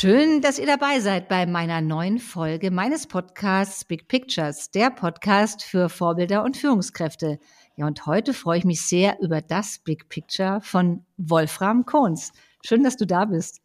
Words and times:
Schön, 0.00 0.42
dass 0.42 0.60
ihr 0.60 0.66
dabei 0.66 1.00
seid 1.00 1.28
bei 1.28 1.44
meiner 1.44 1.80
neuen 1.80 2.20
Folge 2.20 2.70
meines 2.70 3.08
Podcasts 3.08 3.84
Big 3.84 4.06
Pictures, 4.06 4.70
der 4.70 4.90
Podcast 4.90 5.64
für 5.64 5.88
Vorbilder 5.88 6.44
und 6.44 6.56
Führungskräfte. 6.56 7.40
Ja, 7.74 7.88
und 7.88 8.06
heute 8.06 8.32
freue 8.32 8.58
ich 8.58 8.64
mich 8.64 8.80
sehr 8.82 9.18
über 9.20 9.42
das 9.42 9.80
Big 9.80 10.08
Picture 10.08 10.60
von 10.62 11.04
Wolfram 11.16 11.84
Kohns. 11.84 12.30
Schön, 12.64 12.84
dass 12.84 12.96
du 12.96 13.08
da 13.08 13.24
bist. 13.24 13.60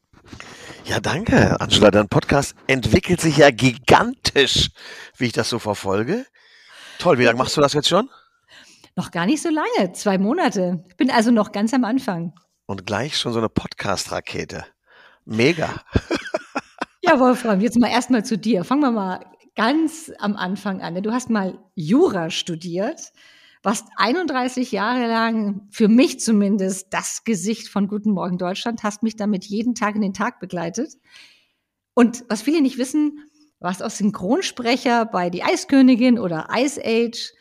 Ja, 0.86 1.00
danke, 1.00 1.62
Angela. 1.62 1.92
Dein 1.92 2.10
Podcast 2.10 2.56
entwickelt 2.66 3.22
sich 3.22 3.38
ja 3.38 3.52
gigantisch, 3.52 4.72
wie 5.16 5.26
ich 5.26 5.34
das 5.34 5.50
so 5.50 5.60
verfolge. 5.60 6.26
Toll, 6.98 7.20
wie 7.20 7.26
lange 7.26 7.38
machst 7.38 7.56
du 7.58 7.62
das 7.62 7.74
jetzt 7.74 7.90
schon? 7.90 8.10
Noch 8.96 9.12
gar 9.12 9.28
nicht 9.28 9.44
so 9.44 9.50
lange, 9.50 9.94
zwei 9.94 10.18
Monate. 10.18 10.84
Ich 10.90 10.98
bin 10.98 11.12
also 11.12 11.30
noch 11.30 11.52
ganz 11.52 11.76
am 11.76 11.84
Anfang. 11.84 12.34
Und 12.66 12.88
gleich 12.88 13.20
schon 13.20 13.34
so 13.34 13.38
eine 13.38 13.50
Podcast-Rakete. 13.50 14.66
Mega. 15.26 15.82
Ja, 17.02 17.20
Wolfram, 17.20 17.62
jetzt 17.62 17.78
mal 17.80 17.90
erstmal 17.90 18.26
zu 18.26 18.38
dir. 18.38 18.64
Fangen 18.64 18.82
wir 18.82 18.92
mal 18.92 19.26
ganz 19.56 20.12
am 20.20 20.36
Anfang 20.36 20.82
an. 20.82 21.02
Du 21.02 21.12
hast 21.12 21.30
mal 21.30 21.60
Jura 21.76 22.30
studiert, 22.30 23.12
warst 23.62 23.88
31 23.98 24.72
Jahre 24.72 25.08
lang, 25.08 25.68
für 25.70 25.88
mich 25.88 26.20
zumindest, 26.20 26.94
das 26.94 27.24
Gesicht 27.24 27.70
von 27.70 27.88
Guten 27.88 28.12
Morgen 28.12 28.38
Deutschland, 28.38 28.84
hast 28.84 29.04
mich 29.04 29.16
damit 29.16 29.46
jeden 29.46 29.76
Tag 29.76 29.96
in 29.96 30.02
den 30.02 30.14
Tag 30.14 30.40
begleitet. 30.40 30.96
Und 31.94 32.26
was 32.30 32.42
viele 32.42 32.62
nicht 32.62 32.78
wissen, 32.78 33.20
warst 33.60 33.84
auch 33.84 33.90
Synchronsprecher 33.90 35.06
bei 35.06 35.30
Die 35.30 35.44
Eiskönigin 35.44 36.20
oder 36.20 36.48
Ice 36.56 36.82
Age. 36.84 37.34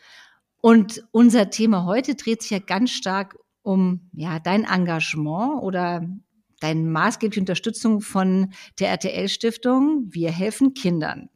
Und 0.61 1.03
unser 1.11 1.49
Thema 1.49 1.85
heute 1.85 2.15
dreht 2.15 2.41
sich 2.41 2.51
ja 2.51 2.59
ganz 2.59 2.91
stark 2.91 3.37
um 3.63 4.09
ja, 4.13 4.39
dein 4.39 4.65
Engagement 4.65 5.61
oder 5.63 6.07
deine 6.63 6.81
maßgebliche 6.81 7.41
Unterstützung 7.41 7.99
von 7.99 8.53
der 8.79 8.89
RTL-Stiftung 8.89 10.07
Wir 10.09 10.31
helfen 10.31 10.73
Kindern. 10.73 11.29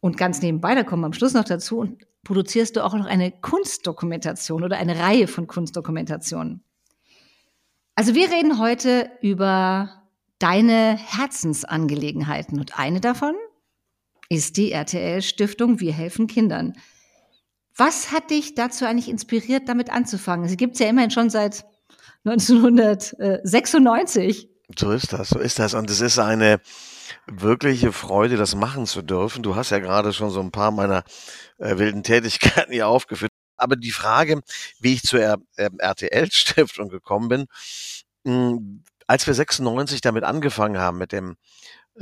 Und 0.00 0.18
ganz 0.18 0.42
nebenbei, 0.42 0.74
da 0.74 0.82
kommen 0.82 1.02
wir 1.02 1.06
am 1.06 1.12
Schluss 1.14 1.32
noch 1.32 1.44
dazu, 1.44 1.78
und 1.78 2.06
produzierst 2.22 2.76
du 2.76 2.84
auch 2.84 2.94
noch 2.94 3.06
eine 3.06 3.32
Kunstdokumentation 3.32 4.64
oder 4.64 4.76
eine 4.76 4.98
Reihe 4.98 5.28
von 5.28 5.46
Kunstdokumentationen. 5.46 6.62
Also 7.94 8.14
wir 8.14 8.30
reden 8.30 8.58
heute 8.58 9.10
über 9.22 10.02
deine 10.38 10.96
Herzensangelegenheiten 10.96 12.58
und 12.58 12.78
eine 12.78 13.00
davon 13.00 13.34
ist 14.28 14.56
die 14.56 14.72
RTL-Stiftung 14.72 15.80
Wir 15.80 15.92
helfen 15.92 16.26
Kindern. 16.26 16.74
Was 17.76 18.12
hat 18.12 18.30
dich 18.30 18.54
dazu 18.54 18.84
eigentlich 18.84 19.08
inspiriert, 19.08 19.68
damit 19.68 19.90
anzufangen? 19.90 20.48
Sie 20.48 20.56
gibt 20.56 20.74
es 20.74 20.80
ja 20.80 20.88
immerhin 20.88 21.10
schon 21.10 21.30
seit 21.30 21.64
1996. 22.24 24.48
So 24.78 24.92
ist 24.92 25.12
das, 25.12 25.30
so 25.30 25.38
ist 25.38 25.58
das. 25.58 25.74
Und 25.74 25.90
es 25.90 26.00
ist 26.00 26.18
eine 26.18 26.60
wirkliche 27.26 27.92
Freude, 27.92 28.36
das 28.36 28.54
machen 28.54 28.86
zu 28.86 29.02
dürfen. 29.02 29.42
Du 29.42 29.56
hast 29.56 29.70
ja 29.70 29.78
gerade 29.78 30.12
schon 30.12 30.30
so 30.30 30.40
ein 30.40 30.50
paar 30.50 30.70
meiner 30.70 31.04
äh, 31.58 31.78
wilden 31.78 32.02
Tätigkeiten 32.02 32.72
hier 32.72 32.88
aufgeführt. 32.88 33.32
Aber 33.56 33.76
die 33.76 33.90
Frage, 33.90 34.40
wie 34.80 34.94
ich 34.94 35.02
zur 35.02 35.20
äh, 35.20 35.36
RTL-Stiftung 35.78 36.88
gekommen 36.88 37.28
bin, 37.28 37.46
mh, 38.24 38.58
als 39.06 39.26
wir 39.26 39.34
96 39.34 40.00
damit 40.00 40.24
angefangen 40.24 40.78
haben 40.78 40.98
mit 40.98 41.12
dem 41.12 41.36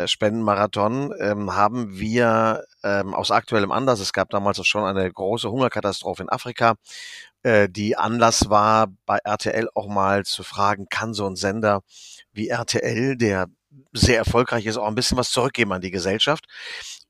Spendenmarathon, 0.06 1.12
ähm, 1.19 1.55
haben 1.55 1.98
wir 1.98 2.64
ähm, 2.84 3.14
aus 3.14 3.30
aktuellem 3.30 3.72
Anlass, 3.72 4.00
es 4.00 4.12
gab 4.12 4.30
damals 4.30 4.60
auch 4.60 4.64
schon 4.64 4.84
eine 4.84 5.10
große 5.10 5.50
Hungerkatastrophe 5.50 6.22
in 6.22 6.28
Afrika, 6.28 6.74
äh, 7.42 7.69
die 7.69 7.97
Anlass 7.97 8.50
war, 8.50 8.88
bei 9.06 9.19
RTL 9.19 9.69
auch 9.74 9.88
mal 9.88 10.24
zu 10.24 10.42
fragen, 10.42 10.86
kann 10.88 11.14
so 11.14 11.27
ein 11.27 11.36
Sender 11.36 11.82
wie 12.32 12.48
RTL, 12.48 13.16
der 13.16 13.47
sehr 13.92 14.19
erfolgreich 14.19 14.66
ist, 14.66 14.76
auch 14.76 14.87
ein 14.87 14.94
bisschen 14.94 15.16
was 15.16 15.31
zurückgeben 15.31 15.72
an 15.72 15.81
die 15.81 15.91
Gesellschaft. 15.91 16.47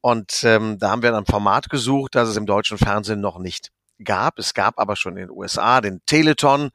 Und 0.00 0.42
ähm, 0.44 0.78
da 0.78 0.90
haben 0.90 1.02
wir 1.02 1.14
ein 1.14 1.26
Format 1.26 1.68
gesucht, 1.68 2.14
das 2.14 2.28
es 2.28 2.36
im 2.36 2.46
deutschen 2.46 2.78
Fernsehen 2.78 3.20
noch 3.20 3.38
nicht 3.38 3.70
gab. 4.04 4.38
Es 4.38 4.54
gab 4.54 4.78
aber 4.78 4.96
schon 4.96 5.16
in 5.16 5.28
den 5.28 5.30
USA 5.30 5.80
den 5.80 6.00
Teleton 6.06 6.70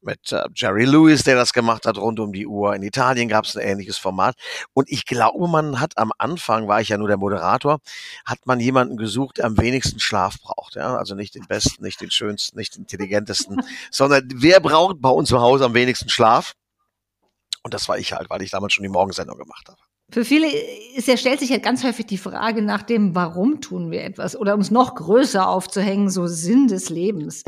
mit 0.00 0.32
äh, 0.32 0.44
Jerry 0.54 0.84
Lewis, 0.84 1.22
der 1.22 1.36
das 1.36 1.52
gemacht 1.52 1.86
hat 1.86 1.98
rund 1.98 2.20
um 2.20 2.32
die 2.32 2.46
Uhr. 2.46 2.74
In 2.74 2.82
Italien 2.82 3.28
gab 3.28 3.44
es 3.44 3.56
ein 3.56 3.66
ähnliches 3.66 3.98
Format. 3.98 4.36
Und 4.72 4.90
ich 4.90 5.06
glaube, 5.06 5.48
man 5.48 5.80
hat 5.80 5.98
am 5.98 6.12
Anfang, 6.18 6.68
war 6.68 6.80
ich 6.80 6.88
ja 6.88 6.98
nur 6.98 7.08
der 7.08 7.16
Moderator, 7.16 7.80
hat 8.24 8.46
man 8.46 8.60
jemanden 8.60 8.96
gesucht, 8.96 9.38
der 9.38 9.46
am 9.46 9.58
wenigsten 9.58 10.00
Schlaf 10.00 10.40
braucht. 10.40 10.76
Ja? 10.76 10.96
Also 10.96 11.14
nicht 11.14 11.34
den 11.34 11.46
besten, 11.46 11.82
nicht 11.84 12.00
den 12.00 12.10
schönsten, 12.10 12.58
nicht 12.58 12.76
den 12.76 12.82
intelligentesten, 12.82 13.60
sondern 13.90 14.28
wer 14.34 14.60
braucht 14.60 15.00
bei 15.00 15.10
uns 15.10 15.28
zu 15.28 15.40
Hause 15.40 15.64
am 15.64 15.74
wenigsten 15.74 16.08
Schlaf? 16.08 16.54
Und 17.62 17.74
das 17.74 17.88
war 17.88 17.98
ich 17.98 18.12
halt, 18.12 18.30
weil 18.30 18.42
ich 18.42 18.50
damals 18.50 18.72
schon 18.72 18.84
die 18.84 18.88
Morgensendung 18.88 19.36
gemacht 19.36 19.68
habe. 19.68 19.89
Für 20.12 20.24
viele 20.24 20.48
ist 20.96 21.08
ja, 21.08 21.16
stellt 21.16 21.40
sich 21.40 21.50
ja 21.50 21.58
ganz 21.58 21.84
häufig 21.84 22.06
die 22.06 22.18
Frage 22.18 22.62
nach 22.62 22.82
dem, 22.82 23.14
warum 23.14 23.60
tun 23.60 23.90
wir 23.90 24.02
etwas 24.02 24.36
oder 24.36 24.54
um 24.54 24.60
es 24.60 24.70
noch 24.70 24.94
größer 24.94 25.48
aufzuhängen, 25.48 26.10
so 26.10 26.26
Sinn 26.26 26.66
des 26.66 26.90
Lebens. 26.90 27.44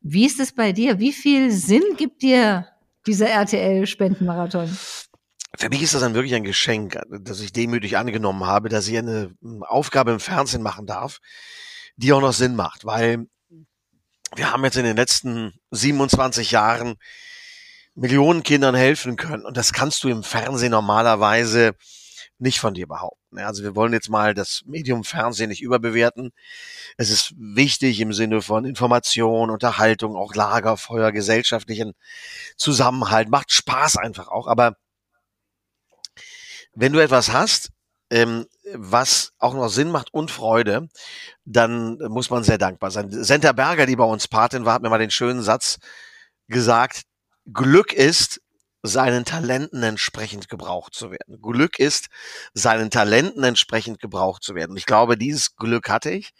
Wie 0.00 0.26
ist 0.26 0.38
es 0.40 0.52
bei 0.52 0.72
dir? 0.72 0.98
Wie 0.98 1.12
viel 1.12 1.50
Sinn 1.50 1.82
gibt 1.96 2.22
dir 2.22 2.68
dieser 3.06 3.28
RTL-Spendenmarathon? 3.28 4.76
Für 5.58 5.68
mich 5.70 5.82
ist 5.82 5.94
das 5.94 6.02
dann 6.02 6.14
wirklich 6.14 6.34
ein 6.34 6.44
Geschenk, 6.44 7.00
dass 7.08 7.40
ich 7.40 7.52
demütig 7.52 7.96
angenommen 7.96 8.44
habe, 8.44 8.68
dass 8.68 8.88
ich 8.88 8.98
eine 8.98 9.34
Aufgabe 9.60 10.12
im 10.12 10.20
Fernsehen 10.20 10.62
machen 10.62 10.86
darf, 10.86 11.20
die 11.96 12.12
auch 12.12 12.20
noch 12.20 12.34
Sinn 12.34 12.56
macht, 12.56 12.84
weil 12.84 13.26
wir 14.34 14.52
haben 14.52 14.64
jetzt 14.64 14.76
in 14.76 14.84
den 14.84 14.96
letzten 14.96 15.54
27 15.70 16.50
Jahren 16.50 16.96
Millionen 17.96 18.42
Kindern 18.42 18.74
helfen 18.74 19.16
können. 19.16 19.44
Und 19.44 19.56
das 19.56 19.72
kannst 19.72 20.04
du 20.04 20.08
im 20.08 20.22
Fernsehen 20.22 20.70
normalerweise 20.70 21.74
nicht 22.38 22.60
von 22.60 22.74
dir 22.74 22.86
behaupten. 22.86 23.38
Also 23.38 23.62
wir 23.62 23.74
wollen 23.74 23.94
jetzt 23.94 24.10
mal 24.10 24.34
das 24.34 24.62
Medium 24.66 25.04
Fernsehen 25.04 25.48
nicht 25.48 25.62
überbewerten. 25.62 26.32
Es 26.98 27.08
ist 27.10 27.32
wichtig 27.36 28.00
im 28.00 28.12
Sinne 28.12 28.42
von 28.42 28.66
Information, 28.66 29.50
Unterhaltung, 29.50 30.16
auch 30.16 30.34
Lagerfeuer, 30.34 31.12
gesellschaftlichen 31.12 31.94
Zusammenhalt. 32.56 33.30
Macht 33.30 33.52
Spaß 33.52 33.96
einfach 33.96 34.28
auch. 34.28 34.46
Aber 34.46 34.76
wenn 36.74 36.92
du 36.92 36.98
etwas 36.98 37.32
hast, 37.32 37.70
ähm, 38.10 38.46
was 38.74 39.32
auch 39.38 39.54
noch 39.54 39.68
Sinn 39.68 39.90
macht 39.90 40.12
und 40.12 40.30
Freude, 40.30 40.88
dann 41.46 41.96
muss 42.08 42.28
man 42.28 42.44
sehr 42.44 42.58
dankbar 42.58 42.90
sein. 42.90 43.08
Senta 43.10 43.52
Berger, 43.52 43.86
die 43.86 43.96
bei 43.96 44.04
uns 44.04 44.28
Patin 44.28 44.66
war, 44.66 44.74
hat 44.74 44.82
mir 44.82 44.90
mal 44.90 44.98
den 44.98 45.10
schönen 45.10 45.42
Satz 45.42 45.78
gesagt, 46.48 47.02
Glück 47.52 47.92
ist, 47.92 48.40
seinen 48.82 49.24
Talenten 49.24 49.82
entsprechend 49.82 50.48
gebraucht 50.48 50.94
zu 50.94 51.10
werden. 51.10 51.40
Glück 51.40 51.78
ist, 51.78 52.08
seinen 52.54 52.90
Talenten 52.90 53.42
entsprechend 53.44 54.00
gebraucht 54.00 54.42
zu 54.42 54.54
werden. 54.54 54.76
Ich 54.76 54.86
glaube, 54.86 55.16
dieses 55.16 55.56
Glück 55.56 55.88
hatte 55.88 56.10
ich. 56.10 56.32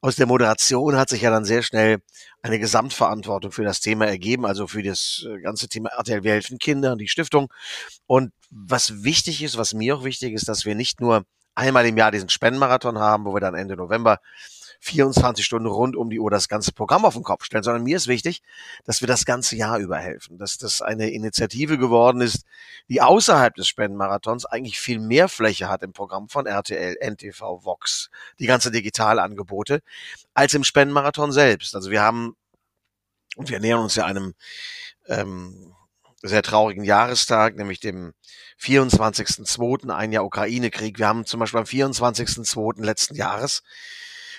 Aus 0.00 0.16
der 0.16 0.26
Moderation 0.26 0.96
hat 0.96 1.08
sich 1.08 1.22
ja 1.22 1.30
dann 1.30 1.44
sehr 1.44 1.62
schnell 1.62 1.98
eine 2.42 2.60
Gesamtverantwortung 2.60 3.50
für 3.50 3.64
das 3.64 3.80
Thema 3.80 4.06
ergeben, 4.06 4.46
also 4.46 4.68
für 4.68 4.82
das 4.82 5.26
äh, 5.28 5.40
ganze 5.40 5.68
Thema 5.68 5.90
RTL 5.90 6.22
Wir 6.22 6.32
helfen 6.32 6.58
Kindern, 6.58 6.98
die 6.98 7.08
Stiftung. 7.08 7.52
Und 8.06 8.32
was 8.50 9.02
wichtig 9.02 9.42
ist, 9.42 9.58
was 9.58 9.74
mir 9.74 9.96
auch 9.96 10.04
wichtig 10.04 10.34
ist, 10.34 10.48
dass 10.48 10.64
wir 10.64 10.76
nicht 10.76 11.00
nur 11.00 11.24
einmal 11.56 11.84
im 11.86 11.96
Jahr 11.96 12.12
diesen 12.12 12.28
Spendenmarathon 12.28 12.98
haben, 12.98 13.24
wo 13.24 13.34
wir 13.34 13.40
dann 13.40 13.56
Ende 13.56 13.76
November 13.76 14.20
24 14.80 15.44
Stunden 15.44 15.66
rund 15.66 15.96
um 15.96 16.10
die 16.10 16.20
Uhr 16.20 16.30
das 16.30 16.48
ganze 16.48 16.72
Programm 16.72 17.04
auf 17.04 17.14
den 17.14 17.22
Kopf 17.22 17.44
stellen, 17.44 17.64
sondern 17.64 17.82
mir 17.82 17.96
ist 17.96 18.06
wichtig, 18.06 18.42
dass 18.84 19.00
wir 19.00 19.08
das 19.08 19.24
ganze 19.24 19.56
Jahr 19.56 19.78
über 19.78 19.98
helfen, 19.98 20.38
dass 20.38 20.56
das 20.58 20.82
eine 20.82 21.10
Initiative 21.10 21.78
geworden 21.78 22.20
ist, 22.20 22.44
die 22.88 23.02
außerhalb 23.02 23.54
des 23.54 23.66
Spendenmarathons 23.68 24.46
eigentlich 24.46 24.78
viel 24.78 25.00
mehr 25.00 25.28
Fläche 25.28 25.68
hat 25.68 25.82
im 25.82 25.92
Programm 25.92 26.28
von 26.28 26.46
RTL, 26.46 26.96
NTV, 27.00 27.64
Vox, 27.64 28.10
die 28.38 28.46
ganze 28.46 28.70
Digitalangebote, 28.70 29.82
als 30.34 30.54
im 30.54 30.64
Spendenmarathon 30.64 31.32
selbst. 31.32 31.74
Also 31.74 31.90
wir 31.90 32.02
haben, 32.02 32.36
und 33.36 33.50
wir 33.50 33.60
nähern 33.60 33.80
uns 33.80 33.96
ja 33.96 34.04
einem 34.04 34.34
ähm, 35.06 35.74
sehr 36.22 36.42
traurigen 36.42 36.84
Jahrestag, 36.84 37.56
nämlich 37.56 37.80
dem 37.80 38.12
24.02., 38.60 39.90
ein 39.90 40.12
Jahr 40.12 40.24
Ukraine-Krieg. 40.24 40.98
Wir 40.98 41.06
haben 41.06 41.26
zum 41.26 41.40
Beispiel 41.40 41.60
am 41.60 41.66
24.02. 41.66 42.84
letzten 42.84 43.14
Jahres 43.14 43.62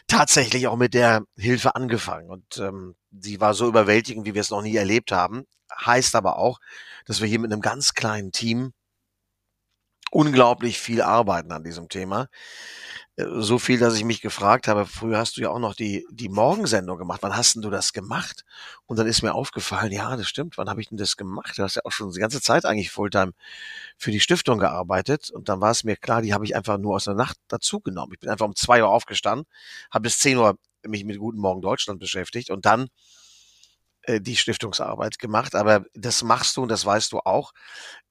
tatsächlich 0.09 0.67
auch 0.67 0.75
mit 0.75 0.93
der 0.93 1.23
Hilfe 1.37 1.75
angefangen. 1.75 2.29
Und 2.29 2.57
ähm, 2.57 2.95
sie 3.17 3.39
war 3.39 3.53
so 3.53 3.67
überwältigend, 3.67 4.25
wie 4.25 4.33
wir 4.33 4.41
es 4.41 4.49
noch 4.49 4.61
nie 4.61 4.75
erlebt 4.75 5.11
haben. 5.11 5.45
Heißt 5.85 6.15
aber 6.15 6.37
auch, 6.37 6.59
dass 7.05 7.21
wir 7.21 7.27
hier 7.27 7.39
mit 7.39 7.51
einem 7.51 7.61
ganz 7.61 7.93
kleinen 7.93 8.31
Team 8.31 8.73
unglaublich 10.11 10.79
viel 10.79 11.01
arbeiten 11.01 11.51
an 11.51 11.63
diesem 11.63 11.89
Thema. 11.89 12.27
Äh, 13.15 13.25
so 13.39 13.59
viel, 13.59 13.79
dass 13.79 13.95
ich 13.95 14.03
mich 14.03 14.21
gefragt 14.21 14.67
habe, 14.67 14.85
früher 14.85 15.17
hast 15.17 15.37
du 15.37 15.41
ja 15.41 15.49
auch 15.49 15.59
noch 15.59 15.75
die, 15.75 16.05
die 16.11 16.29
Morgensendung 16.29 16.97
gemacht. 16.97 17.21
Wann 17.21 17.35
hast 17.35 17.55
denn 17.55 17.61
du 17.61 17.69
das 17.69 17.93
gemacht? 17.93 18.45
Und 18.85 18.97
dann 18.97 19.07
ist 19.07 19.21
mir 19.21 19.33
aufgefallen, 19.33 19.91
ja, 19.91 20.15
das 20.15 20.27
stimmt. 20.27 20.57
Wann 20.57 20.69
habe 20.69 20.81
ich 20.81 20.89
denn 20.89 20.97
das 20.97 21.17
gemacht? 21.17 21.57
Du 21.57 21.63
hast 21.63 21.75
ja 21.75 21.81
auch 21.85 21.91
schon 21.91 22.11
die 22.11 22.19
ganze 22.19 22.41
Zeit 22.41 22.65
eigentlich 22.65 22.91
Fulltime 22.91 23.33
für 23.97 24.11
die 24.11 24.19
Stiftung 24.19 24.59
gearbeitet. 24.59 25.31
Und 25.31 25.49
dann 25.49 25.61
war 25.61 25.71
es 25.71 25.83
mir 25.83 25.95
klar, 25.97 26.21
die 26.21 26.33
habe 26.33 26.45
ich 26.45 26.55
einfach 26.55 26.77
nur 26.77 26.95
aus 26.95 27.05
der 27.05 27.15
Nacht 27.15 27.37
dazugenommen. 27.47 28.13
Ich 28.13 28.19
bin 28.19 28.29
einfach 28.29 28.45
um 28.45 28.55
zwei 28.55 28.81
Uhr 28.83 28.89
aufgestanden, 28.89 29.45
habe 29.91 30.03
bis 30.03 30.19
zehn 30.19 30.37
Uhr 30.37 30.57
mich 30.87 31.03
mit 31.03 31.19
Guten 31.19 31.39
Morgen 31.39 31.61
Deutschland 31.61 31.99
beschäftigt 31.99 32.49
und 32.49 32.65
dann 32.65 32.87
äh, 34.03 34.21
die 34.21 34.35
Stiftungsarbeit 34.35 35.19
gemacht, 35.19 35.55
aber 35.55 35.83
das 35.93 36.23
machst 36.23 36.57
du 36.57 36.63
und 36.63 36.69
das 36.69 36.85
weißt 36.85 37.11
du 37.11 37.19
auch, 37.19 37.51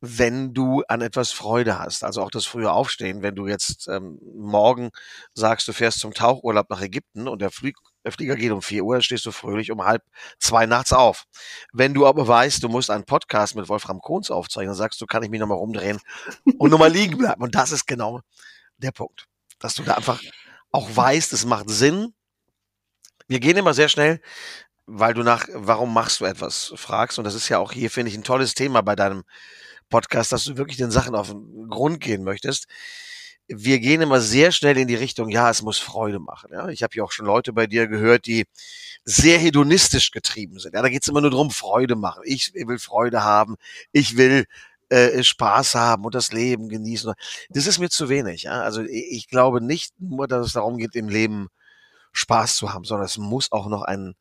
wenn 0.00 0.54
du 0.54 0.82
an 0.86 1.00
etwas 1.00 1.32
Freude 1.32 1.78
hast. 1.78 2.04
Also 2.04 2.22
auch 2.22 2.30
das 2.30 2.44
frühe 2.44 2.70
Aufstehen, 2.70 3.22
wenn 3.22 3.34
du 3.34 3.46
jetzt 3.46 3.88
ähm, 3.88 4.18
morgen 4.22 4.90
sagst, 5.34 5.66
du 5.66 5.72
fährst 5.72 6.00
zum 6.00 6.12
Tauchurlaub 6.12 6.68
nach 6.70 6.82
Ägypten 6.82 7.26
und 7.26 7.40
der, 7.40 7.50
Flieg, 7.50 7.76
der 8.04 8.12
Flieger 8.12 8.36
geht 8.36 8.52
um 8.52 8.62
vier 8.62 8.84
Uhr, 8.84 8.96
dann 8.96 9.02
stehst 9.02 9.24
du 9.26 9.32
fröhlich 9.32 9.70
um 9.70 9.82
halb 9.82 10.02
zwei 10.38 10.66
nachts 10.66 10.92
auf. 10.92 11.24
Wenn 11.72 11.94
du 11.94 12.06
aber 12.06 12.28
weißt, 12.28 12.62
du 12.62 12.68
musst 12.68 12.90
einen 12.90 13.04
Podcast 13.04 13.56
mit 13.56 13.68
Wolfram 13.68 14.00
Kohns 14.00 14.30
aufzeichnen, 14.30 14.74
sagst 14.74 15.00
du, 15.00 15.06
kann 15.06 15.22
ich 15.22 15.30
mich 15.30 15.40
nochmal 15.40 15.58
rumdrehen 15.58 15.98
und 16.58 16.70
nochmal 16.70 16.92
liegen 16.92 17.18
bleiben. 17.18 17.42
Und 17.42 17.54
das 17.54 17.72
ist 17.72 17.86
genau 17.86 18.20
der 18.76 18.92
Punkt, 18.92 19.26
dass 19.58 19.74
du 19.74 19.82
da 19.82 19.94
einfach 19.94 20.20
auch 20.70 20.88
weißt, 20.94 21.32
es 21.32 21.46
macht 21.46 21.70
Sinn. 21.70 22.12
Wir 23.26 23.40
gehen 23.40 23.56
immer 23.56 23.74
sehr 23.74 23.88
schnell 23.88 24.20
weil 24.88 25.12
du 25.12 25.22
nach, 25.22 25.46
warum 25.52 25.92
machst 25.92 26.20
du 26.20 26.24
etwas, 26.24 26.72
fragst. 26.76 27.18
Und 27.18 27.24
das 27.24 27.34
ist 27.34 27.48
ja 27.50 27.58
auch 27.58 27.72
hier, 27.72 27.90
finde 27.90 28.10
ich, 28.10 28.16
ein 28.16 28.24
tolles 28.24 28.54
Thema 28.54 28.80
bei 28.80 28.96
deinem 28.96 29.22
Podcast, 29.90 30.32
dass 30.32 30.44
du 30.44 30.56
wirklich 30.56 30.78
den 30.78 30.90
Sachen 30.90 31.14
auf 31.14 31.28
den 31.28 31.68
Grund 31.68 32.00
gehen 32.00 32.24
möchtest. 32.24 32.66
Wir 33.48 33.80
gehen 33.80 34.00
immer 34.00 34.20
sehr 34.20 34.50
schnell 34.50 34.78
in 34.78 34.88
die 34.88 34.94
Richtung, 34.94 35.28
ja, 35.28 35.50
es 35.50 35.62
muss 35.62 35.78
Freude 35.78 36.20
machen. 36.20 36.50
Ja? 36.52 36.68
Ich 36.68 36.82
habe 36.82 36.94
ja 36.96 37.04
auch 37.04 37.12
schon 37.12 37.26
Leute 37.26 37.52
bei 37.52 37.66
dir 37.66 37.86
gehört, 37.86 38.26
die 38.26 38.46
sehr 39.04 39.38
hedonistisch 39.38 40.10
getrieben 40.10 40.58
sind. 40.58 40.74
Ja, 40.74 40.82
da 40.82 40.88
geht 40.88 41.02
es 41.02 41.08
immer 41.08 41.20
nur 41.20 41.30
darum, 41.30 41.50
Freude 41.50 41.94
machen. 41.94 42.22
Ich 42.24 42.52
will 42.54 42.78
Freude 42.78 43.22
haben, 43.22 43.56
ich 43.92 44.16
will 44.16 44.46
äh, 44.88 45.22
Spaß 45.22 45.74
haben 45.74 46.04
und 46.04 46.14
das 46.14 46.32
Leben 46.32 46.68
genießen. 46.68 47.12
Das 47.50 47.66
ist 47.66 47.78
mir 47.78 47.90
zu 47.90 48.08
wenig. 48.08 48.44
Ja? 48.44 48.62
Also 48.62 48.82
ich 48.82 49.28
glaube 49.28 49.62
nicht 49.62 49.92
nur, 49.98 50.28
dass 50.28 50.46
es 50.46 50.52
darum 50.54 50.78
geht, 50.78 50.94
im 50.94 51.08
Leben 51.08 51.48
Spaß 52.12 52.56
zu 52.56 52.72
haben, 52.72 52.84
sondern 52.84 53.06
es 53.06 53.18
muss 53.18 53.52
auch 53.52 53.68
noch 53.68 53.82
einen 53.82 54.14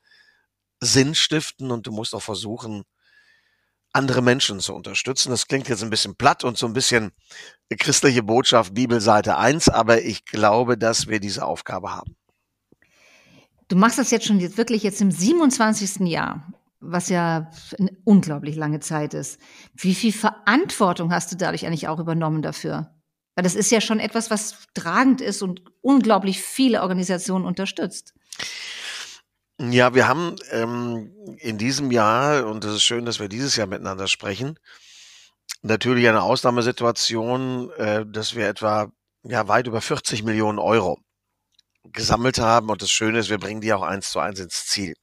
Sinn 0.80 1.16
stiften 1.16 1.72
und 1.72 1.88
du 1.88 1.92
musst 1.92 2.14
auch 2.14 2.22
versuchen, 2.22 2.84
andere 3.94 4.22
Menschen 4.22 4.60
zu 4.60 4.74
unterstützen. 4.76 5.32
Das 5.32 5.48
klingt 5.48 5.68
jetzt 5.70 5.84
ein 5.84 5.90
bisschen 5.90 6.16
platt 6.16 6.44
und 6.44 6.58
so 6.58 6.68
ein 6.68 6.74
bisschen 6.74 7.12
christliche 7.80 8.24
Botschaft, 8.24 8.74
Bibelseite 8.74 9.38
1, 9.38 9.70
aber 9.70 10.04
ich 10.04 10.26
glaube, 10.26 10.78
dass 10.78 11.08
wir 11.08 11.20
diese 11.20 11.46
Aufgabe 11.46 11.94
haben. 11.94 12.16
Du 13.68 13.76
machst 13.76 13.98
das 13.98 14.12
jetzt 14.12 14.26
schon 14.26 14.40
jetzt 14.40 14.58
wirklich 14.58 14.84
jetzt 14.84 15.02
im 15.02 15.12
27. 15.12 16.08
Jahr, 16.08 16.54
was 16.80 17.10
ja 17.10 17.52
eine 17.78 17.92
unglaublich 18.06 18.56
lange 18.56 18.80
Zeit 18.80 19.14
ist. 19.14 19.42
Wie 19.74 19.96
viel 19.96 20.14
Verantwortung 20.14 21.12
hast 21.12 21.32
du 21.32 21.36
dadurch 21.36 21.66
eigentlich 21.66 21.88
auch 21.88 22.00
übernommen 22.00 22.42
dafür? 22.42 22.94
Weil 23.36 23.44
das 23.44 23.56
ist 23.56 23.72
ja 23.72 23.82
schon 23.82 24.00
etwas, 24.00 24.32
was 24.32 24.68
tragend 24.74 25.22
ist 25.22 25.42
und 25.42 25.62
unglaublich 25.82 26.42
viele 26.42 26.82
Organisationen 26.82 27.46
unterstützt. 27.46 28.14
Ja, 29.60 29.96
wir 29.96 30.08
haben 30.08 30.36
ähm, 30.52 31.12
in 31.40 31.58
diesem 31.58 31.92
Jahr, 31.92 32.46
und 32.46 32.64
es 32.64 32.76
ist 32.76 32.84
schön, 32.84 33.06
dass 33.06 33.20
wir 33.20 33.28
dieses 33.28 33.56
Jahr 33.56 33.66
miteinander 33.66 34.08
sprechen, 34.08 34.60
natürlich 35.64 36.08
eine 36.08 36.22
Ausnahmesituation, 36.22 37.72
äh, 37.72 38.06
dass 38.06 38.36
wir 38.36 38.48
etwa 38.48 38.92
ja, 39.24 39.48
weit 39.48 39.68
über 39.68 39.82
40 39.82 40.24
Millionen 40.24 40.60
Euro 40.60 41.00
gesammelt 41.86 42.40
haben. 42.40 42.70
Und 42.70 42.82
das 42.84 42.92
Schöne 42.92 43.20
ist, 43.20 43.30
wir 43.30 43.40
bringen 43.40 43.62
die 43.62 43.74
auch 43.74 43.82
eins 43.82 44.12
zu 44.12 44.20
eins 44.20 44.40
ins 44.40 44.68
Ziel. 44.68 44.94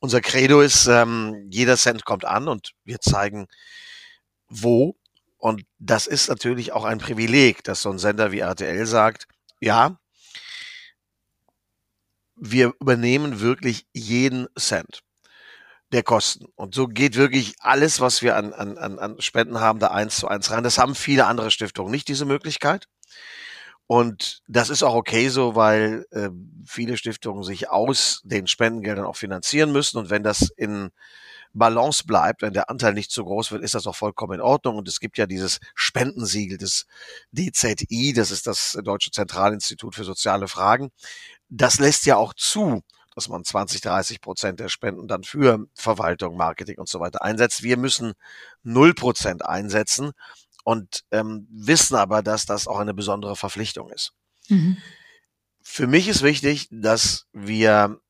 Unser 0.00 0.20
Credo 0.20 0.60
ist, 0.62 0.86
ähm, 0.88 1.46
jeder 1.50 1.76
Cent 1.76 2.04
kommt 2.04 2.24
an 2.24 2.48
und 2.48 2.72
wir 2.84 3.00
zeigen, 3.00 3.46
wo. 4.48 4.96
Und 5.38 5.62
das 5.78 6.06
ist 6.08 6.28
natürlich 6.28 6.72
auch 6.72 6.84
ein 6.84 6.98
Privileg, 6.98 7.64
dass 7.64 7.82
so 7.82 7.90
ein 7.90 7.98
Sender 7.98 8.32
wie 8.32 8.40
RTL 8.40 8.86
sagt, 8.86 9.26
ja, 9.60 9.98
wir 12.44 12.72
übernehmen 12.80 13.40
wirklich 13.40 13.86
jeden 13.92 14.48
Cent 14.58 15.02
der 15.92 16.02
Kosten. 16.02 16.46
Und 16.56 16.74
so 16.74 16.88
geht 16.88 17.14
wirklich 17.14 17.54
alles, 17.60 18.00
was 18.00 18.20
wir 18.20 18.34
an, 18.34 18.52
an, 18.52 18.76
an 18.78 19.20
Spenden 19.20 19.60
haben, 19.60 19.78
da 19.78 19.88
eins 19.88 20.16
zu 20.16 20.26
eins 20.26 20.50
rein. 20.50 20.64
Das 20.64 20.76
haben 20.76 20.96
viele 20.96 21.26
andere 21.26 21.52
Stiftungen 21.52 21.92
nicht, 21.92 22.08
diese 22.08 22.24
Möglichkeit. 22.24 22.88
Und 23.86 24.42
das 24.48 24.70
ist 24.70 24.82
auch 24.82 24.94
okay 24.94 25.28
so, 25.28 25.54
weil 25.54 26.04
äh, 26.10 26.30
viele 26.66 26.96
Stiftungen 26.96 27.44
sich 27.44 27.70
aus 27.70 28.22
den 28.24 28.48
Spendengeldern 28.48 29.04
auch 29.04 29.16
finanzieren 29.16 29.70
müssen. 29.70 29.98
Und 29.98 30.10
wenn 30.10 30.24
das 30.24 30.50
in 30.56 30.90
Balance 31.52 32.04
bleibt, 32.04 32.42
wenn 32.42 32.54
der 32.54 32.70
Anteil 32.70 32.94
nicht 32.94 33.12
zu 33.12 33.22
groß 33.24 33.52
wird, 33.52 33.62
ist 33.62 33.74
das 33.74 33.86
auch 33.86 33.94
vollkommen 33.94 34.34
in 34.34 34.40
Ordnung. 34.40 34.76
Und 34.76 34.88
es 34.88 34.98
gibt 34.98 35.16
ja 35.16 35.26
dieses 35.26 35.60
Spendensiegel 35.74 36.58
des 36.58 36.86
DZI, 37.32 38.14
das 38.16 38.32
ist 38.32 38.48
das 38.48 38.78
Deutsche 38.82 39.12
Zentralinstitut 39.12 39.94
für 39.94 40.04
soziale 40.04 40.48
Fragen 40.48 40.90
das 41.52 41.78
lässt 41.78 42.06
ja 42.06 42.16
auch 42.16 42.32
zu, 42.32 42.82
dass 43.14 43.28
man 43.28 43.44
20, 43.44 43.82
30 43.82 44.22
Prozent 44.22 44.58
der 44.58 44.70
Spenden 44.70 45.06
dann 45.06 45.22
für 45.22 45.66
Verwaltung, 45.74 46.36
Marketing 46.36 46.78
und 46.78 46.88
so 46.88 46.98
weiter 46.98 47.22
einsetzt. 47.22 47.62
Wir 47.62 47.76
müssen 47.76 48.14
null 48.62 48.94
Prozent 48.94 49.44
einsetzen 49.44 50.12
und 50.64 51.04
ähm, 51.10 51.46
wissen 51.50 51.96
aber, 51.96 52.22
dass 52.22 52.46
das 52.46 52.66
auch 52.66 52.78
eine 52.78 52.94
besondere 52.94 53.36
Verpflichtung 53.36 53.90
ist. 53.90 54.14
Mhm. 54.48 54.78
Für 55.60 55.86
mich 55.86 56.08
ist 56.08 56.22
wichtig, 56.22 56.68
dass 56.70 57.26
wir 57.32 58.00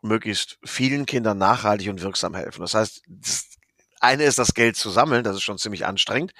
möglichst 0.00 0.58
vielen 0.64 1.06
Kindern 1.06 1.38
nachhaltig 1.38 1.88
und 1.88 2.02
wirksam 2.02 2.34
helfen. 2.34 2.60
Das 2.60 2.74
heißt, 2.74 3.02
das 3.08 3.55
eine 4.00 4.24
ist 4.24 4.38
das 4.38 4.54
Geld 4.54 4.76
zu 4.76 4.90
sammeln, 4.90 5.24
das 5.24 5.36
ist 5.36 5.42
schon 5.42 5.58
ziemlich 5.58 5.86
anstrengend, 5.86 6.32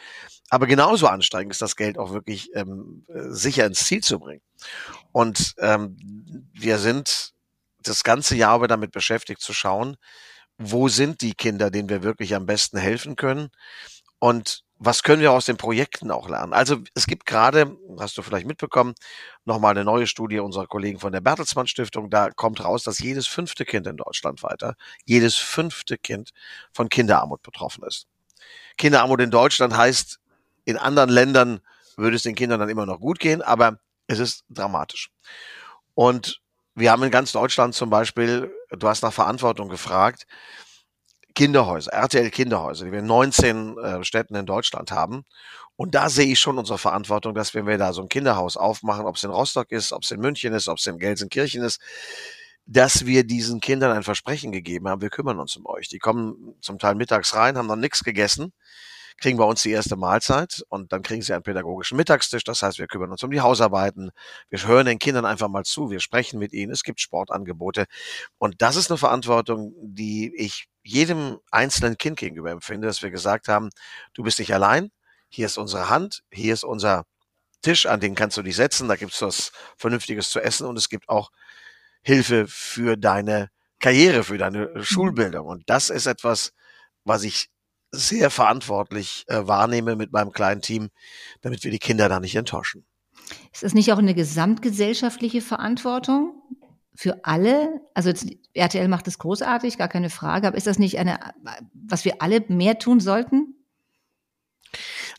aber 0.49 0.67
genauso 0.67 1.07
anstrengend 1.07 1.53
ist 1.53 1.63
das 1.63 1.77
Geld 1.77 1.99
auch 1.99 2.13
wirklich 2.13 2.51
ähm, 2.55 3.05
sicher 3.09 3.67
ins 3.67 3.85
Ziel 3.87 4.03
zu 4.03 4.19
bringen. 4.19 4.43
Und 5.13 5.55
ähm, 5.59 5.97
wir 6.53 6.79
sind 6.79 7.33
das 7.79 8.05
ganze 8.05 8.37
Jahr 8.37 8.57
über 8.57 8.69
damit 8.69 8.93
beschäftigt 8.93 9.41
zu 9.41 9.53
schauen, 9.53 9.97
wo 10.59 10.89
sind 10.89 11.21
die 11.21 11.35
Kinder, 11.35 11.71
denen 11.71 11.89
wir 11.89 12.03
wirklich 12.03 12.35
am 12.35 12.47
besten 12.47 12.79
helfen 12.79 13.17
können 13.17 13.51
und 14.19 14.65
was 14.79 15.03
können 15.03 15.23
wir 15.23 15.33
aus 15.33 15.47
den 15.47 15.57
Projekten 15.57 16.11
auch 16.11 16.29
lernen? 16.29 16.53
Also 16.53 16.79
es 16.95 17.07
gibt 17.07 17.25
gerade, 17.25 17.77
hast 17.99 18.19
du 18.19 18.23
vielleicht 18.23 18.47
mitbekommen, 18.47 18.95
nochmal 19.45 19.71
eine 19.73 19.85
neue 19.85 20.07
Studie 20.07 20.39
unserer 20.39 20.67
Kollegen 20.67 20.99
von 20.99 21.13
der 21.13 21.21
Bertelsmann 21.23 21.67
Stiftung. 21.67 22.11
Da 22.11 22.31
kommt 22.31 22.63
raus, 22.63 22.83
dass 22.83 22.99
jedes 22.99 23.27
fünfte 23.27 23.65
Kind 23.65 23.87
in 23.87 23.97
Deutschland 23.97 24.43
weiter, 24.43 24.75
jedes 25.05 25.37
fünfte 25.37 25.97
Kind 25.97 26.31
von 26.73 26.89
Kinderarmut 26.89 27.43
betroffen 27.43 27.85
ist. 27.85 28.07
Kinderarmut 28.77 29.21
in 29.23 29.31
Deutschland 29.31 29.77
heißt, 29.77 30.21
in 30.65 30.77
anderen 30.77 31.11
Ländern 31.11 31.61
würde 31.97 32.17
es 32.17 32.25
den 32.25 32.35
Kindern 32.35 32.61
dann 32.61 32.69
immer 32.69 32.85
noch 32.85 33.01
gut 33.01 33.19
gehen, 33.19 33.41
aber 33.41 33.79
es 34.07 34.19
ist 34.19 34.45
dramatisch. 34.51 35.11
Und 35.95 36.43
wir 36.75 36.91
haben 36.91 37.03
in 37.03 37.11
ganz 37.11 37.33
Deutschland 37.33 37.75
zum 37.75 37.89
Beispiel, 37.89 38.53
du 38.71 38.87
hast 38.87 39.03
nach 39.03 39.13
Verantwortung 39.13 39.71
gefragt, 39.71 40.27
Kinderhäuser, 41.37 41.93
RTL 41.93 42.31
Kinderhäuser, 42.31 42.87
die 42.87 42.93
wir 42.93 42.99
in 43.01 43.07
19 43.07 43.79
äh, 43.79 44.05
Städten 44.05 44.35
in 44.35 44.47
Deutschland 44.47 44.91
haben. 44.91 45.25
Und 45.77 45.95
da 45.95 46.09
sehe 46.09 46.27
ich 46.33 46.41
schon 46.41 46.59
unsere 46.59 46.79
Verantwortung, 46.79 47.35
dass 47.35 47.55
wenn 47.55 47.67
wir 47.67 47.77
da 47.79 47.93
so 47.93 48.03
ein 48.03 48.09
Kinderhaus 48.09 48.57
aufmachen, 48.57 49.05
ob 49.05 49.17
es 49.17 49.25
in 49.25 49.31
Rostock 49.31 49.71
ist, 49.71 49.93
ob 49.93 50.03
es 50.03 50.11
in 50.11 50.21
München 50.21 50.55
ist, 50.55 50.67
ob 50.67 50.79
es 50.79 50.87
in 50.87 50.99
Gelsenkirchen 50.99 51.63
ist, 51.63 51.81
dass 52.65 53.07
wir 53.07 53.25
diesen 53.25 53.61
Kindern 53.61 53.93
ein 53.93 54.03
Versprechen 54.03 54.51
gegeben 54.51 54.89
haben, 54.89 55.03
wir 55.03 55.11
kümmern 55.11 55.39
uns 55.39 55.55
um 55.57 55.67
euch. 55.67 55.89
Die 55.89 55.99
kommen 55.99 56.55
zum 56.63 56.79
Teil 56.79 56.95
mittags 56.95 57.35
rein, 57.35 57.59
haben 57.59 57.69
noch 57.69 57.77
nichts 57.77 58.03
gegessen 58.03 58.53
kriegen 59.19 59.39
bei 59.39 59.45
uns 59.45 59.63
die 59.63 59.71
erste 59.71 59.97
Mahlzeit 59.97 60.63
und 60.69 60.93
dann 60.93 61.03
kriegen 61.03 61.23
sie 61.23 61.33
einen 61.33 61.43
pädagogischen 61.43 61.97
Mittagstisch. 61.97 62.45
Das 62.45 62.63
heißt, 62.63 62.79
wir 62.79 62.87
kümmern 62.87 63.11
uns 63.11 63.23
um 63.23 63.31
die 63.31 63.41
Hausarbeiten. 63.41 64.11
Wir 64.51 64.67
hören 64.67 64.87
den 64.87 64.99
Kindern 64.99 65.25
einfach 65.25 65.49
mal 65.49 65.65
zu. 65.65 65.91
Wir 65.91 66.01
sprechen 66.01 66.39
mit 66.39 66.53
ihnen. 66.53 66.73
Es 66.73 66.83
gibt 66.83 67.01
Sportangebote. 67.01 67.87
Und 68.39 68.61
das 68.61 68.77
ist 68.77 68.91
eine 68.91 68.99
Verantwortung, 68.99 69.73
die 69.81 70.35
ich 70.37 70.69
jedem 70.87 71.39
einzelnen 71.51 71.99
Kind 71.99 72.19
gegenüber 72.19 72.51
empfinde, 72.51 72.87
dass 72.87 73.03
wir 73.03 73.11
gesagt 73.11 73.49
haben, 73.49 73.71
du 74.15 74.23
bist 74.23 74.39
nicht 74.39 74.55
allein. 74.55 74.91
Hier 75.29 75.47
ist 75.47 75.59
unsere 75.59 75.91
Hand. 75.91 76.23
Hier 76.31 76.55
ist 76.55 76.65
unser 76.65 77.05
Tisch, 77.63 77.87
an 77.87 78.01
den 78.01 78.15
kannst 78.15 78.37
du 78.37 78.43
dich 78.43 78.57
setzen. 78.57 78.89
Da 78.89 78.97
gibt 78.97 79.13
es 79.13 79.23
was 79.23 79.53
Vernünftiges 79.77 80.31
zu 80.31 80.41
essen 80.41 80.67
und 80.67 80.77
es 80.77 80.89
gibt 80.89 81.09
auch 81.09 81.31
Hilfe 82.03 82.47
für 82.49 82.97
deine 82.97 83.51
Karriere, 83.81 84.25
für 84.25 84.39
deine 84.39 84.71
mhm. 84.75 84.85
Schulbildung. 84.85 85.47
Und 85.47 85.69
das 85.69 85.91
ist 85.91 86.07
etwas, 86.07 86.53
was 87.05 87.25
ich 87.25 87.49
sehr 87.93 88.31
verantwortlich 88.31 89.25
äh, 89.29 89.47
wahrnehme 89.47 89.97
mit 89.97 90.13
meinem 90.13 90.33
kleinen 90.33 90.63
Team, 90.63 90.91
damit 91.41 91.65
wir 91.65 91.71
die 91.71 91.79
Kinder 91.79 92.09
da 92.09 92.21
nicht 92.21 92.37
enttäuschen. 92.37 92.87
Ist 93.53 93.63
das 93.63 93.75
nicht 93.75 93.93
auch 93.93 93.99
eine 93.99 94.15
gesamtgesellschaftliche 94.15 95.41
Verantwortung 95.41 96.43
für 96.97 97.25
alle? 97.25 97.81
Also 97.95 98.13
RTL 98.55 98.89
macht 98.89 99.07
es 99.09 99.19
großartig, 99.19 99.79
gar 99.79 99.89
keine 99.89 100.11
Frage, 100.11 100.49
aber 100.49 100.57
ist 100.57 100.67
das 100.67 100.79
nicht 100.79 100.99
eine, 100.99 101.19
was 101.73 102.05
wir 102.05 102.23
alle 102.23 102.45
mehr 102.49 102.79
tun 102.79 103.01
sollten? 103.01 103.55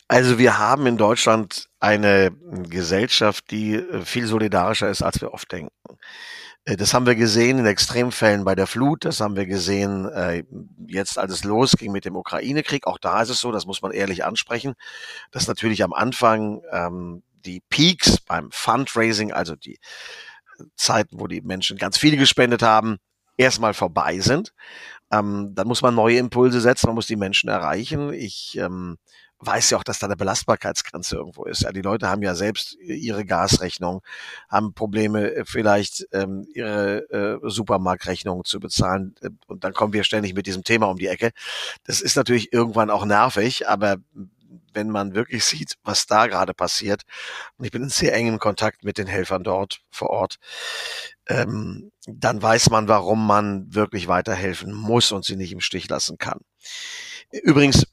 Also 0.08 0.38
wir 0.38 0.58
haben 0.58 0.86
in 0.86 0.96
Deutschland 0.96 1.68
eine 1.80 2.30
Gesellschaft, 2.68 3.50
die 3.50 3.74
äh, 3.74 4.02
viel 4.04 4.26
solidarischer 4.26 4.88
ist, 4.88 5.02
als 5.02 5.20
wir 5.20 5.32
oft 5.34 5.52
denken. 5.52 5.74
Äh, 6.64 6.76
das 6.76 6.94
haben 6.94 7.06
wir 7.06 7.14
gesehen 7.14 7.58
in 7.58 7.66
Extremfällen 7.66 8.44
bei 8.44 8.54
der 8.54 8.66
Flut. 8.66 9.04
Das 9.04 9.20
haben 9.20 9.36
wir 9.36 9.46
gesehen 9.46 10.06
äh, 10.06 10.44
jetzt, 10.86 11.18
als 11.18 11.32
es 11.32 11.44
losging 11.44 11.92
mit 11.92 12.06
dem 12.06 12.16
Ukraine-Krieg. 12.16 12.86
Auch 12.86 12.98
da 12.98 13.20
ist 13.20 13.28
es 13.28 13.40
so, 13.40 13.52
das 13.52 13.66
muss 13.66 13.82
man 13.82 13.92
ehrlich 13.92 14.24
ansprechen, 14.24 14.74
dass 15.30 15.46
natürlich 15.46 15.82
am 15.84 15.92
Anfang 15.92 16.62
ähm, 16.72 17.22
die 17.44 17.60
Peaks 17.68 18.18
beim 18.20 18.50
Fundraising, 18.50 19.32
also 19.32 19.56
die 19.56 19.78
Zeiten, 20.76 21.20
wo 21.20 21.26
die 21.26 21.40
Menschen 21.40 21.76
ganz 21.78 21.98
viel 21.98 22.16
gespendet 22.16 22.62
haben, 22.62 22.98
erstmal 23.36 23.74
vorbei 23.74 24.20
sind. 24.20 24.52
ähm, 25.12 25.54
dann 25.54 25.68
muss 25.68 25.82
man 25.82 25.94
neue 25.94 26.18
Impulse 26.18 26.60
setzen, 26.60 26.88
man 26.88 26.96
muss 26.96 27.06
die 27.06 27.16
Menschen 27.16 27.48
erreichen. 27.48 28.12
Ich 28.12 28.58
ähm, 28.58 28.98
weiß 29.40 29.70
ja 29.70 29.78
auch, 29.78 29.84
dass 29.84 29.98
da 29.98 30.06
eine 30.06 30.16
Belastbarkeitsgrenze 30.16 31.16
irgendwo 31.16 31.44
ist. 31.44 31.62
Ja, 31.62 31.72
die 31.72 31.82
Leute 31.82 32.08
haben 32.08 32.22
ja 32.22 32.34
selbst 32.34 32.76
ihre 32.80 33.24
Gasrechnung, 33.24 34.02
haben 34.48 34.74
Probleme, 34.74 35.32
äh, 35.32 35.44
vielleicht 35.46 36.06
ähm, 36.12 36.46
ihre 36.54 37.08
äh, 37.10 37.48
Supermarktrechnung 37.48 38.44
zu 38.44 38.60
bezahlen. 38.60 39.14
Äh, 39.22 39.30
und 39.46 39.64
dann 39.64 39.72
kommen 39.72 39.92
wir 39.92 40.04
ständig 40.04 40.34
mit 40.34 40.46
diesem 40.46 40.64
Thema 40.64 40.86
um 40.86 40.98
die 40.98 41.06
Ecke. 41.06 41.30
Das 41.84 42.00
ist 42.00 42.16
natürlich 42.16 42.52
irgendwann 42.52 42.90
auch 42.90 43.04
nervig, 43.04 43.68
aber 43.68 43.98
wenn 44.78 44.90
man 44.90 45.14
wirklich 45.14 45.44
sieht, 45.44 45.74
was 45.82 46.06
da 46.06 46.26
gerade 46.26 46.54
passiert, 46.54 47.02
und 47.56 47.64
ich 47.64 47.72
bin 47.72 47.82
in 47.82 47.88
sehr 47.88 48.14
engem 48.14 48.38
Kontakt 48.38 48.84
mit 48.84 48.96
den 48.96 49.06
Helfern 49.06 49.42
dort 49.42 49.80
vor 49.90 50.10
Ort, 50.10 50.36
ähm, 51.26 51.90
dann 52.06 52.40
weiß 52.40 52.70
man, 52.70 52.88
warum 52.88 53.26
man 53.26 53.74
wirklich 53.74 54.08
weiterhelfen 54.08 54.72
muss 54.72 55.12
und 55.12 55.24
sie 55.24 55.36
nicht 55.36 55.52
im 55.52 55.60
Stich 55.60 55.88
lassen 55.88 56.16
kann. 56.16 56.40
Übrigens, 57.30 57.86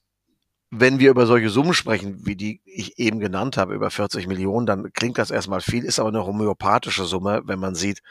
wenn 0.72 1.00
wir 1.00 1.10
über 1.10 1.26
solche 1.26 1.50
Summen 1.50 1.74
sprechen, 1.74 2.26
wie 2.26 2.36
die 2.36 2.62
ich 2.66 2.98
eben 3.00 3.20
genannt 3.20 3.58
habe, 3.58 3.74
über 3.74 3.92
40 3.92 4.28
Millionen, 4.28 4.66
dann 4.66 4.92
klingt 4.94 5.18
das 5.18 5.32
erstmal 5.32 5.62
viel, 5.62 5.84
ist 5.84 6.00
aber 6.00 6.10
eine 6.10 6.26
homöopathische 6.26 7.06
Summe, 7.06 7.42
wenn 7.46 7.60
man 7.60 7.76
sieht, 7.76 8.02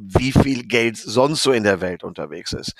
wie 0.00 0.32
viel 0.32 0.66
Geld 0.66 0.96
sonst 0.96 1.42
so 1.42 1.52
in 1.52 1.64
der 1.64 1.80
Welt 1.80 2.04
unterwegs 2.04 2.52
ist. 2.52 2.74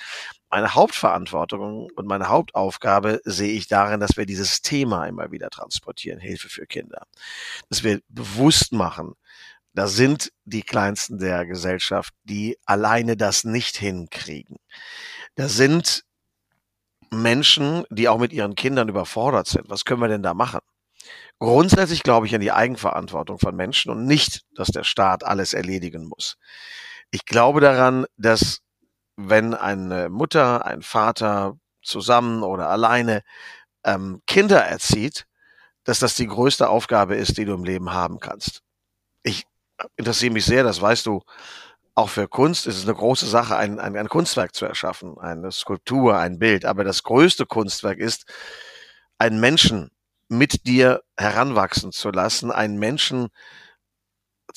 Meine 0.49 0.73
Hauptverantwortung 0.73 1.89
und 1.95 2.07
meine 2.07 2.29
Hauptaufgabe 2.29 3.21
sehe 3.23 3.53
ich 3.53 3.67
darin, 3.67 3.99
dass 3.99 4.17
wir 4.17 4.25
dieses 4.25 4.61
Thema 4.61 5.05
immer 5.05 5.31
wieder 5.31 5.49
transportieren, 5.49 6.19
Hilfe 6.19 6.49
für 6.49 6.65
Kinder. 6.65 7.03
Dass 7.69 7.83
wir 7.83 8.01
bewusst 8.09 8.73
machen, 8.73 9.13
da 9.73 9.87
sind 9.87 10.31
die 10.45 10.63
Kleinsten 10.63 11.19
der 11.19 11.45
Gesellschaft, 11.45 12.13
die 12.23 12.57
alleine 12.65 13.15
das 13.15 13.43
nicht 13.43 13.77
hinkriegen. 13.77 14.57
Da 15.35 15.47
sind 15.47 16.03
Menschen, 17.11 17.85
die 17.89 18.07
auch 18.09 18.19
mit 18.19 18.33
ihren 18.33 18.55
Kindern 18.55 18.89
überfordert 18.89 19.47
sind. 19.47 19.69
Was 19.69 19.85
können 19.85 20.01
wir 20.01 20.07
denn 20.07 20.23
da 20.23 20.33
machen? 20.33 20.59
Grundsätzlich 21.39 22.03
glaube 22.03 22.27
ich 22.27 22.35
an 22.35 22.41
die 22.41 22.51
Eigenverantwortung 22.51 23.39
von 23.39 23.55
Menschen 23.55 23.91
und 23.91 24.05
nicht, 24.05 24.41
dass 24.55 24.67
der 24.67 24.83
Staat 24.83 25.23
alles 25.23 25.53
erledigen 25.53 26.05
muss. 26.05 26.37
Ich 27.11 27.25
glaube 27.25 27.59
daran, 27.61 28.05
dass 28.17 28.59
wenn 29.17 29.53
eine 29.53 30.09
Mutter, 30.09 30.65
ein 30.65 30.81
Vater 30.81 31.57
zusammen 31.81 32.43
oder 32.43 32.69
alleine 32.69 33.23
ähm, 33.83 34.21
Kinder 34.27 34.63
erzieht, 34.63 35.25
dass 35.83 35.99
das 35.99 36.15
die 36.15 36.27
größte 36.27 36.69
Aufgabe 36.69 37.15
ist, 37.15 37.37
die 37.37 37.45
du 37.45 37.53
im 37.53 37.63
Leben 37.63 37.91
haben 37.91 38.19
kannst. 38.19 38.61
Ich 39.23 39.45
interessiere 39.97 40.33
mich 40.33 40.45
sehr, 40.45 40.63
das 40.63 40.81
weißt 40.81 41.05
du, 41.05 41.21
auch 41.95 42.09
für 42.09 42.27
Kunst 42.27 42.67
ist 42.67 42.77
es 42.77 42.83
eine 42.83 42.95
große 42.95 43.25
Sache, 43.25 43.57
ein, 43.57 43.79
ein, 43.79 43.97
ein 43.97 44.07
Kunstwerk 44.07 44.55
zu 44.55 44.65
erschaffen, 44.65 45.17
eine 45.17 45.51
Skulptur, 45.51 46.17
ein 46.17 46.39
Bild. 46.39 46.63
Aber 46.63 46.83
das 46.83 47.03
größte 47.03 47.45
Kunstwerk 47.45 47.97
ist, 47.97 48.25
einen 49.17 49.39
Menschen 49.39 49.91
mit 50.29 50.65
dir 50.67 51.01
heranwachsen 51.17 51.91
zu 51.91 52.11
lassen, 52.11 52.51
einen 52.51 52.77
Menschen 52.77 53.29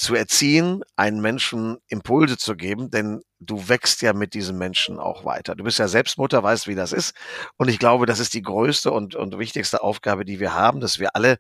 zu 0.02 0.16
erziehen, 0.16 0.82
einen 0.96 1.20
Menschen 1.20 1.78
Impulse 1.86 2.36
zu 2.36 2.56
geben, 2.56 2.90
denn 2.90 3.22
du 3.38 3.68
wächst 3.68 4.02
ja 4.02 4.12
mit 4.12 4.34
diesem 4.34 4.58
Menschen 4.58 4.98
auch 4.98 5.24
weiter. 5.24 5.54
Du 5.54 5.62
bist 5.62 5.78
ja 5.78 5.86
selbst 5.86 6.18
Mutter, 6.18 6.42
weißt, 6.42 6.66
wie 6.66 6.74
das 6.74 6.92
ist. 6.92 7.14
Und 7.56 7.68
ich 7.68 7.78
glaube, 7.78 8.04
das 8.04 8.18
ist 8.18 8.34
die 8.34 8.42
größte 8.42 8.90
und, 8.90 9.14
und 9.14 9.38
wichtigste 9.38 9.80
Aufgabe, 9.82 10.24
die 10.24 10.40
wir 10.40 10.54
haben, 10.54 10.80
dass 10.80 10.98
wir 10.98 11.14
alle 11.14 11.38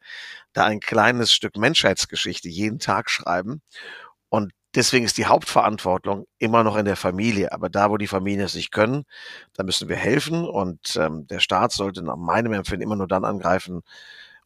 da 0.52 0.64
ein 0.64 0.78
kleines 0.78 1.32
Stück 1.32 1.56
Menschheitsgeschichte 1.56 2.48
jeden 2.48 2.78
Tag 2.78 3.10
schreiben. 3.10 3.62
Und 4.28 4.52
deswegen 4.76 5.04
ist 5.04 5.18
die 5.18 5.26
Hauptverantwortung 5.26 6.26
immer 6.38 6.62
noch 6.62 6.76
in 6.76 6.84
der 6.84 6.96
Familie. 6.96 7.52
Aber 7.52 7.68
da, 7.68 7.90
wo 7.90 7.96
die 7.96 8.06
Familien 8.06 8.42
es 8.42 8.54
nicht 8.54 8.70
können, 8.70 9.04
da 9.54 9.64
müssen 9.64 9.88
wir 9.88 9.96
helfen. 9.96 10.44
Und 10.44 10.94
ähm, 10.96 11.26
der 11.26 11.40
Staat 11.40 11.72
sollte 11.72 12.02
nach 12.02 12.16
meinem 12.16 12.52
Empfinden 12.52 12.82
immer 12.82 12.96
nur 12.96 13.08
dann 13.08 13.24
angreifen 13.24 13.82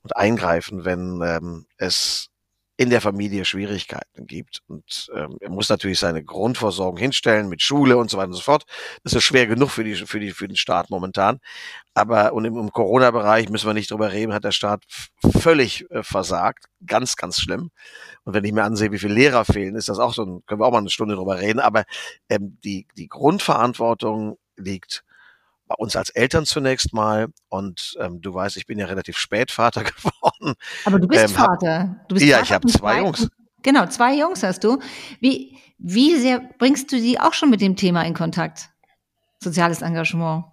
und 0.02 0.16
eingreifen, 0.16 0.86
wenn 0.86 1.20
ähm, 1.22 1.66
es 1.76 2.30
in 2.78 2.90
der 2.90 3.00
Familie 3.00 3.44
Schwierigkeiten 3.44 4.26
gibt. 4.26 4.62
Und 4.68 5.10
ähm, 5.14 5.38
er 5.40 5.50
muss 5.50 5.68
natürlich 5.68 5.98
seine 5.98 6.22
Grundversorgung 6.22 6.98
hinstellen 6.98 7.48
mit 7.48 7.62
Schule 7.62 7.96
und 7.96 8.10
so 8.10 8.18
weiter 8.18 8.28
und 8.28 8.34
so 8.34 8.42
fort. 8.42 8.64
Das 9.02 9.14
ist 9.14 9.24
schwer 9.24 9.46
genug 9.46 9.70
für, 9.70 9.82
die, 9.82 9.94
für, 9.94 10.20
die, 10.20 10.32
für 10.32 10.46
den 10.46 10.56
Staat 10.56 10.90
momentan. 10.90 11.38
Aber 11.94 12.34
und 12.34 12.44
im, 12.44 12.56
im 12.58 12.70
Corona-Bereich 12.70 13.48
müssen 13.48 13.66
wir 13.66 13.72
nicht 13.72 13.90
drüber 13.90 14.12
reden, 14.12 14.34
hat 14.34 14.44
der 14.44 14.52
Staat 14.52 14.84
völlig 15.40 15.90
äh, 15.90 16.02
versagt. 16.02 16.66
Ganz, 16.86 17.16
ganz 17.16 17.40
schlimm. 17.40 17.70
Und 18.24 18.34
wenn 18.34 18.44
ich 18.44 18.52
mir 18.52 18.64
ansehe, 18.64 18.92
wie 18.92 18.98
viele 18.98 19.14
Lehrer 19.14 19.46
fehlen, 19.46 19.74
ist 19.76 19.88
das 19.88 19.98
auch 19.98 20.12
so, 20.12 20.24
ein, 20.24 20.42
können 20.46 20.60
wir 20.60 20.66
auch 20.66 20.72
mal 20.72 20.78
eine 20.78 20.90
Stunde 20.90 21.14
drüber 21.14 21.40
reden. 21.40 21.60
Aber 21.60 21.84
ähm, 22.28 22.58
die, 22.62 22.86
die 22.96 23.08
Grundverantwortung 23.08 24.38
liegt 24.56 25.02
bei 25.66 25.74
uns 25.76 25.96
als 25.96 26.10
Eltern 26.10 26.46
zunächst 26.46 26.92
mal. 26.92 27.28
Und 27.48 27.96
ähm, 28.00 28.20
du 28.20 28.32
weißt, 28.32 28.56
ich 28.56 28.66
bin 28.66 28.78
ja 28.78 28.86
relativ 28.86 29.16
spät 29.18 29.50
Vater 29.50 29.84
geworden. 29.84 30.54
Aber 30.84 30.98
du 30.98 31.08
bist 31.08 31.24
ähm, 31.24 31.30
Vater. 31.30 31.96
Du 32.08 32.14
bist 32.14 32.26
ja, 32.26 32.38
Vater 32.38 32.46
ich 32.46 32.52
habe 32.52 32.66
zwei 32.68 33.00
Jungs. 33.00 33.28
Genau, 33.62 33.86
zwei 33.86 34.16
Jungs 34.16 34.42
hast 34.42 34.62
du. 34.62 34.78
Wie, 35.20 35.58
wie 35.78 36.16
sehr 36.16 36.40
bringst 36.58 36.92
du 36.92 36.96
die 36.96 37.18
auch 37.18 37.32
schon 37.32 37.50
mit 37.50 37.60
dem 37.60 37.76
Thema 37.76 38.02
in 38.02 38.14
Kontakt? 38.14 38.70
Soziales 39.42 39.82
Engagement. 39.82 40.44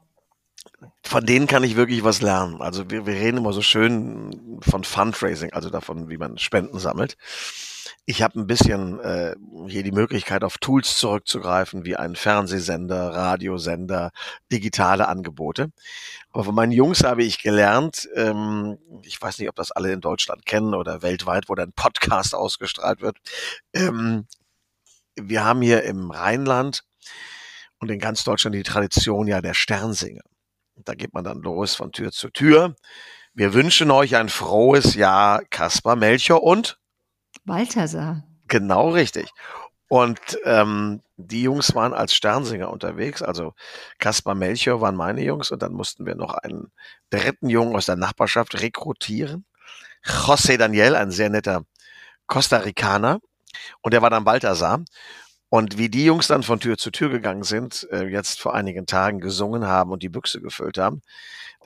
Von 1.03 1.25
denen 1.25 1.47
kann 1.47 1.63
ich 1.63 1.75
wirklich 1.75 2.03
was 2.03 2.21
lernen. 2.21 2.61
Also 2.61 2.89
wir, 2.89 3.05
wir 3.05 3.13
reden 3.13 3.37
immer 3.37 3.53
so 3.53 3.61
schön 3.61 4.59
von 4.61 4.83
Fundraising, 4.83 5.53
also 5.53 5.69
davon, 5.69 6.09
wie 6.09 6.17
man 6.17 6.37
Spenden 6.37 6.79
sammelt. 6.79 7.17
Ich 8.05 8.21
habe 8.21 8.39
ein 8.39 8.47
bisschen 8.47 8.99
äh, 8.99 9.35
hier 9.67 9.83
die 9.83 9.91
Möglichkeit, 9.91 10.43
auf 10.43 10.57
Tools 10.57 10.97
zurückzugreifen, 10.97 11.85
wie 11.85 11.95
einen 11.95 12.15
Fernsehsender, 12.15 13.13
Radiosender, 13.13 14.11
digitale 14.51 15.07
Angebote. 15.07 15.71
Aber 16.31 16.43
von 16.43 16.55
meinen 16.55 16.71
Jungs 16.71 17.03
habe 17.03 17.23
ich 17.23 17.41
gelernt, 17.41 18.09
ähm, 18.15 18.77
ich 19.03 19.21
weiß 19.21 19.39
nicht, 19.39 19.49
ob 19.49 19.55
das 19.55 19.71
alle 19.71 19.93
in 19.93 20.01
Deutschland 20.01 20.45
kennen 20.45 20.73
oder 20.73 21.01
weltweit, 21.01 21.47
wo 21.47 21.55
dann 21.55 21.71
Podcast 21.71 22.35
ausgestrahlt 22.35 23.01
wird. 23.01 23.17
Ähm, 23.73 24.27
wir 25.15 25.45
haben 25.45 25.61
hier 25.61 25.83
im 25.83 26.11
Rheinland 26.11 26.83
und 27.79 27.91
in 27.91 27.99
ganz 27.99 28.23
Deutschland 28.23 28.55
die 28.55 28.63
Tradition 28.63 29.27
ja 29.27 29.41
der 29.41 29.53
Sternsinger. 29.53 30.23
Da 30.75 30.95
geht 30.95 31.13
man 31.13 31.23
dann 31.23 31.41
los 31.41 31.75
von 31.75 31.91
Tür 31.91 32.11
zu 32.11 32.29
Tür. 32.29 32.75
Wir 33.33 33.53
wünschen 33.53 33.91
euch 33.91 34.15
ein 34.15 34.29
frohes 34.29 34.95
Jahr, 34.95 35.43
Kaspar 35.49 35.95
Melchior 35.95 36.43
und 36.43 36.79
Balthasar. 37.45 38.23
Genau 38.47 38.89
richtig. 38.89 39.29
Und 39.87 40.19
ähm, 40.43 41.01
die 41.17 41.43
Jungs 41.43 41.75
waren 41.75 41.93
als 41.93 42.13
Sternsinger 42.13 42.69
unterwegs. 42.69 43.21
Also 43.21 43.53
Kaspar 43.99 44.35
Melchior 44.35 44.81
waren 44.81 44.95
meine 44.95 45.21
Jungs 45.23 45.51
und 45.51 45.61
dann 45.61 45.73
mussten 45.73 46.05
wir 46.05 46.15
noch 46.15 46.33
einen 46.33 46.71
dritten 47.09 47.49
Jungen 47.49 47.75
aus 47.75 47.85
der 47.85 47.95
Nachbarschaft 47.95 48.61
rekrutieren. 48.61 49.45
José 50.03 50.57
Daniel, 50.57 50.95
ein 50.95 51.11
sehr 51.11 51.29
netter 51.29 51.63
Costa 52.27 52.57
Ricaner. 52.57 53.19
Und 53.81 53.93
der 53.93 54.01
war 54.01 54.09
dann 54.09 54.23
Balthasar. 54.23 54.83
Und 55.53 55.77
wie 55.77 55.87
die 55.87 56.05
Jungs 56.05 56.25
dann 56.25 56.41
von 56.41 56.59
Tür 56.59 56.79
zu 56.79 56.89
Tür 56.89 57.09
gegangen 57.09 57.43
sind, 57.43 57.87
äh, 57.91 58.07
jetzt 58.07 58.41
vor 58.41 58.55
einigen 58.55 58.87
Tagen 58.87 59.19
gesungen 59.19 59.67
haben 59.67 59.91
und 59.91 60.01
die 60.01 60.09
Büchse 60.09 60.41
gefüllt 60.41 60.79
haben, 60.79 61.03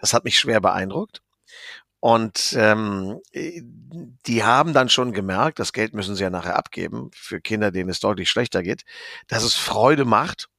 das 0.01 0.13
hat 0.13 0.25
mich 0.25 0.37
schwer 0.37 0.59
beeindruckt. 0.59 1.21
Und 2.01 2.53
ähm, 2.57 3.21
äh, 3.31 3.61
die 4.25 4.43
haben 4.43 4.73
dann 4.73 4.89
schon 4.89 5.13
gemerkt, 5.13 5.59
das 5.59 5.71
Geld 5.71 5.93
müssen 5.93 6.17
sie 6.17 6.23
ja 6.23 6.29
nachher 6.29 6.57
abgeben 6.57 7.11
für 7.13 7.39
Kinder, 7.39 7.71
denen 7.71 7.89
es 7.89 8.01
deutlich 8.01 8.29
schlechter 8.29 8.61
geht, 8.61 8.83
dass 9.29 9.43
es 9.43 9.53
Freude 9.53 10.03
macht, 10.03 10.49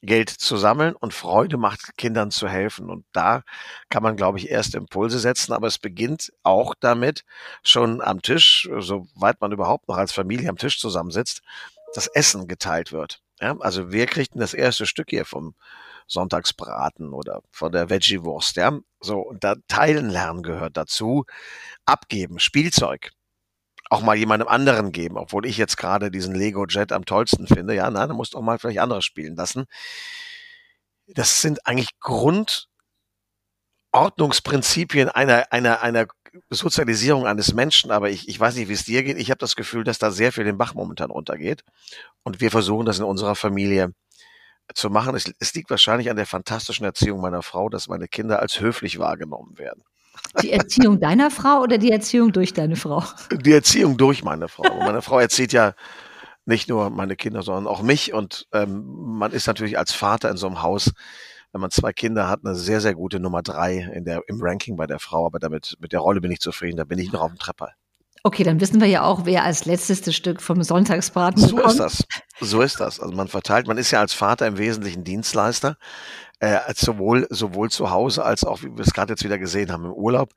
Geld 0.00 0.30
zu 0.30 0.56
sammeln 0.56 0.96
und 0.96 1.14
Freude 1.14 1.58
macht, 1.58 1.96
Kindern 1.96 2.32
zu 2.32 2.48
helfen. 2.48 2.90
Und 2.90 3.04
da 3.12 3.44
kann 3.90 4.02
man, 4.02 4.16
glaube 4.16 4.38
ich, 4.38 4.50
erst 4.50 4.74
Impulse 4.74 5.20
setzen, 5.20 5.52
aber 5.52 5.68
es 5.68 5.78
beginnt 5.78 6.32
auch 6.42 6.74
damit, 6.80 7.24
schon 7.62 8.00
am 8.00 8.22
Tisch, 8.22 8.68
soweit 8.80 9.40
man 9.40 9.52
überhaupt 9.52 9.86
noch 9.86 9.98
als 9.98 10.10
Familie 10.10 10.48
am 10.48 10.56
Tisch 10.56 10.80
zusammensitzt, 10.80 11.42
das 11.94 12.06
Essen 12.08 12.48
geteilt 12.48 12.92
wird. 12.92 13.20
Ja, 13.40 13.56
also 13.58 13.92
wer 13.92 14.06
kriegt 14.06 14.34
denn 14.34 14.40
das 14.40 14.54
erste 14.54 14.86
Stück 14.86 15.10
hier 15.10 15.24
vom 15.24 15.54
Sonntagsbraten 16.06 17.12
oder 17.12 17.42
von 17.50 17.72
der 17.72 17.90
Veggie-Wurst, 17.90 18.56
ja? 18.56 18.78
So, 19.00 19.18
und 19.20 19.42
da 19.44 19.56
teilen 19.68 20.10
lernen 20.10 20.42
gehört 20.42 20.76
dazu. 20.76 21.24
Abgeben, 21.84 22.38
Spielzeug. 22.38 23.10
Auch 23.90 24.02
mal 24.02 24.16
jemandem 24.16 24.48
anderen 24.48 24.92
geben, 24.92 25.18
obwohl 25.18 25.44
ich 25.46 25.56
jetzt 25.58 25.76
gerade 25.76 26.10
diesen 26.10 26.34
Lego 26.34 26.66
Jet 26.66 26.92
am 26.92 27.04
tollsten 27.04 27.46
finde. 27.46 27.74
Ja, 27.74 27.90
nein, 27.90 28.08
da 28.08 28.14
musst 28.14 28.34
du 28.34 28.38
auch 28.38 28.42
mal 28.42 28.58
vielleicht 28.58 28.80
andere 28.80 29.02
spielen 29.02 29.36
lassen. 29.36 29.64
Das 31.06 31.42
sind 31.42 31.66
eigentlich 31.66 31.90
Grundordnungsprinzipien 33.92 35.08
einer, 35.10 35.52
einer, 35.52 35.82
einer 35.82 36.06
Sozialisierung 36.50 37.26
eines 37.26 37.52
Menschen, 37.52 37.90
aber 37.90 38.10
ich, 38.10 38.28
ich 38.28 38.40
weiß 38.40 38.56
nicht, 38.56 38.68
wie 38.68 38.72
es 38.72 38.84
dir 38.84 39.02
geht. 39.02 39.18
Ich 39.18 39.30
habe 39.30 39.38
das 39.38 39.54
Gefühl, 39.54 39.84
dass 39.84 39.98
da 39.98 40.10
sehr 40.10 40.32
viel 40.32 40.44
den 40.44 40.56
Bach 40.58 40.74
momentan 40.74 41.10
runtergeht. 41.10 41.62
Und 42.22 42.40
wir 42.40 42.50
versuchen 42.50 42.86
das 42.86 42.98
in 42.98 43.04
unserer 43.04 43.34
Familie 43.34 43.92
zu 44.74 44.88
machen. 44.88 45.14
Es, 45.14 45.30
es 45.38 45.54
liegt 45.54 45.68
wahrscheinlich 45.68 46.08
an 46.08 46.16
der 46.16 46.26
fantastischen 46.26 46.86
Erziehung 46.86 47.20
meiner 47.20 47.42
Frau, 47.42 47.68
dass 47.68 47.88
meine 47.88 48.08
Kinder 48.08 48.40
als 48.40 48.60
höflich 48.60 48.98
wahrgenommen 48.98 49.58
werden. 49.58 49.82
Die 50.40 50.52
Erziehung 50.52 50.98
deiner 50.98 51.30
Frau 51.30 51.60
oder 51.60 51.76
die 51.76 51.90
Erziehung 51.90 52.32
durch 52.32 52.54
deine 52.54 52.76
Frau? 52.76 53.04
Die 53.30 53.52
Erziehung 53.52 53.98
durch 53.98 54.24
meine 54.24 54.48
Frau. 54.48 54.64
meine 54.78 55.02
Frau 55.02 55.18
erzieht 55.18 55.52
ja 55.52 55.74
nicht 56.46 56.68
nur 56.68 56.90
meine 56.90 57.16
Kinder, 57.16 57.42
sondern 57.42 57.66
auch 57.66 57.82
mich. 57.82 58.14
Und 58.14 58.46
ähm, 58.52 58.84
man 59.18 59.32
ist 59.32 59.46
natürlich 59.46 59.78
als 59.78 59.92
Vater 59.92 60.30
in 60.30 60.38
so 60.38 60.46
einem 60.46 60.62
Haus 60.62 60.92
wenn 61.52 61.60
man 61.60 61.70
zwei 61.70 61.92
Kinder 61.92 62.28
hat, 62.28 62.40
eine 62.44 62.54
sehr, 62.54 62.80
sehr 62.80 62.94
gute 62.94 63.20
Nummer 63.20 63.42
drei 63.42 63.90
in 63.94 64.04
der, 64.04 64.22
im 64.26 64.38
Ranking 64.40 64.76
bei 64.76 64.86
der 64.86 64.98
Frau. 64.98 65.26
Aber 65.26 65.38
damit, 65.38 65.76
mit 65.80 65.92
der 65.92 66.00
Rolle 66.00 66.20
bin 66.20 66.30
ich 66.30 66.40
zufrieden. 66.40 66.78
Da 66.78 66.84
bin 66.84 66.98
ich 66.98 67.12
noch 67.12 67.20
auf 67.20 67.30
dem 67.30 67.38
Trepper. 67.38 67.70
Okay, 68.24 68.44
dann 68.44 68.60
wissen 68.60 68.80
wir 68.80 68.86
ja 68.86 69.02
auch, 69.02 69.24
wer 69.24 69.42
als 69.44 69.64
letztes 69.64 70.14
Stück 70.14 70.40
vom 70.40 70.62
Sonntagsbraten 70.62 71.42
so 71.42 71.56
bekommt. 71.56 71.76
So 71.76 71.84
ist 71.84 71.98
das. 71.98 72.06
So 72.40 72.60
ist 72.62 72.80
das. 72.80 73.00
Also 73.00 73.14
man 73.14 73.26
verteilt, 73.26 73.66
man 73.66 73.78
ist 73.78 73.90
ja 73.90 74.00
als 74.00 74.14
Vater 74.14 74.46
im 74.46 74.58
Wesentlichen 74.58 75.02
Dienstleister, 75.02 75.76
äh, 76.38 76.58
sowohl, 76.74 77.26
sowohl 77.30 77.70
zu 77.70 77.90
Hause 77.90 78.24
als 78.24 78.44
auch, 78.44 78.62
wie 78.62 78.70
wir 78.76 78.84
es 78.84 78.92
gerade 78.92 79.12
jetzt 79.12 79.24
wieder 79.24 79.38
gesehen 79.38 79.72
haben, 79.72 79.86
im 79.86 79.92
Urlaub. 79.92 80.32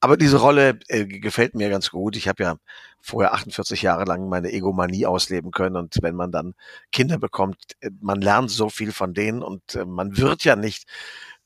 Aber 0.00 0.16
diese 0.16 0.38
Rolle 0.38 0.78
äh, 0.88 1.06
gefällt 1.06 1.54
mir 1.54 1.70
ganz 1.70 1.90
gut. 1.90 2.16
Ich 2.16 2.28
habe 2.28 2.42
ja 2.42 2.56
vorher 3.00 3.34
48 3.34 3.82
Jahre 3.82 4.04
lang 4.04 4.28
meine 4.28 4.52
Egomanie 4.52 5.06
ausleben 5.06 5.50
können 5.50 5.76
und 5.76 5.96
wenn 6.02 6.14
man 6.14 6.32
dann 6.32 6.54
Kinder 6.92 7.18
bekommt, 7.18 7.56
äh, 7.80 7.90
man 8.00 8.20
lernt 8.20 8.50
so 8.50 8.68
viel 8.70 8.92
von 8.92 9.14
denen 9.14 9.42
und 9.42 9.74
äh, 9.74 9.84
man 9.84 10.16
wird 10.16 10.44
ja 10.44 10.56
nicht 10.56 10.86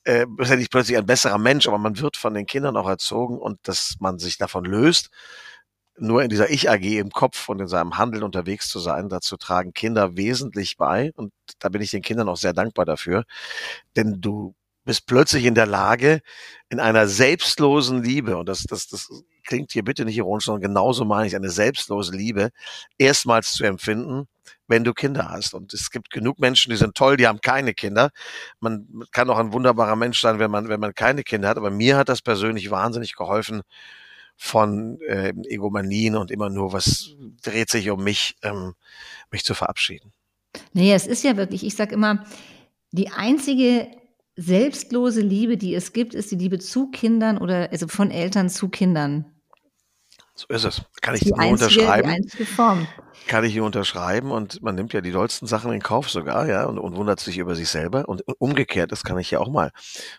äh, 0.04 0.26
ist 0.38 0.50
ja 0.50 0.56
nicht 0.56 0.70
plötzlich 0.70 0.96
ein 0.98 1.06
besserer 1.06 1.38
Mensch, 1.38 1.68
aber 1.68 1.78
man 1.78 1.98
wird 2.00 2.16
von 2.16 2.34
den 2.34 2.46
Kindern 2.46 2.76
auch 2.76 2.88
erzogen 2.88 3.38
und 3.38 3.58
dass 3.68 3.96
man 4.00 4.18
sich 4.18 4.38
davon 4.38 4.64
löst, 4.64 5.10
nur 5.98 6.22
in 6.22 6.30
dieser 6.30 6.50
Ich-AG 6.50 6.84
im 6.98 7.10
Kopf 7.10 7.48
und 7.48 7.60
in 7.60 7.68
seinem 7.68 7.98
Handeln 7.98 8.22
unterwegs 8.22 8.68
zu 8.68 8.78
sein, 8.80 9.08
dazu 9.08 9.36
tragen 9.36 9.72
Kinder 9.74 10.16
wesentlich 10.16 10.76
bei 10.76 11.12
und 11.16 11.32
da 11.58 11.68
bin 11.68 11.82
ich 11.82 11.90
den 11.90 12.02
Kindern 12.02 12.28
auch 12.28 12.36
sehr 12.36 12.52
dankbar 12.54 12.84
dafür, 12.86 13.24
denn 13.96 14.20
du 14.20 14.54
bist 14.88 15.06
plötzlich 15.06 15.44
in 15.44 15.54
der 15.54 15.66
Lage, 15.66 16.22
in 16.70 16.80
einer 16.80 17.06
selbstlosen 17.06 18.02
Liebe, 18.02 18.38
und 18.38 18.48
das, 18.48 18.62
das, 18.62 18.88
das 18.88 19.10
klingt 19.44 19.70
hier 19.70 19.84
bitte 19.84 20.06
nicht 20.06 20.16
ironisch, 20.16 20.46
sondern 20.46 20.62
genauso 20.62 21.04
meine 21.04 21.26
ich, 21.26 21.36
eine 21.36 21.50
selbstlose 21.50 22.16
Liebe 22.16 22.52
erstmals 22.96 23.52
zu 23.52 23.64
empfinden, 23.64 24.28
wenn 24.66 24.84
du 24.84 24.94
Kinder 24.94 25.28
hast. 25.28 25.52
Und 25.52 25.74
es 25.74 25.90
gibt 25.90 26.08
genug 26.08 26.38
Menschen, 26.38 26.70
die 26.70 26.78
sind 26.78 26.94
toll, 26.94 27.18
die 27.18 27.26
haben 27.26 27.42
keine 27.42 27.74
Kinder. 27.74 28.12
Man 28.60 29.04
kann 29.12 29.28
auch 29.28 29.36
ein 29.36 29.52
wunderbarer 29.52 29.94
Mensch 29.94 30.22
sein, 30.22 30.38
wenn 30.38 30.50
man, 30.50 30.70
wenn 30.70 30.80
man 30.80 30.94
keine 30.94 31.22
Kinder 31.22 31.50
hat. 31.50 31.58
Aber 31.58 31.70
mir 31.70 31.98
hat 31.98 32.08
das 32.08 32.22
persönlich 32.22 32.70
wahnsinnig 32.70 33.14
geholfen, 33.14 33.60
von 34.40 35.00
äh, 35.02 35.34
Egomanien 35.48 36.16
und 36.16 36.30
immer 36.30 36.48
nur, 36.48 36.72
was 36.72 37.10
dreht 37.42 37.68
sich 37.68 37.90
um 37.90 38.02
mich, 38.02 38.36
ähm, 38.42 38.74
mich 39.30 39.44
zu 39.44 39.52
verabschieden. 39.52 40.12
Nee, 40.72 40.94
es 40.94 41.06
ist 41.06 41.24
ja 41.24 41.36
wirklich, 41.36 41.62
ich 41.62 41.74
sage 41.74 41.92
immer, 41.92 42.24
die 42.92 43.10
einzige 43.10 43.88
selbstlose 44.38 45.20
Liebe, 45.20 45.56
die 45.56 45.74
es 45.74 45.92
gibt, 45.92 46.14
ist 46.14 46.30
die 46.30 46.36
Liebe 46.36 46.58
zu 46.60 46.90
Kindern 46.90 47.38
oder 47.38 47.70
also 47.72 47.88
von 47.88 48.10
Eltern 48.10 48.48
zu 48.48 48.68
Kindern. 48.68 49.26
So 50.36 50.46
ist 50.48 50.64
es. 50.64 50.82
Kann 51.00 51.16
ich 51.16 51.22
die 51.22 51.30
nur 51.30 51.40
einzige, 51.40 51.80
unterschreiben. 51.80 52.08
Die 52.08 52.14
einzige 52.14 52.46
Form. 52.46 52.86
Kann 53.26 53.44
ich 53.44 53.52
hier 53.52 53.64
unterschreiben 53.64 54.30
und 54.30 54.62
man 54.62 54.76
nimmt 54.76 54.92
ja 54.92 55.00
die 55.00 55.10
dollsten 55.10 55.48
Sachen 55.48 55.72
in 55.72 55.82
Kauf 55.82 56.08
sogar, 56.08 56.46
ja, 56.46 56.66
und, 56.66 56.78
und 56.78 56.94
wundert 56.94 57.18
sich 57.18 57.38
über 57.38 57.56
sich 57.56 57.68
selber. 57.68 58.08
Und 58.08 58.22
umgekehrt, 58.38 58.92
das 58.92 59.02
kann 59.02 59.18
ich 59.18 59.32
ja 59.32 59.40
auch 59.40 59.50
mal 59.50 59.72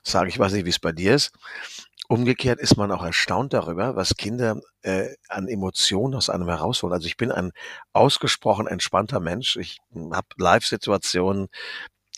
sagen. 0.03 0.27
Ich 0.27 0.37
weiß 0.37 0.51
nicht, 0.51 0.65
wie 0.65 0.69
es 0.69 0.79
bei 0.79 0.91
dir 0.91 1.15
ist. 1.15 1.31
Umgekehrt 2.09 2.59
ist 2.59 2.75
man 2.75 2.91
auch 2.91 3.03
erstaunt 3.03 3.53
darüber, 3.53 3.95
was 3.95 4.17
Kinder 4.17 4.59
äh, 4.81 5.07
an 5.29 5.47
Emotionen 5.47 6.15
aus 6.15 6.29
einem 6.29 6.49
herausholen. 6.49 6.93
Also 6.93 7.07
ich 7.07 7.15
bin 7.15 7.31
ein 7.31 7.51
ausgesprochen 7.93 8.67
entspannter 8.67 9.21
Mensch. 9.21 9.55
Ich 9.55 9.77
habe 10.11 10.27
Live-Situationen, 10.35 11.47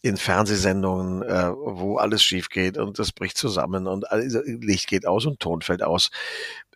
in 0.01 0.17
Fernsehsendungen, 0.17 1.21
äh, 1.21 1.51
wo 1.51 1.97
alles 1.97 2.23
schief 2.23 2.49
geht 2.49 2.77
und 2.77 2.97
das 2.97 3.11
bricht 3.11 3.37
zusammen 3.37 3.87
und 3.87 4.05
Licht 4.45 4.87
geht 4.87 5.05
aus 5.05 5.25
und 5.25 5.39
Ton 5.39 5.61
fällt 5.61 5.83
aus, 5.83 6.09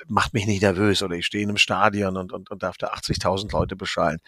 macht 0.08 0.34
mich 0.34 0.46
nicht 0.46 0.62
nervös 0.62 1.02
oder 1.02 1.16
ich 1.16 1.26
stehe 1.26 1.44
in 1.44 1.50
einem 1.50 1.58
Stadion 1.58 2.18
und, 2.18 2.32
und, 2.32 2.52
und 2.52 2.64
darf 2.64 2.78
da 2.78 2.94
80.000 2.94 3.52
Leute 3.52 3.76
beschallen. 3.76 4.20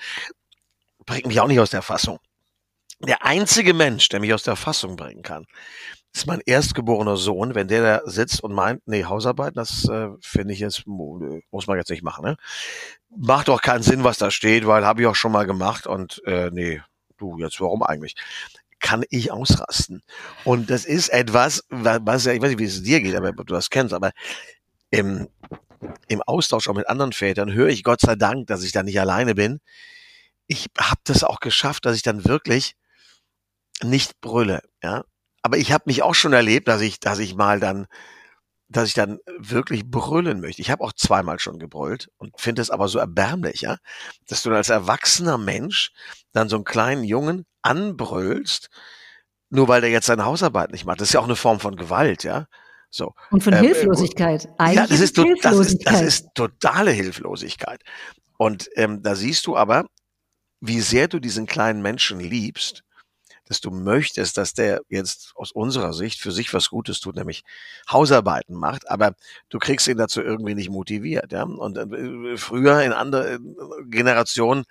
Bringt 1.05 1.27
mich 1.27 1.39
auch 1.39 1.47
nicht 1.47 1.59
aus 1.59 1.69
der 1.69 1.83
Fassung. 1.83 2.19
Der 2.99 3.23
einzige 3.23 3.75
Mensch, 3.75 4.09
der 4.09 4.19
mich 4.19 4.33
aus 4.33 4.41
der 4.41 4.55
Fassung 4.55 4.95
bringen 4.95 5.21
kann, 5.21 5.45
ist 6.13 6.25
mein 6.25 6.41
erstgeborener 6.43 7.15
Sohn. 7.15 7.53
Wenn 7.53 7.67
der 7.67 7.99
da 7.99 8.09
sitzt 8.09 8.43
und 8.43 8.53
meint, 8.53 8.81
nee, 8.87 9.05
Hausarbeit, 9.05 9.55
das 9.55 9.87
äh, 9.87 10.09
finde 10.19 10.53
ich 10.53 10.59
jetzt, 10.59 10.87
muss 10.87 11.67
man 11.67 11.77
jetzt 11.77 11.91
nicht 11.91 12.01
machen. 12.01 12.25
Ne? 12.25 12.37
Macht 13.15 13.49
doch 13.49 13.61
keinen 13.61 13.83
Sinn, 13.83 14.03
was 14.03 14.17
da 14.17 14.31
steht, 14.31 14.65
weil 14.65 14.85
habe 14.85 15.01
ich 15.01 15.07
auch 15.07 15.15
schon 15.15 15.31
mal 15.31 15.45
gemacht 15.45 15.85
und 15.85 16.23
äh, 16.25 16.49
nee, 16.51 16.81
du, 17.17 17.37
jetzt 17.37 17.61
warum 17.61 17.83
eigentlich? 17.83 18.15
Kann 18.87 19.03
ich 19.09 19.33
ausrasten. 19.33 20.01
Und 20.45 20.69
das 20.69 20.85
ist 20.85 21.09
etwas, 21.09 21.65
was 21.69 22.23
ja, 22.23 22.31
ich 22.31 22.41
weiß 22.41 22.51
nicht, 22.51 22.59
wie 22.59 22.63
es 22.63 22.83
dir 22.83 23.01
geht, 23.01 23.15
aber 23.15 23.33
du 23.33 23.43
das 23.43 23.69
kennst, 23.69 23.93
aber 23.93 24.11
im, 24.91 25.27
im 26.07 26.21
Austausch 26.21 26.69
auch 26.69 26.73
mit 26.73 26.87
anderen 26.87 27.11
Vätern 27.11 27.51
höre 27.51 27.67
ich 27.67 27.83
Gott 27.83 27.99
sei 27.99 28.15
Dank, 28.15 28.47
dass 28.47 28.63
ich 28.63 28.71
da 28.71 28.83
nicht 28.83 28.97
alleine 28.97 29.35
bin. 29.35 29.59
Ich 30.47 30.67
habe 30.79 31.01
das 31.03 31.25
auch 31.25 31.41
geschafft, 31.41 31.85
dass 31.85 31.97
ich 31.97 32.01
dann 32.01 32.23
wirklich 32.23 32.77
nicht 33.83 34.21
brülle, 34.21 34.61
ja. 34.81 35.03
Aber 35.41 35.57
ich 35.57 35.73
habe 35.73 35.83
mich 35.87 36.01
auch 36.01 36.15
schon 36.15 36.31
erlebt, 36.31 36.69
dass 36.69 36.79
ich, 36.79 37.01
dass 37.01 37.19
ich 37.19 37.35
mal 37.35 37.59
dann 37.59 37.87
dass 38.69 38.89
ich 38.89 38.93
dann 38.93 39.19
wirklich 39.37 39.89
brüllen 39.89 40.41
möchte. 40.41 40.61
Ich 40.61 40.71
habe 40.71 40.83
auch 40.83 40.93
zweimal 40.93 41.39
schon 41.39 41.59
gebrüllt 41.59 42.09
und 42.17 42.39
finde 42.39 42.61
es 42.61 42.69
aber 42.69 42.87
so 42.87 42.99
erbärmlich, 42.99 43.61
ja, 43.61 43.77
dass 44.27 44.43
du 44.43 44.53
als 44.53 44.69
erwachsener 44.69 45.37
Mensch 45.37 45.91
dann 46.33 46.49
so 46.49 46.57
einen 46.57 46.65
kleinen 46.65 47.03
Jungen 47.03 47.45
anbrüllst, 47.61 48.69
nur 49.49 49.67
weil 49.67 49.81
der 49.81 49.89
jetzt 49.89 50.07
seine 50.07 50.25
Hausarbeit 50.25 50.71
nicht 50.71 50.85
macht. 50.85 50.99
Das 50.99 51.09
ist 51.09 51.13
ja 51.13 51.21
auch 51.21 51.25
eine 51.25 51.35
Form 51.35 51.59
von 51.59 51.75
Gewalt, 51.75 52.23
ja. 52.23 52.47
So. 52.89 53.13
Und 53.31 53.43
von 53.43 53.53
ähm, 53.53 53.59
Hilflosigkeit. 53.59 54.47
Eigentlich 54.57 54.75
ja, 54.75 54.87
das 54.87 54.99
ist, 54.99 55.15
Hilflosigkeit. 55.15 55.93
Das, 55.93 56.01
ist, 56.01 56.01
das 56.01 56.01
ist 56.01 56.27
totale 56.35 56.91
Hilflosigkeit. 56.91 57.81
Und 58.37 58.69
ähm, 58.75 59.01
da 59.01 59.15
siehst 59.15 59.47
du 59.47 59.55
aber, 59.55 59.85
wie 60.59 60.81
sehr 60.81 61.07
du 61.07 61.19
diesen 61.19 61.45
kleinen 61.45 61.81
Menschen 61.81 62.19
liebst 62.19 62.83
dass 63.47 63.61
du 63.61 63.71
möchtest, 63.71 64.37
dass 64.37 64.53
der 64.53 64.81
jetzt 64.89 65.31
aus 65.35 65.51
unserer 65.51 65.93
Sicht 65.93 66.19
für 66.19 66.31
sich 66.31 66.53
was 66.53 66.69
Gutes 66.69 66.99
tut, 66.99 67.15
nämlich 67.15 67.43
Hausarbeiten 67.89 68.55
macht, 68.55 68.89
aber 68.89 69.13
du 69.49 69.59
kriegst 69.59 69.87
ihn 69.87 69.97
dazu 69.97 70.21
irgendwie 70.21 70.55
nicht 70.55 70.69
motiviert. 70.69 71.31
Ja? 71.31 71.43
Und 71.43 71.77
äh, 71.77 72.37
früher 72.37 72.81
in 72.83 72.93
anderen 72.93 73.55
Generationen 73.89 74.65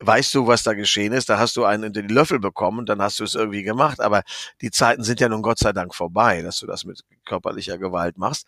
weißt 0.00 0.34
du, 0.34 0.46
was 0.46 0.62
da 0.62 0.74
geschehen 0.74 1.12
ist, 1.12 1.28
da 1.28 1.38
hast 1.38 1.56
du 1.56 1.64
einen 1.64 1.84
in 1.84 1.92
den 1.92 2.08
Löffel 2.08 2.38
bekommen, 2.38 2.86
dann 2.86 3.02
hast 3.02 3.18
du 3.18 3.24
es 3.24 3.34
irgendwie 3.34 3.62
gemacht, 3.62 4.00
aber 4.00 4.22
die 4.60 4.70
Zeiten 4.70 5.02
sind 5.02 5.20
ja 5.20 5.28
nun 5.28 5.42
Gott 5.42 5.58
sei 5.58 5.72
Dank 5.72 5.94
vorbei, 5.94 6.42
dass 6.42 6.58
du 6.60 6.66
das 6.66 6.84
mit 6.84 7.02
körperlicher 7.24 7.78
Gewalt 7.78 8.16
machst. 8.16 8.46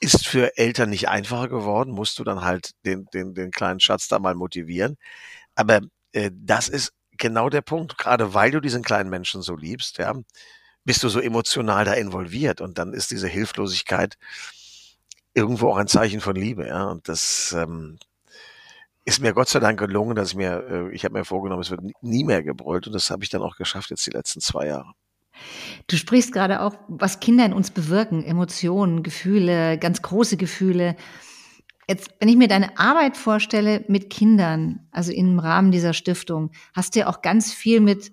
Ist 0.00 0.26
für 0.26 0.56
Eltern 0.58 0.90
nicht 0.90 1.08
einfacher 1.08 1.48
geworden, 1.48 1.92
musst 1.92 2.18
du 2.18 2.24
dann 2.24 2.42
halt 2.42 2.72
den, 2.84 3.06
den, 3.14 3.34
den 3.34 3.52
kleinen 3.52 3.78
Schatz 3.78 4.08
da 4.08 4.18
mal 4.18 4.34
motivieren. 4.34 4.96
Aber 5.54 5.80
äh, 6.12 6.30
das 6.34 6.68
ist 6.68 6.92
genau 7.22 7.48
der 7.48 7.62
Punkt. 7.62 7.96
Gerade 7.96 8.34
weil 8.34 8.50
du 8.50 8.60
diesen 8.60 8.82
kleinen 8.82 9.08
Menschen 9.08 9.40
so 9.40 9.56
liebst, 9.56 9.96
ja, 9.98 10.12
bist 10.84 11.02
du 11.02 11.08
so 11.08 11.20
emotional 11.20 11.84
da 11.84 11.94
involviert 11.94 12.60
und 12.60 12.76
dann 12.78 12.92
ist 12.92 13.10
diese 13.10 13.28
Hilflosigkeit 13.28 14.18
irgendwo 15.32 15.70
auch 15.70 15.76
ein 15.78 15.86
Zeichen 15.86 16.20
von 16.20 16.36
Liebe, 16.36 16.66
ja. 16.66 16.84
Und 16.84 17.08
das 17.08 17.54
ähm, 17.56 17.98
ist 19.04 19.20
mir 19.20 19.32
Gott 19.32 19.48
sei 19.48 19.60
Dank 19.60 19.78
gelungen, 19.78 20.16
dass 20.16 20.30
ich 20.30 20.34
mir, 20.34 20.66
äh, 20.68 20.94
ich 20.94 21.04
habe 21.04 21.14
mir 21.14 21.24
vorgenommen, 21.24 21.62
es 21.62 21.70
wird 21.70 21.80
nie 22.02 22.24
mehr 22.24 22.42
gebrüllt 22.42 22.86
und 22.86 22.92
das 22.92 23.10
habe 23.10 23.24
ich 23.24 23.30
dann 23.30 23.42
auch 23.42 23.56
geschafft 23.56 23.90
jetzt 23.90 24.04
die 24.06 24.10
letzten 24.10 24.40
zwei 24.40 24.66
Jahre. 24.66 24.92
Du 25.86 25.96
sprichst 25.96 26.32
gerade 26.32 26.60
auch, 26.60 26.74
was 26.88 27.20
Kinder 27.20 27.46
in 27.46 27.52
uns 27.52 27.70
bewirken, 27.70 28.22
Emotionen, 28.22 29.02
Gefühle, 29.02 29.78
ganz 29.78 30.02
große 30.02 30.36
Gefühle. 30.36 30.96
Jetzt, 31.88 32.10
wenn 32.20 32.28
ich 32.28 32.36
mir 32.36 32.48
deine 32.48 32.78
Arbeit 32.78 33.16
vorstelle 33.16 33.84
mit 33.88 34.08
Kindern, 34.08 34.86
also 34.92 35.12
im 35.12 35.38
Rahmen 35.38 35.72
dieser 35.72 35.94
Stiftung, 35.94 36.52
hast 36.74 36.94
du 36.94 37.00
ja 37.00 37.08
auch 37.08 37.22
ganz 37.22 37.52
viel 37.52 37.80
mit 37.80 38.12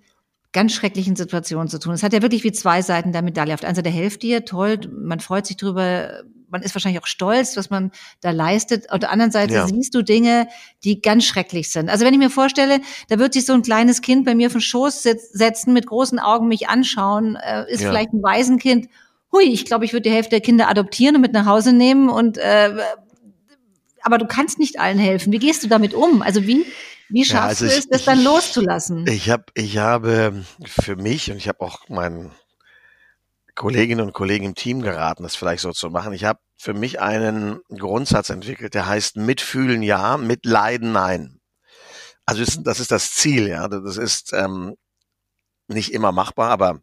ganz 0.51 0.73
schrecklichen 0.73 1.15
Situationen 1.15 1.67
zu 1.67 1.79
tun. 1.79 1.93
Es 1.93 2.01
hat 2.01 2.13
ja 2.13 2.21
wirklich 2.21 2.43
wie 2.43 2.51
zwei 2.51 2.81
Seiten 2.81 3.11
der 3.11 3.21
Medaille. 3.21 3.53
Auf 3.53 3.59
der 3.59 3.69
einen 3.69 3.75
Seite 3.75 3.89
helft 3.89 4.23
dir, 4.23 4.45
toll, 4.45 4.79
man 4.91 5.19
freut 5.19 5.45
sich 5.45 5.57
drüber, 5.57 6.23
man 6.49 6.63
ist 6.63 6.73
wahrscheinlich 6.73 7.01
auch 7.01 7.07
stolz, 7.07 7.55
was 7.55 7.69
man 7.69 7.91
da 8.21 8.31
leistet. 8.31 8.91
Auf 8.91 8.97
der 8.97 9.11
anderen 9.11 9.31
Seite 9.31 9.53
ja. 9.53 9.67
siehst 9.67 9.93
du 9.93 10.01
Dinge, 10.01 10.47
die 10.83 11.01
ganz 11.01 11.25
schrecklich 11.25 11.69
sind. 11.69 11.89
Also 11.89 12.03
wenn 12.05 12.13
ich 12.13 12.19
mir 12.19 12.31
vorstelle, 12.31 12.81
da 13.09 13.19
wird 13.19 13.33
sich 13.33 13.45
so 13.45 13.53
ein 13.53 13.61
kleines 13.61 14.01
Kind 14.01 14.25
bei 14.25 14.33
mir 14.33 14.47
auf 14.47 14.53
den 14.53 14.61
Schoß 14.61 15.03
setzen, 15.03 15.73
mit 15.73 15.85
großen 15.85 16.17
Augen 16.17 16.47
mich 16.47 16.67
anschauen, 16.67 17.35
äh, 17.35 17.71
ist 17.71 17.81
ja. 17.81 17.89
vielleicht 17.89 18.13
ein 18.13 18.23
Waisenkind. 18.23 18.87
Hui, 19.31 19.43
ich 19.43 19.65
glaube, 19.65 19.85
ich 19.85 19.93
würde 19.93 20.09
die 20.09 20.15
Hälfte 20.15 20.31
der 20.31 20.41
Kinder 20.41 20.67
adoptieren 20.69 21.15
und 21.15 21.21
mit 21.21 21.33
nach 21.33 21.45
Hause 21.45 21.71
nehmen 21.71 22.09
und 22.09 22.39
äh, 22.39 22.73
aber 24.03 24.17
du 24.17 24.25
kannst 24.25 24.59
nicht 24.59 24.79
allen 24.79 24.99
helfen. 24.99 25.31
Wie 25.31 25.39
gehst 25.39 25.63
du 25.63 25.67
damit 25.67 25.93
um? 25.93 26.21
Also 26.21 26.45
wie, 26.45 26.65
wie 27.09 27.25
schaffst 27.25 27.61
ja, 27.61 27.65
also 27.65 27.65
du 27.65 27.71
es, 27.71 27.87
das 27.87 28.05
dann 28.05 28.23
loszulassen? 28.23 29.05
Ich, 29.07 29.29
hab, 29.29 29.51
ich 29.55 29.77
habe 29.77 30.45
für 30.65 30.95
mich 30.95 31.31
und 31.31 31.37
ich 31.37 31.47
habe 31.47 31.61
auch 31.61 31.89
meinen 31.89 32.31
Kolleginnen 33.55 34.05
und 34.05 34.13
Kollegen 34.13 34.45
im 34.45 34.55
Team 34.55 34.81
geraten, 34.81 35.23
das 35.23 35.35
vielleicht 35.35 35.61
so 35.61 35.71
zu 35.71 35.89
machen. 35.89 36.13
Ich 36.13 36.23
habe 36.23 36.39
für 36.55 36.73
mich 36.73 37.01
einen 37.01 37.59
Grundsatz 37.69 38.29
entwickelt, 38.29 38.73
der 38.73 38.87
heißt 38.87 39.17
Mitfühlen 39.17 39.83
ja, 39.83 40.17
Mitleiden 40.17 40.91
nein. 40.91 41.39
Also 42.25 42.45
das, 42.45 42.63
das 42.63 42.79
ist 42.79 42.91
das 42.91 43.11
Ziel, 43.13 43.47
ja. 43.47 43.67
Das 43.67 43.97
ist 43.97 44.33
ähm, 44.33 44.75
nicht 45.67 45.93
immer 45.93 46.11
machbar, 46.11 46.51
aber 46.51 46.79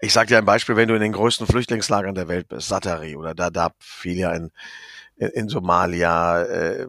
ich 0.00 0.12
sage 0.12 0.28
dir 0.28 0.38
ein 0.38 0.44
Beispiel, 0.44 0.76
wenn 0.76 0.88
du 0.88 0.94
in 0.94 1.00
den 1.00 1.12
größten 1.12 1.46
Flüchtlingslagern 1.46 2.14
der 2.14 2.28
Welt 2.28 2.48
bist, 2.48 2.68
Satari 2.68 3.16
oder 3.16 3.34
Dadaab, 3.34 3.74
fiel 3.80 4.18
ja 4.18 4.32
in 4.32 4.50
in 5.16 5.48
Somalia, 5.48 6.42
äh, 6.42 6.86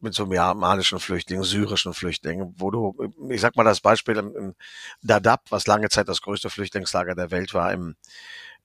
mit 0.00 0.14
somalischen 0.14 1.00
Flüchtlingen, 1.00 1.44
syrischen 1.44 1.94
Flüchtlingen, 1.94 2.54
wo 2.56 2.70
du, 2.70 2.94
ich 3.30 3.40
sag 3.40 3.56
mal 3.56 3.64
das 3.64 3.80
Beispiel 3.80 4.16
im, 4.16 4.54
Dadaab, 5.02 5.42
was 5.50 5.66
lange 5.66 5.88
Zeit 5.88 6.08
das 6.08 6.22
größte 6.22 6.50
Flüchtlingslager 6.50 7.14
der 7.14 7.30
Welt 7.30 7.54
war, 7.54 7.72
im 7.72 7.96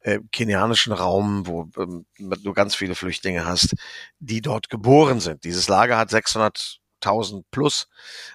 äh, 0.02 0.20
kenianischen 0.32 0.94
Raum, 0.94 1.48
wo 1.48 1.70
ähm, 1.78 2.06
du 2.18 2.54
ganz 2.54 2.76
viele 2.76 2.96
Flüchtlinge 2.96 3.46
hast, 3.46 3.76
die 4.20 4.42
dort 4.42 4.70
geboren 4.70 5.20
sind. 5.20 5.44
Dieses 5.44 5.68
Lager 5.68 5.98
hat 5.98 6.12
600.000 6.12 7.44
plus 7.52 7.88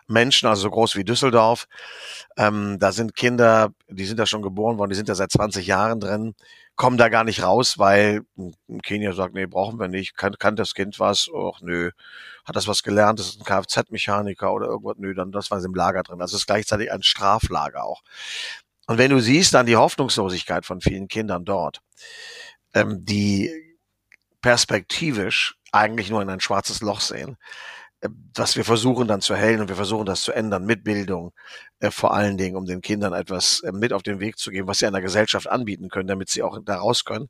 Menschen, 0.07 0.49
also 0.49 0.63
so 0.63 0.71
groß 0.71 0.97
wie 0.97 1.05
Düsseldorf. 1.05 1.67
Ähm, 2.37 2.79
da 2.81 2.93
sind 2.93 3.15
Kinder, 3.15 3.73
die 3.89 4.05
sind 4.05 4.19
da 4.19 4.27
schon 4.27 4.43
geboren 4.43 4.79
worden, 4.79 4.91
die 4.91 4.97
sind 4.97 5.09
da 5.09 5.15
seit 5.15 5.33
20 5.33 5.67
Jahren 5.67 6.01
drin 6.01 6.35
kommen 6.77 6.99
da 6.99 7.09
gar 7.09 7.25
nicht 7.25 7.43
raus, 7.43 7.79
weil 7.79 8.23
Kenia 8.83 9.13
sagt, 9.13 9.35
nee, 9.35 9.47
brauchen 9.47 9.79
wir 9.79 9.89
nicht. 9.89 10.17
Kann, 10.17 10.37
kann 10.39 10.57
das 10.57 10.75
Kind 10.75 10.99
was? 10.99 11.29
Och, 11.29 11.61
nö. 11.61 11.91
Hat 12.45 12.57
das 12.57 12.67
was 12.67 12.83
gelernt? 12.83 13.19
Das 13.19 13.29
ist 13.29 13.41
ein 13.41 13.45
Kfz-Mechaniker 13.45 14.53
oder 14.53 14.67
irgendwas? 14.67 14.97
Nö, 14.99 15.15
dann 15.15 15.33
das 15.33 15.51
war 15.51 15.63
im 15.65 15.75
Lager 15.75 16.03
drin. 16.03 16.21
Es 16.21 16.33
ist 16.33 16.47
gleichzeitig 16.47 16.91
ein 16.93 17.03
Straflager 17.03 17.85
auch. 17.85 18.03
Und 18.87 18.99
wenn 18.99 19.11
du 19.11 19.21
siehst 19.21 19.55
dann 19.55 19.67
die 19.67 19.77
Hoffnungslosigkeit 19.77 20.67
von 20.67 20.81
vielen 20.81 21.09
Kindern 21.09 21.45
dort, 21.45 21.81
ähm, 22.75 23.05
die 23.05 23.51
perspektivisch 24.43 25.57
eigentlich 25.73 26.11
nur 26.11 26.21
in 26.23 26.29
ein 26.29 26.41
schwarzes 26.41 26.83
Loch 26.83 27.01
sehen, 27.01 27.37
was 28.37 28.57
wir 28.57 28.65
versuchen 28.65 29.09
dann 29.09 29.21
zu 29.21 29.35
hellen 29.35 29.61
und 29.61 29.69
wir 29.69 29.77
versuchen 29.77 30.07
das 30.07 30.23
zu 30.23 30.33
ändern 30.33 30.65
mit 30.65 30.85
Bildung, 30.85 31.33
äh, 31.81 31.91
vor 31.91 32.15
allen 32.15 32.37
Dingen, 32.37 32.57
um 32.57 32.67
den 32.67 32.81
Kindern 32.81 33.13
etwas 33.13 33.61
äh, 33.61 33.73
mit 33.73 33.93
auf 33.93 34.03
den 34.03 34.21
Weg 34.21 34.39
zu 34.39 34.51
geben, 34.51 34.69
was 34.69 34.79
sie 34.79 34.87
einer 34.87 35.01
Gesellschaft 35.01 35.49
anbieten 35.49 35.89
können, 35.89 36.09
damit 36.09 36.29
sie 36.29 36.43
auch 36.43 36.59
da 36.65 36.77
raus 36.77 37.05
können, 37.05 37.29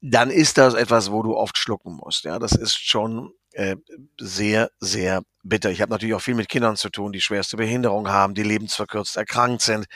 dann 0.00 0.30
ist 0.30 0.58
das 0.58 0.74
etwas, 0.74 1.10
wo 1.10 1.22
du 1.22 1.36
oft 1.36 1.58
schlucken 1.58 1.94
musst. 1.94 2.24
Ja, 2.24 2.38
das 2.38 2.52
ist 2.52 2.76
schon 2.76 3.32
äh, 3.52 3.76
sehr, 4.20 4.70
sehr 4.78 5.22
bitter. 5.42 5.70
Ich 5.70 5.80
habe 5.80 5.90
natürlich 5.90 6.14
auch 6.14 6.20
viel 6.20 6.34
mit 6.34 6.48
Kindern 6.48 6.76
zu 6.76 6.90
tun, 6.90 7.12
die 7.12 7.20
schwerste 7.20 7.56
Behinderung 7.56 8.08
haben, 8.08 8.34
die 8.34 8.42
lebensverkürzt 8.42 9.16
erkrankt 9.16 9.62
sind. 9.62 9.86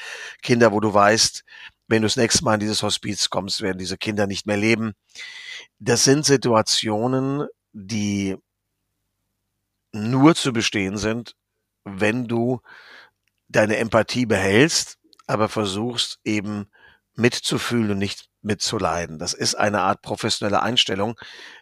Kinder, 0.42 0.72
wo 0.72 0.80
du 0.80 0.92
weißt, 0.92 1.44
wenn 1.88 2.02
du 2.02 2.06
das 2.06 2.16
nächste 2.16 2.44
Mal 2.44 2.54
in 2.54 2.60
dieses 2.60 2.82
Hospiz 2.82 3.30
kommst, 3.30 3.60
werden 3.60 3.78
diese 3.78 3.98
Kinder 3.98 4.26
nicht 4.26 4.46
mehr 4.46 4.56
leben. 4.56 4.94
Das 5.78 6.04
sind 6.04 6.24
Situationen, 6.24 7.46
die 7.72 8.36
nur 9.92 10.34
zu 10.34 10.52
bestehen 10.52 10.96
sind, 10.96 11.36
wenn 11.84 12.26
du 12.26 12.60
deine 13.48 13.76
Empathie 13.76 14.26
behältst, 14.26 14.98
aber 15.26 15.48
versuchst 15.48 16.18
eben 16.24 16.66
mitzufühlen 17.14 17.92
und 17.92 17.98
nicht 17.98 18.28
mitzuleiden. 18.40 19.18
Das 19.18 19.34
ist 19.34 19.54
eine 19.54 19.82
Art 19.82 20.02
professionelle 20.02 20.62
Einstellung, 20.62 21.18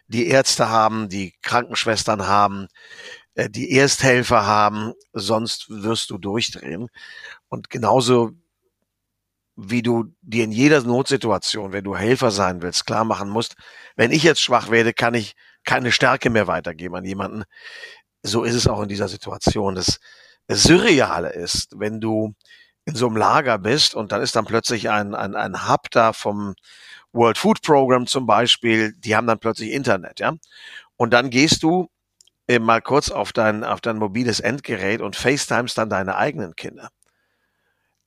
die 0.07 0.27
Ärzte 0.27 0.69
haben, 0.69 1.09
die 1.09 1.33
Krankenschwestern 1.41 2.27
haben, 2.27 2.67
äh, 3.35 3.49
die 3.49 3.71
Ersthelfer 3.71 4.45
haben, 4.45 4.93
sonst 5.13 5.69
wirst 5.69 6.09
du 6.09 6.17
durchdrehen. 6.17 6.87
Und 7.49 7.69
genauso 7.69 8.31
wie 9.55 9.81
du 9.81 10.05
dir 10.21 10.45
in 10.45 10.51
jeder 10.51 10.81
Notsituation, 10.81 11.73
wenn 11.73 11.83
du 11.83 11.95
Helfer 11.95 12.31
sein 12.31 12.61
willst, 12.61 12.85
klar 12.85 13.05
machen 13.05 13.29
musst, 13.29 13.55
wenn 13.95 14.11
ich 14.11 14.23
jetzt 14.23 14.41
schwach 14.41 14.71
werde, 14.71 14.93
kann 14.93 15.13
ich 15.13 15.35
keine 15.65 15.91
Stärke 15.91 16.29
mehr 16.29 16.47
weitergeben 16.47 16.95
an 16.95 17.05
jemanden 17.05 17.43
so 18.23 18.43
ist 18.43 18.55
es 18.55 18.67
auch 18.67 18.81
in 18.81 18.89
dieser 18.89 19.07
Situation. 19.07 19.75
Das, 19.75 19.99
Surreale 20.55 21.29
ist, 21.29 21.79
wenn 21.79 22.01
du 22.01 22.33
in 22.85 22.95
so 22.95 23.07
einem 23.07 23.17
Lager 23.17 23.57
bist 23.59 23.95
und 23.95 24.11
dann 24.11 24.21
ist 24.21 24.35
dann 24.35 24.45
plötzlich 24.45 24.89
ein, 24.89 25.15
ein, 25.15 25.35
ein 25.35 25.69
Hub 25.69 25.89
da 25.91 26.13
vom 26.13 26.55
World 27.13 27.37
Food 27.37 27.61
Program 27.61 28.07
zum 28.07 28.25
Beispiel, 28.25 28.93
die 28.93 29.15
haben 29.15 29.27
dann 29.27 29.39
plötzlich 29.39 29.71
Internet, 29.71 30.19
ja. 30.19 30.33
Und 30.97 31.11
dann 31.13 31.29
gehst 31.29 31.63
du 31.63 31.89
äh, 32.47 32.59
mal 32.59 32.81
kurz 32.81 33.09
auf 33.11 33.33
dein, 33.33 33.63
auf 33.63 33.81
dein 33.81 33.97
mobiles 33.97 34.39
Endgerät 34.39 35.01
und 35.01 35.15
FaceTimes 35.15 35.73
dann 35.73 35.89
deine 35.89 36.15
eigenen 36.15 36.55
Kinder. 36.55 36.89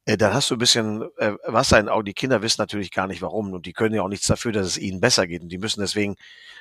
Äh, 0.07 0.17
dann 0.19 0.35
hast 0.35 0.51
du 0.51 0.57
ein 0.57 0.59
bisschen 0.59 1.03
äh, 1.17 1.33
Wasser 1.47 1.79
in 1.79 1.87
den 1.87 1.93
Augen. 1.93 2.05
Die 2.05 2.15
Kinder 2.15 2.43
wissen 2.43 2.61
natürlich 2.61 2.91
gar 2.91 3.07
nicht 3.07 3.23
warum 3.23 3.53
und 3.53 3.67
die 3.67 3.73
können 3.73 3.95
ja 3.95 4.03
auch 4.03 4.09
nichts 4.09 4.27
dafür, 4.27 4.53
dass 4.53 4.67
es 4.67 4.79
ihnen 4.79 5.01
besser 5.01 5.27
geht. 5.27 5.43
Und 5.43 5.49
die 5.49 5.59
müssen 5.59 5.81
deswegen 5.81 6.17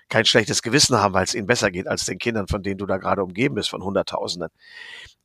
kein 0.10 0.26
schlechtes 0.26 0.62
Gewissen 0.62 0.98
haben, 0.98 1.14
weil 1.14 1.26
es 1.26 1.36
ihnen 1.36 1.48
besser 1.48 1.72
geht 1.72 1.88
als 1.88 2.06
den 2.06 2.20
Kindern, 2.20 2.48
von 2.48 2.64
denen 2.64 2.78
du 2.78 2.86
da 2.86 2.98
gerade 2.98 3.24
umgeben 3.24 3.56
bist, 3.56 3.70
von 3.70 3.84
Hunderttausenden. 3.84 4.50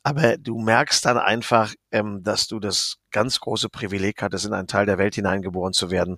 Aber 0.02 0.36
du 0.38 0.58
merkst 0.58 1.04
dann 1.04 1.18
einfach, 1.18 1.74
ähm, 1.92 2.22
dass 2.22 2.48
du 2.48 2.60
das 2.60 2.98
ganz 3.10 3.40
große 3.40 3.68
Privileg 3.68 4.22
hattest, 4.22 4.46
in 4.46 4.52
einen 4.54 4.68
Teil 4.68 4.86
der 4.86 4.98
Welt 4.98 5.14
hineingeboren 5.14 5.72
zu 5.72 5.90
werden, 5.90 6.16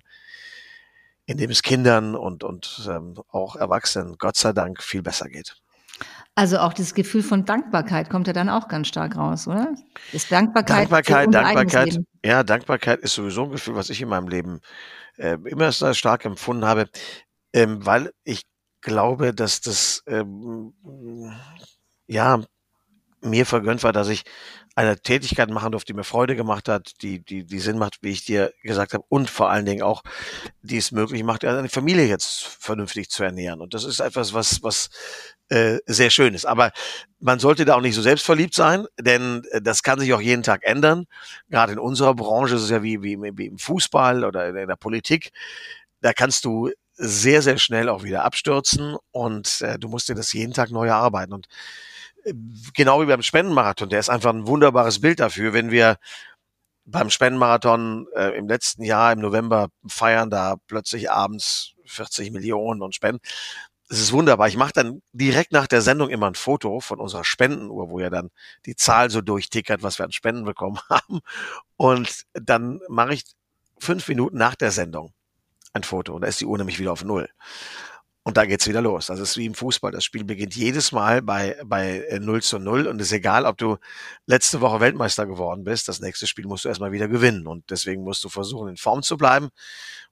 in 1.25 1.37
dem 1.37 1.51
es 1.51 1.61
Kindern 1.61 2.15
und, 2.15 2.43
und 2.43 2.87
ähm, 2.89 3.15
auch 3.29 3.55
Erwachsenen, 3.55 4.17
Gott 4.17 4.37
sei 4.37 4.53
Dank, 4.53 4.81
viel 4.83 5.01
besser 5.01 5.29
geht. 5.29 5.61
Also 6.35 6.59
auch 6.59 6.73
das 6.73 6.93
Gefühl 6.93 7.23
von 7.23 7.45
Dankbarkeit 7.45 8.09
kommt 8.09 8.27
ja 8.27 8.33
dann 8.33 8.49
auch 8.49 8.69
ganz 8.69 8.87
stark 8.87 9.17
raus, 9.17 9.47
oder? 9.47 9.73
Ist 10.13 10.31
Dankbarkeit. 10.31 10.89
Dankbarkeit, 10.89 11.33
Dankbarkeit. 11.33 11.99
Ja, 12.23 12.43
Dankbarkeit 12.43 12.99
ist 13.01 13.15
sowieso 13.15 13.43
ein 13.43 13.51
Gefühl, 13.51 13.75
was 13.75 13.89
ich 13.89 14.01
in 14.01 14.07
meinem 14.07 14.29
Leben 14.29 14.61
äh, 15.17 15.37
immer 15.45 15.71
sehr 15.71 15.93
stark 15.93 16.23
empfunden 16.23 16.65
habe, 16.65 16.89
ähm, 17.53 17.85
weil 17.85 18.11
ich 18.23 18.43
glaube, 18.79 19.33
dass 19.33 19.59
das 19.61 20.03
ähm, 20.07 20.73
ja 22.07 22.41
mir 23.21 23.45
vergönnt 23.45 23.83
war, 23.83 23.93
dass 23.93 24.07
ich 24.07 24.23
eine 24.75 24.97
Tätigkeit 24.99 25.49
machen 25.49 25.71
durfte, 25.71 25.91
die 25.91 25.97
mir 25.97 26.03
Freude 26.03 26.35
gemacht 26.35 26.69
hat, 26.69 26.93
die, 27.01 27.23
die, 27.23 27.45
die 27.45 27.59
Sinn 27.59 27.77
macht, 27.77 27.99
wie 28.01 28.09
ich 28.09 28.25
dir 28.25 28.53
gesagt 28.63 28.93
habe, 28.93 29.03
und 29.09 29.29
vor 29.29 29.49
allen 29.49 29.65
Dingen 29.65 29.83
auch, 29.83 30.01
die 30.61 30.77
es 30.77 30.91
möglich 30.91 31.23
macht, 31.23 31.43
eine 31.43 31.69
Familie 31.69 32.05
jetzt 32.05 32.43
vernünftig 32.43 33.09
zu 33.09 33.23
ernähren. 33.23 33.61
Und 33.61 33.73
das 33.73 33.83
ist 33.83 33.99
etwas, 33.99 34.33
was, 34.33 34.63
was 34.63 34.89
äh, 35.51 35.79
sehr 35.85 36.09
schön 36.09 36.33
ist. 36.33 36.45
Aber 36.45 36.71
man 37.19 37.39
sollte 37.39 37.65
da 37.65 37.75
auch 37.75 37.81
nicht 37.81 37.95
so 37.95 38.01
selbstverliebt 38.01 38.53
sein, 38.53 38.85
denn 38.97 39.43
äh, 39.51 39.61
das 39.61 39.83
kann 39.83 39.99
sich 39.99 40.13
auch 40.13 40.21
jeden 40.21 40.43
Tag 40.43 40.63
ändern. 40.63 41.07
Gerade 41.49 41.73
in 41.73 41.79
unserer 41.79 42.15
Branche 42.15 42.55
ist 42.55 42.63
es 42.63 42.69
ja 42.69 42.81
wie, 42.83 43.03
wie, 43.03 43.17
wie 43.21 43.47
im 43.47 43.57
Fußball 43.57 44.23
oder 44.23 44.47
in 44.47 44.69
der 44.69 44.75
Politik. 44.77 45.31
Da 45.99 46.13
kannst 46.13 46.45
du 46.45 46.71
sehr, 46.93 47.41
sehr 47.41 47.57
schnell 47.57 47.89
auch 47.89 48.03
wieder 48.03 48.23
abstürzen 48.23 48.95
und 49.11 49.59
äh, 49.59 49.77
du 49.77 49.89
musst 49.89 50.07
dir 50.07 50.15
das 50.15 50.31
jeden 50.31 50.53
Tag 50.53 50.71
neu 50.71 50.87
erarbeiten. 50.87 51.33
Und 51.33 51.47
äh, 52.23 52.33
genau 52.73 53.01
wie 53.01 53.07
beim 53.07 53.21
Spendenmarathon, 53.21 53.89
der 53.89 53.99
ist 53.99 54.09
einfach 54.09 54.33
ein 54.33 54.47
wunderbares 54.47 55.01
Bild 55.01 55.19
dafür, 55.19 55.51
wenn 55.51 55.69
wir 55.69 55.97
beim 56.85 57.09
Spendenmarathon 57.09 58.07
äh, 58.15 58.37
im 58.37 58.47
letzten 58.47 58.83
Jahr 58.83 59.11
im 59.11 59.19
November 59.19 59.67
feiern 59.85 60.29
da 60.29 60.55
plötzlich 60.67 61.11
abends 61.11 61.73
40 61.87 62.31
Millionen 62.31 62.81
und 62.81 62.95
Spenden 62.95 63.19
es 63.91 63.99
ist 63.99 64.13
wunderbar. 64.13 64.47
Ich 64.47 64.55
mache 64.55 64.71
dann 64.71 65.01
direkt 65.11 65.51
nach 65.51 65.67
der 65.67 65.81
Sendung 65.81 66.09
immer 66.09 66.27
ein 66.27 66.35
Foto 66.35 66.79
von 66.79 67.01
unserer 67.01 67.25
Spendenuhr, 67.25 67.89
wo 67.89 67.99
ja 67.99 68.09
dann 68.09 68.29
die 68.65 68.77
Zahl 68.77 69.09
so 69.09 69.19
durchtickert, 69.19 69.83
was 69.83 69.99
wir 69.99 70.05
an 70.05 70.13
Spenden 70.13 70.45
bekommen 70.45 70.79
haben. 70.89 71.19
Und 71.75 72.23
dann 72.33 72.79
mache 72.87 73.15
ich 73.15 73.25
fünf 73.79 74.07
Minuten 74.07 74.37
nach 74.37 74.55
der 74.55 74.71
Sendung 74.71 75.13
ein 75.73 75.83
Foto 75.83 76.13
und 76.13 76.21
da 76.21 76.27
ist 76.27 76.39
die 76.39 76.45
Uhr 76.45 76.57
nämlich 76.57 76.79
wieder 76.79 76.93
auf 76.93 77.03
Null. 77.03 77.29
Und 78.23 78.37
da 78.37 78.45
geht's 78.45 78.67
wieder 78.67 78.81
los. 78.81 79.07
Das 79.07 79.19
ist 79.19 79.35
wie 79.35 79.45
im 79.45 79.55
Fußball. 79.55 79.91
Das 79.91 80.05
Spiel 80.05 80.23
beginnt 80.23 80.55
jedes 80.55 80.91
Mal 80.91 81.21
bei, 81.21 81.59
bei 81.65 82.05
0 82.21 82.37
äh, 82.37 82.41
zu 82.41 82.59
0 82.59 82.87
und 82.87 83.01
es 83.01 83.07
ist 83.07 83.13
egal, 83.13 83.45
ob 83.45 83.57
du 83.57 83.77
letzte 84.25 84.61
Woche 84.61 84.79
Weltmeister 84.79 85.25
geworden 85.25 85.65
bist. 85.65 85.89
Das 85.89 85.99
nächste 85.99 86.27
Spiel 86.27 86.45
musst 86.45 86.63
du 86.63 86.69
erstmal 86.69 86.93
wieder 86.93 87.09
gewinnen 87.09 87.45
und 87.47 87.69
deswegen 87.71 88.03
musst 88.03 88.23
du 88.23 88.29
versuchen, 88.29 88.69
in 88.69 88.77
Form 88.77 89.01
zu 89.03 89.17
bleiben 89.17 89.49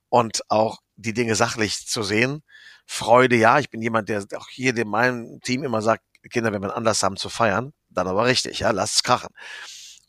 und 0.09 0.41
auch 0.49 0.79
die 0.97 1.13
Dinge 1.13 1.35
sachlich 1.35 1.87
zu 1.87 2.03
sehen 2.03 2.43
Freude, 2.91 3.35
ja, 3.35 3.59
ich 3.59 3.69
bin 3.69 3.83
jemand, 3.83 4.09
der 4.09 4.25
auch 4.35 4.49
hier 4.49 4.75
in 4.75 4.87
meinem 4.87 5.41
Team 5.41 5.63
immer 5.63 5.83
sagt, 5.83 6.03
Kinder, 6.31 6.51
wenn 6.51 6.63
wir 6.63 6.75
Anlass 6.75 7.03
haben 7.03 7.17
zu 7.17 7.29
feiern, 7.29 7.71
dann 7.87 8.07
aber 8.07 8.25
richtig, 8.25 8.59
ja, 8.59 8.71
lasst 8.71 8.95
es 8.95 9.03
krachen. 9.03 9.29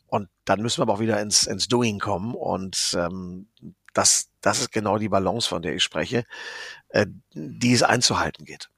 Und 0.07 0.29
dann 0.45 0.63
müssen 0.63 0.79
wir 0.79 0.83
aber 0.83 0.93
auch 0.95 0.99
wieder 0.99 1.21
ins, 1.21 1.45
ins 1.45 1.67
Doing 1.67 1.99
kommen. 1.99 2.33
Und 2.33 2.97
ähm, 2.97 3.47
das, 3.93 4.31
das 4.41 4.61
ist 4.61 4.71
genau 4.71 4.97
die 4.97 5.09
Balance, 5.09 5.47
von 5.47 5.61
der 5.61 5.75
ich 5.75 5.83
spreche, 5.83 6.25
äh, 6.89 7.05
die 7.33 7.71
es 7.71 7.83
einzuhalten 7.83 8.45
geht. 8.45 8.71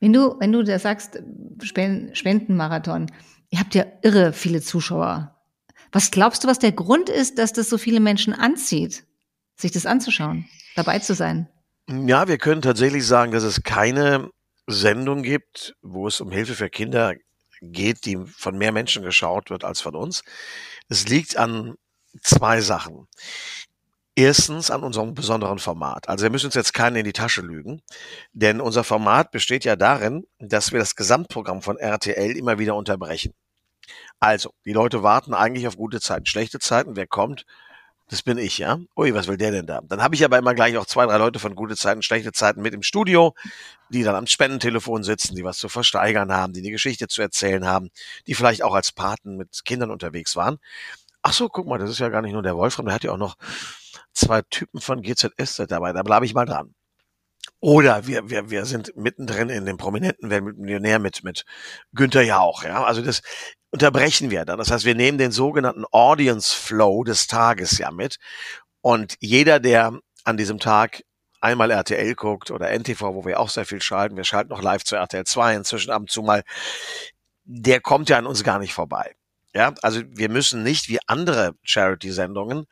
Wenn 0.00 0.12
du, 0.12 0.38
wenn 0.38 0.52
du 0.52 0.62
da 0.62 0.78
sagst, 0.78 1.18
Spendenmarathon, 1.62 3.10
ihr 3.48 3.58
habt 3.58 3.74
ja 3.74 3.86
irre 4.02 4.34
viele 4.34 4.60
Zuschauer. 4.60 5.34
Was 5.92 6.10
glaubst 6.10 6.44
du, 6.44 6.48
was 6.48 6.58
der 6.58 6.72
Grund 6.72 7.08
ist, 7.08 7.38
dass 7.38 7.54
das 7.54 7.70
so 7.70 7.78
viele 7.78 8.00
Menschen 8.00 8.34
anzieht, 8.34 9.04
sich 9.56 9.72
das 9.72 9.86
anzuschauen, 9.86 10.46
dabei 10.76 10.98
zu 10.98 11.14
sein? 11.14 11.48
Ja, 11.90 12.28
wir 12.28 12.38
können 12.38 12.62
tatsächlich 12.62 13.04
sagen, 13.04 13.32
dass 13.32 13.42
es 13.42 13.64
keine 13.64 14.30
Sendung 14.68 15.22
gibt, 15.24 15.74
wo 15.82 16.06
es 16.06 16.20
um 16.20 16.30
Hilfe 16.30 16.54
für 16.54 16.70
Kinder 16.70 17.14
geht, 17.60 18.04
die 18.04 18.16
von 18.26 18.56
mehr 18.56 18.70
Menschen 18.70 19.02
geschaut 19.02 19.50
wird 19.50 19.64
als 19.64 19.80
von 19.80 19.96
uns. 19.96 20.22
Es 20.88 21.08
liegt 21.08 21.36
an 21.36 21.74
zwei 22.22 22.60
Sachen. 22.60 23.08
Erstens 24.14 24.70
an 24.70 24.84
unserem 24.84 25.14
besonderen 25.14 25.58
Format. 25.58 26.08
Also 26.08 26.22
wir 26.22 26.30
müssen 26.30 26.46
uns 26.46 26.54
jetzt 26.54 26.74
keinen 26.74 26.96
in 26.96 27.04
die 27.04 27.12
Tasche 27.12 27.40
lügen, 27.40 27.82
denn 28.32 28.60
unser 28.60 28.84
Format 28.84 29.32
besteht 29.32 29.64
ja 29.64 29.74
darin, 29.74 30.24
dass 30.38 30.70
wir 30.70 30.78
das 30.78 30.94
Gesamtprogramm 30.94 31.60
von 31.60 31.76
RTL 31.76 32.36
immer 32.36 32.60
wieder 32.60 32.76
unterbrechen. 32.76 33.34
Also, 34.20 34.52
die 34.64 34.72
Leute 34.72 35.02
warten 35.02 35.34
eigentlich 35.34 35.66
auf 35.66 35.76
gute 35.76 36.00
Zeiten, 36.00 36.26
schlechte 36.26 36.60
Zeiten. 36.60 36.94
Wer 36.96 37.06
kommt? 37.06 37.46
Das 38.10 38.22
bin 38.22 38.38
ich, 38.38 38.58
ja. 38.58 38.80
Ui, 38.96 39.14
was 39.14 39.28
will 39.28 39.36
der 39.36 39.52
denn 39.52 39.66
da? 39.66 39.80
Dann 39.84 40.02
habe 40.02 40.16
ich 40.16 40.24
aber 40.24 40.36
immer 40.36 40.52
gleich 40.52 40.76
auch 40.76 40.84
zwei, 40.84 41.06
drei 41.06 41.16
Leute 41.16 41.38
von 41.38 41.54
gute 41.54 41.76
Zeiten, 41.76 42.02
schlechte 42.02 42.32
Zeiten 42.32 42.60
mit 42.60 42.74
im 42.74 42.82
Studio, 42.82 43.34
die 43.88 44.02
dann 44.02 44.16
am 44.16 44.26
Spendentelefon 44.26 45.04
sitzen, 45.04 45.36
die 45.36 45.44
was 45.44 45.58
zu 45.58 45.68
versteigern 45.68 46.32
haben, 46.32 46.52
die 46.52 46.58
eine 46.58 46.72
Geschichte 46.72 47.06
zu 47.06 47.22
erzählen 47.22 47.64
haben, 47.66 47.90
die 48.26 48.34
vielleicht 48.34 48.64
auch 48.64 48.74
als 48.74 48.90
Paten 48.90 49.36
mit 49.36 49.64
Kindern 49.64 49.92
unterwegs 49.92 50.34
waren. 50.34 50.58
Ach 51.22 51.32
so, 51.32 51.48
guck 51.48 51.68
mal, 51.68 51.78
das 51.78 51.90
ist 51.90 52.00
ja 52.00 52.08
gar 52.08 52.22
nicht 52.22 52.32
nur 52.32 52.42
der 52.42 52.56
Wolfram, 52.56 52.86
der 52.86 52.96
hat 52.96 53.04
ja 53.04 53.12
auch 53.12 53.16
noch 53.16 53.36
zwei 54.12 54.42
Typen 54.42 54.80
von 54.80 55.02
GZSZ 55.02 55.66
dabei. 55.68 55.92
Da 55.92 56.02
bleibe 56.02 56.26
ich 56.26 56.34
mal 56.34 56.46
dran. 56.46 56.74
Oder 57.60 58.06
wir, 58.06 58.28
wir, 58.28 58.50
wir 58.50 58.64
sind 58.64 58.96
mittendrin 58.96 59.50
in 59.50 59.66
dem 59.66 59.76
prominenten 59.76 60.28
Millionär 60.28 60.98
mit, 60.98 61.22
mit 61.22 61.44
Günther 61.94 62.22
Jauch. 62.22 62.64
Ja? 62.64 62.84
Also 62.84 63.02
das, 63.02 63.22
unterbrechen 63.70 64.30
wir 64.30 64.44
dann. 64.44 64.58
Das 64.58 64.70
heißt, 64.70 64.84
wir 64.84 64.94
nehmen 64.94 65.18
den 65.18 65.32
sogenannten 65.32 65.84
Audience 65.92 66.54
Flow 66.56 67.04
des 67.04 67.26
Tages 67.26 67.78
ja 67.78 67.90
mit. 67.90 68.16
Und 68.80 69.16
jeder, 69.20 69.60
der 69.60 69.98
an 70.24 70.36
diesem 70.36 70.58
Tag 70.58 71.02
einmal 71.40 71.70
RTL 71.70 72.14
guckt 72.14 72.50
oder 72.50 72.70
NTV, 72.70 73.00
wo 73.14 73.24
wir 73.24 73.40
auch 73.40 73.50
sehr 73.50 73.64
viel 73.64 73.80
schalten, 73.80 74.16
wir 74.16 74.24
schalten 74.24 74.50
noch 74.50 74.62
live 74.62 74.84
zu 74.84 74.96
RTL 74.96 75.24
2 75.24 75.56
inzwischen 75.56 75.90
ab 75.90 76.02
und 76.02 76.10
zu 76.10 76.22
mal, 76.22 76.42
der 77.44 77.80
kommt 77.80 78.08
ja 78.08 78.18
an 78.18 78.26
uns 78.26 78.44
gar 78.44 78.58
nicht 78.58 78.74
vorbei. 78.74 79.14
Ja, 79.54 79.74
also 79.82 80.02
wir 80.06 80.28
müssen 80.28 80.62
nicht 80.62 80.88
wie 80.88 81.00
andere 81.06 81.54
Charity-Sendungen 81.62 82.66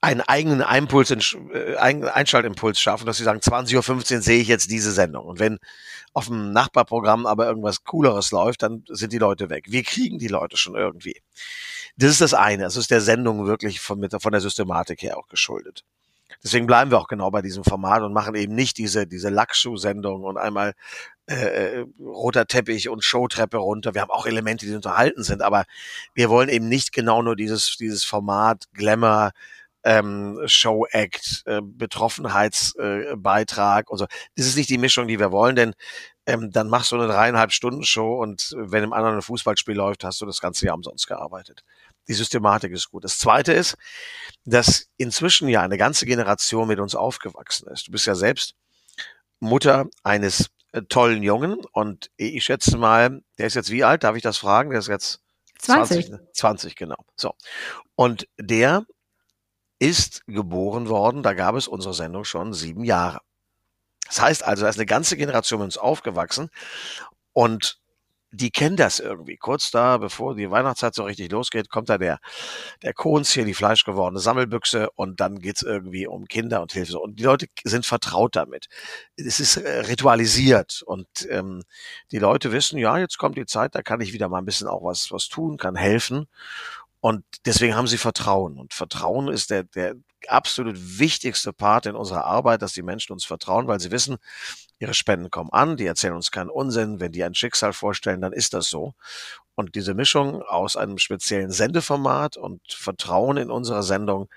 einen 0.00 0.22
eigenen 0.22 0.60
Impuls, 0.60 1.10
äh, 1.10 1.76
Einschaltimpuls 1.76 2.80
schaffen, 2.80 3.06
dass 3.06 3.18
sie 3.18 3.24
sagen, 3.24 3.40
20.15 3.40 4.16
Uhr 4.16 4.22
sehe 4.22 4.40
ich 4.40 4.48
jetzt 4.48 4.70
diese 4.70 4.92
Sendung. 4.92 5.26
Und 5.26 5.38
wenn 5.38 5.58
auf 6.14 6.26
dem 6.26 6.52
Nachbarprogramm 6.52 7.26
aber 7.26 7.46
irgendwas 7.46 7.84
Cooleres 7.84 8.30
läuft, 8.30 8.62
dann 8.62 8.84
sind 8.88 9.12
die 9.12 9.18
Leute 9.18 9.50
weg. 9.50 9.66
Wir 9.68 9.82
kriegen 9.82 10.18
die 10.18 10.28
Leute 10.28 10.56
schon 10.56 10.74
irgendwie. 10.74 11.20
Das 11.96 12.10
ist 12.10 12.20
das 12.20 12.34
eine. 12.34 12.62
Das 12.62 12.76
ist 12.76 12.90
der 12.90 13.02
Sendung 13.02 13.46
wirklich 13.46 13.80
von, 13.80 13.98
mit, 13.98 14.14
von 14.20 14.32
der 14.32 14.40
Systematik 14.40 15.02
her 15.02 15.18
auch 15.18 15.28
geschuldet. 15.28 15.84
Deswegen 16.42 16.66
bleiben 16.66 16.90
wir 16.90 16.98
auch 16.98 17.08
genau 17.08 17.30
bei 17.30 17.42
diesem 17.42 17.64
Format 17.64 18.02
und 18.02 18.14
machen 18.14 18.34
eben 18.34 18.54
nicht 18.54 18.78
diese, 18.78 19.06
diese 19.06 19.28
Lackschuh-Sendung 19.28 20.22
und 20.24 20.38
einmal 20.38 20.72
äh, 21.26 21.80
äh, 21.80 21.86
roter 22.00 22.46
Teppich 22.46 22.88
und 22.88 23.04
Showtreppe 23.04 23.58
runter. 23.58 23.94
Wir 23.94 24.00
haben 24.00 24.10
auch 24.10 24.26
Elemente, 24.26 24.64
die 24.64 24.74
unterhalten 24.74 25.22
sind, 25.22 25.42
aber 25.42 25.64
wir 26.14 26.30
wollen 26.30 26.48
eben 26.48 26.68
nicht 26.68 26.92
genau 26.92 27.20
nur 27.22 27.36
dieses, 27.36 27.76
dieses 27.76 28.04
Format 28.04 28.64
Glamour, 28.72 29.32
ähm, 29.84 30.40
Show-Act, 30.46 31.42
äh, 31.46 31.60
Betroffenheitsbeitrag 31.62 33.86
äh, 33.86 33.90
und 33.90 33.98
so. 33.98 34.06
Das 34.36 34.46
ist 34.46 34.56
nicht 34.56 34.70
die 34.70 34.78
Mischung, 34.78 35.08
die 35.08 35.18
wir 35.18 35.32
wollen, 35.32 35.56
denn 35.56 35.74
ähm, 36.26 36.50
dann 36.50 36.68
machst 36.68 36.92
du 36.92 36.96
eine 36.96 37.06
dreieinhalb 37.06 37.52
Stunden 37.52 37.84
Show 37.84 38.20
und 38.20 38.54
wenn 38.56 38.84
im 38.84 38.92
anderen 38.92 39.16
ein 39.16 39.22
Fußballspiel 39.22 39.74
läuft, 39.74 40.04
hast 40.04 40.20
du 40.20 40.26
das 40.26 40.40
ganze 40.40 40.66
Jahr 40.66 40.74
umsonst 40.74 41.06
gearbeitet. 41.06 41.64
Die 42.08 42.14
Systematik 42.14 42.72
ist 42.72 42.90
gut. 42.90 43.04
Das 43.04 43.18
zweite 43.18 43.52
ist, 43.52 43.76
dass 44.44 44.88
inzwischen 44.96 45.48
ja 45.48 45.62
eine 45.62 45.78
ganze 45.78 46.06
Generation 46.06 46.68
mit 46.68 46.78
uns 46.78 46.94
aufgewachsen 46.94 47.68
ist. 47.68 47.88
Du 47.88 47.92
bist 47.92 48.06
ja 48.06 48.14
selbst 48.14 48.54
Mutter 49.38 49.86
eines 50.02 50.50
äh, 50.72 50.82
tollen 50.82 51.22
Jungen 51.22 51.60
und 51.72 52.10
ich 52.16 52.44
schätze 52.44 52.76
mal, 52.76 53.22
der 53.38 53.46
ist 53.46 53.54
jetzt 53.54 53.70
wie 53.70 53.84
alt? 53.84 54.04
Darf 54.04 54.16
ich 54.16 54.22
das 54.22 54.38
fragen? 54.38 54.70
Der 54.70 54.80
ist 54.80 54.88
jetzt 54.88 55.20
20. 55.58 56.06
20, 56.06 56.34
20 56.34 56.76
genau. 56.76 57.04
So. 57.16 57.34
Und 57.96 58.28
der 58.38 58.84
ist 59.80 60.24
geboren 60.26 60.88
worden, 60.88 61.24
da 61.24 61.34
gab 61.34 61.56
es 61.56 61.66
unsere 61.66 61.94
Sendung 61.94 62.24
schon 62.24 62.52
sieben 62.52 62.84
Jahre. 62.84 63.20
Das 64.06 64.20
heißt 64.20 64.44
also, 64.44 64.64
da 64.64 64.68
ist 64.68 64.76
eine 64.76 64.86
ganze 64.86 65.16
Generation 65.16 65.60
mit 65.60 65.66
uns 65.66 65.78
aufgewachsen 65.78 66.50
und 67.32 67.80
die 68.32 68.50
kennen 68.50 68.76
das 68.76 69.00
irgendwie. 69.00 69.36
Kurz 69.36 69.70
da, 69.70 69.98
bevor 69.98 70.36
die 70.36 70.50
Weihnachtszeit 70.50 70.94
so 70.94 71.04
richtig 71.04 71.32
losgeht, 71.32 71.68
kommt 71.68 71.88
da 71.88 71.98
der, 71.98 72.20
der 72.82 72.94
Kohns 72.94 73.32
hier, 73.32 73.44
die 73.44 73.54
fleischgewordene 73.54 74.20
Sammelbüchse 74.20 74.90
und 74.94 75.20
dann 75.20 75.40
geht's 75.40 75.62
irgendwie 75.62 76.06
um 76.06 76.26
Kinder 76.26 76.62
und 76.62 76.72
Hilfe. 76.72 76.98
Und 76.98 77.18
die 77.18 77.24
Leute 77.24 77.46
sind 77.64 77.86
vertraut 77.86 78.36
damit. 78.36 78.68
Es 79.16 79.40
ist 79.40 79.56
äh, 79.56 79.80
ritualisiert 79.80 80.82
und 80.86 81.08
ähm, 81.28 81.62
die 82.12 82.18
Leute 82.18 82.52
wissen, 82.52 82.78
ja, 82.78 82.98
jetzt 82.98 83.18
kommt 83.18 83.36
die 83.36 83.46
Zeit, 83.46 83.74
da 83.74 83.82
kann 83.82 84.00
ich 84.00 84.12
wieder 84.12 84.28
mal 84.28 84.38
ein 84.38 84.44
bisschen 84.44 84.68
auch 84.68 84.84
was, 84.84 85.10
was 85.10 85.28
tun, 85.28 85.56
kann 85.56 85.74
helfen. 85.74 86.26
Und 87.00 87.24
deswegen 87.46 87.74
haben 87.74 87.86
sie 87.86 87.98
Vertrauen. 87.98 88.58
Und 88.58 88.74
Vertrauen 88.74 89.28
ist 89.28 89.50
der, 89.50 89.64
der 89.64 89.94
absolut 90.28 90.76
wichtigste 90.98 91.52
Part 91.52 91.86
in 91.86 91.96
unserer 91.96 92.24
Arbeit, 92.24 92.62
dass 92.62 92.74
die 92.74 92.82
Menschen 92.82 93.12
uns 93.12 93.24
vertrauen, 93.24 93.66
weil 93.66 93.80
sie 93.80 93.90
wissen, 93.90 94.18
ihre 94.78 94.94
Spenden 94.94 95.30
kommen 95.30 95.50
an, 95.50 95.76
die 95.76 95.86
erzählen 95.86 96.14
uns 96.14 96.30
keinen 96.30 96.50
Unsinn. 96.50 97.00
Wenn 97.00 97.12
die 97.12 97.24
ein 97.24 97.34
Schicksal 97.34 97.72
vorstellen, 97.72 98.20
dann 98.20 98.32
ist 98.32 98.52
das 98.54 98.68
so. 98.68 98.94
Und 99.54 99.74
diese 99.74 99.94
Mischung 99.94 100.42
aus 100.42 100.76
einem 100.76 100.98
speziellen 100.98 101.50
Sendeformat 101.50 102.36
und 102.36 102.60
Vertrauen 102.70 103.36
in 103.36 103.50
unserer 103.50 103.82
Sendung, 103.82 104.28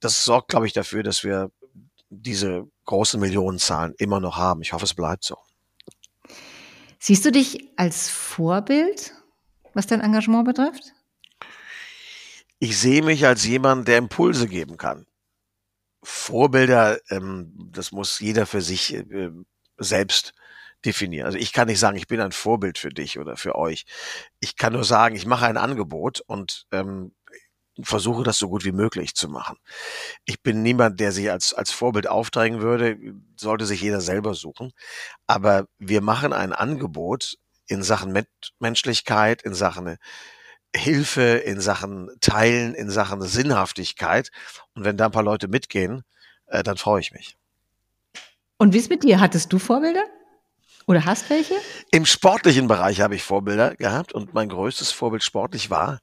das 0.00 0.24
sorgt, 0.24 0.48
glaube 0.48 0.66
ich, 0.66 0.72
dafür, 0.72 1.02
dass 1.02 1.24
wir 1.24 1.50
diese 2.10 2.66
großen 2.84 3.20
Millionenzahlen 3.20 3.94
immer 3.98 4.20
noch 4.20 4.36
haben. 4.36 4.62
Ich 4.62 4.72
hoffe, 4.72 4.84
es 4.84 4.94
bleibt 4.94 5.24
so. 5.24 5.36
Siehst 6.98 7.24
du 7.24 7.32
dich 7.32 7.68
als 7.76 8.08
Vorbild, 8.08 9.14
was 9.74 9.86
dein 9.86 10.00
Engagement 10.00 10.44
betrifft? 10.44 10.92
Ich 12.62 12.78
sehe 12.78 13.02
mich 13.02 13.26
als 13.26 13.44
jemand, 13.44 13.88
der 13.88 13.98
Impulse 13.98 14.46
geben 14.46 14.76
kann. 14.76 15.04
Vorbilder, 16.04 17.00
ähm, 17.10 17.52
das 17.72 17.90
muss 17.90 18.20
jeder 18.20 18.46
für 18.46 18.62
sich 18.62 18.94
äh, 18.94 19.32
selbst 19.78 20.32
definieren. 20.84 21.26
Also 21.26 21.38
ich 21.38 21.52
kann 21.52 21.66
nicht 21.66 21.80
sagen, 21.80 21.96
ich 21.96 22.06
bin 22.06 22.20
ein 22.20 22.30
Vorbild 22.30 22.78
für 22.78 22.90
dich 22.90 23.18
oder 23.18 23.36
für 23.36 23.56
euch. 23.56 23.84
Ich 24.38 24.54
kann 24.54 24.74
nur 24.74 24.84
sagen, 24.84 25.16
ich 25.16 25.26
mache 25.26 25.46
ein 25.46 25.56
Angebot 25.56 26.20
und 26.20 26.66
ähm, 26.70 27.16
versuche 27.82 28.22
das 28.22 28.38
so 28.38 28.48
gut 28.48 28.64
wie 28.64 28.70
möglich 28.70 29.16
zu 29.16 29.28
machen. 29.28 29.56
Ich 30.24 30.40
bin 30.40 30.62
niemand, 30.62 31.00
der 31.00 31.10
sich 31.10 31.32
als, 31.32 31.54
als 31.54 31.72
Vorbild 31.72 32.06
aufdrängen 32.06 32.60
würde, 32.60 32.96
sollte 33.34 33.66
sich 33.66 33.80
jeder 33.80 34.00
selber 34.00 34.34
suchen. 34.34 34.70
Aber 35.26 35.66
wir 35.80 36.00
machen 36.00 36.32
ein 36.32 36.52
Angebot 36.52 37.38
in 37.66 37.82
Sachen 37.82 38.24
Menschlichkeit, 38.60 39.42
in 39.42 39.54
Sachen 39.54 39.96
Hilfe 40.74 41.22
in 41.22 41.60
Sachen 41.60 42.10
Teilen, 42.20 42.74
in 42.74 42.90
Sachen 42.90 43.22
Sinnhaftigkeit. 43.22 44.30
Und 44.74 44.84
wenn 44.84 44.96
da 44.96 45.06
ein 45.06 45.12
paar 45.12 45.22
Leute 45.22 45.48
mitgehen, 45.48 46.02
äh, 46.46 46.62
dann 46.62 46.76
freue 46.76 47.00
ich 47.00 47.12
mich. 47.12 47.36
Und 48.58 48.72
wie 48.72 48.78
ist 48.78 48.90
mit 48.90 49.02
dir? 49.02 49.20
Hattest 49.20 49.52
du 49.52 49.58
Vorbilder? 49.58 50.04
Oder 50.86 51.04
hast 51.04 51.30
welche? 51.30 51.54
Im 51.90 52.06
sportlichen 52.06 52.68
Bereich 52.68 53.00
habe 53.00 53.14
ich 53.14 53.22
Vorbilder 53.22 53.76
gehabt 53.76 54.12
und 54.12 54.34
mein 54.34 54.48
größtes 54.48 54.90
Vorbild 54.90 55.22
sportlich 55.22 55.70
war 55.70 56.00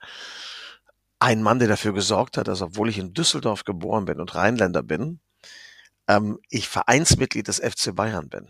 ein 1.20 1.44
Mann, 1.44 1.60
der 1.60 1.68
dafür 1.68 1.94
gesorgt 1.94 2.38
hat, 2.38 2.48
dass 2.48 2.62
obwohl 2.62 2.90
ich 2.90 2.98
in 2.98 3.14
Düsseldorf 3.14 3.66
geboren 3.66 4.06
bin 4.06 4.22
und 4.22 4.36
Rheinländer 4.36 4.82
bin, 4.82 5.20
ähm, 6.08 6.40
ich 6.50 6.68
Vereinsmitglied 6.70 7.48
des 7.48 7.60
FC 7.60 7.94
Bayern 7.94 8.30
bin. 8.30 8.48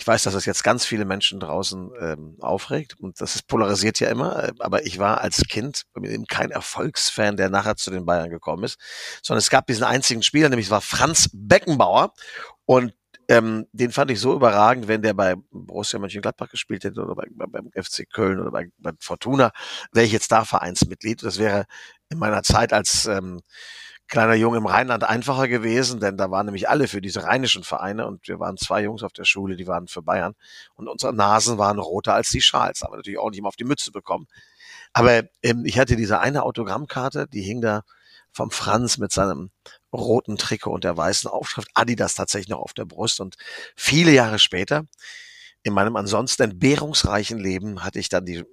Ich 0.00 0.06
weiß, 0.06 0.22
dass 0.22 0.32
das 0.32 0.46
jetzt 0.46 0.64
ganz 0.64 0.86
viele 0.86 1.04
Menschen 1.04 1.40
draußen 1.40 1.90
ähm, 2.00 2.36
aufregt 2.40 2.98
und 2.98 3.20
das 3.20 3.34
ist 3.34 3.46
polarisiert 3.46 4.00
ja 4.00 4.08
immer, 4.08 4.44
äh, 4.44 4.52
aber 4.58 4.86
ich 4.86 4.98
war 4.98 5.20
als 5.20 5.42
Kind 5.46 5.82
eben 5.94 6.24
kein 6.24 6.50
Erfolgsfan, 6.50 7.36
der 7.36 7.50
nachher 7.50 7.76
zu 7.76 7.90
den 7.90 8.06
Bayern 8.06 8.30
gekommen 8.30 8.64
ist, 8.64 8.78
sondern 9.22 9.40
es 9.40 9.50
gab 9.50 9.66
diesen 9.66 9.84
einzigen 9.84 10.22
Spieler, 10.22 10.48
nämlich 10.48 10.70
war 10.70 10.80
Franz 10.80 11.28
Beckenbauer 11.34 12.14
und 12.64 12.94
ähm, 13.28 13.66
den 13.72 13.92
fand 13.92 14.10
ich 14.10 14.20
so 14.20 14.34
überragend, 14.34 14.88
wenn 14.88 15.02
der 15.02 15.12
bei 15.12 15.34
Borussia 15.50 15.98
Mönchengladbach 15.98 16.48
gespielt 16.48 16.84
hätte 16.84 17.02
oder 17.02 17.14
bei, 17.14 17.26
bei, 17.30 17.44
beim 17.44 17.70
FC 17.70 18.08
Köln 18.10 18.40
oder 18.40 18.50
bei, 18.50 18.70
bei 18.78 18.92
Fortuna, 19.00 19.52
wäre 19.92 20.06
ich 20.06 20.12
jetzt 20.12 20.32
da 20.32 20.46
Vereinsmitglied. 20.46 21.22
Das 21.22 21.38
wäre 21.38 21.66
in 22.08 22.18
meiner 22.18 22.42
Zeit 22.42 22.72
als 22.72 23.04
ähm, 23.04 23.42
kleiner 24.10 24.34
Junge 24.34 24.58
im 24.58 24.66
Rheinland 24.66 25.04
einfacher 25.04 25.48
gewesen, 25.48 26.00
denn 26.00 26.16
da 26.16 26.30
waren 26.30 26.46
nämlich 26.46 26.68
alle 26.68 26.88
für 26.88 27.00
diese 27.00 27.22
rheinischen 27.22 27.64
Vereine 27.64 28.06
und 28.06 28.26
wir 28.28 28.40
waren 28.40 28.56
zwei 28.56 28.82
Jungs 28.82 29.02
auf 29.02 29.12
der 29.12 29.24
Schule, 29.24 29.56
die 29.56 29.66
waren 29.66 29.86
für 29.86 30.02
Bayern 30.02 30.34
und 30.74 30.88
unsere 30.88 31.14
Nasen 31.14 31.56
waren 31.56 31.78
roter 31.78 32.14
als 32.14 32.28
die 32.30 32.42
Schals, 32.42 32.82
aber 32.82 32.96
natürlich 32.96 33.18
auch 33.18 33.30
nicht 33.30 33.38
immer 33.38 33.48
auf 33.48 33.56
die 33.56 33.64
Mütze 33.64 33.92
bekommen. 33.92 34.26
Aber 34.92 35.22
ähm, 35.42 35.64
ich 35.64 35.78
hatte 35.78 35.96
diese 35.96 36.20
eine 36.20 36.42
Autogrammkarte, 36.42 37.28
die 37.28 37.42
hing 37.42 37.60
da 37.60 37.82
vom 38.32 38.50
Franz 38.50 38.98
mit 38.98 39.12
seinem 39.12 39.50
roten 39.92 40.36
Trikot 40.36 40.72
und 40.72 40.84
der 40.84 40.96
weißen 40.96 41.30
Aufschrift 41.30 41.68
Adidas 41.74 42.14
tatsächlich 42.14 42.48
noch 42.48 42.60
auf 42.60 42.74
der 42.74 42.84
Brust 42.84 43.20
und 43.20 43.36
viele 43.76 44.12
Jahre 44.12 44.38
später 44.38 44.84
in 45.62 45.72
meinem 45.72 45.96
ansonsten 45.96 46.42
entbehrungsreichen 46.42 47.38
Leben 47.38 47.84
hatte 47.84 47.98
ich 47.98 48.08
dann 48.08 48.24
die 48.24 48.44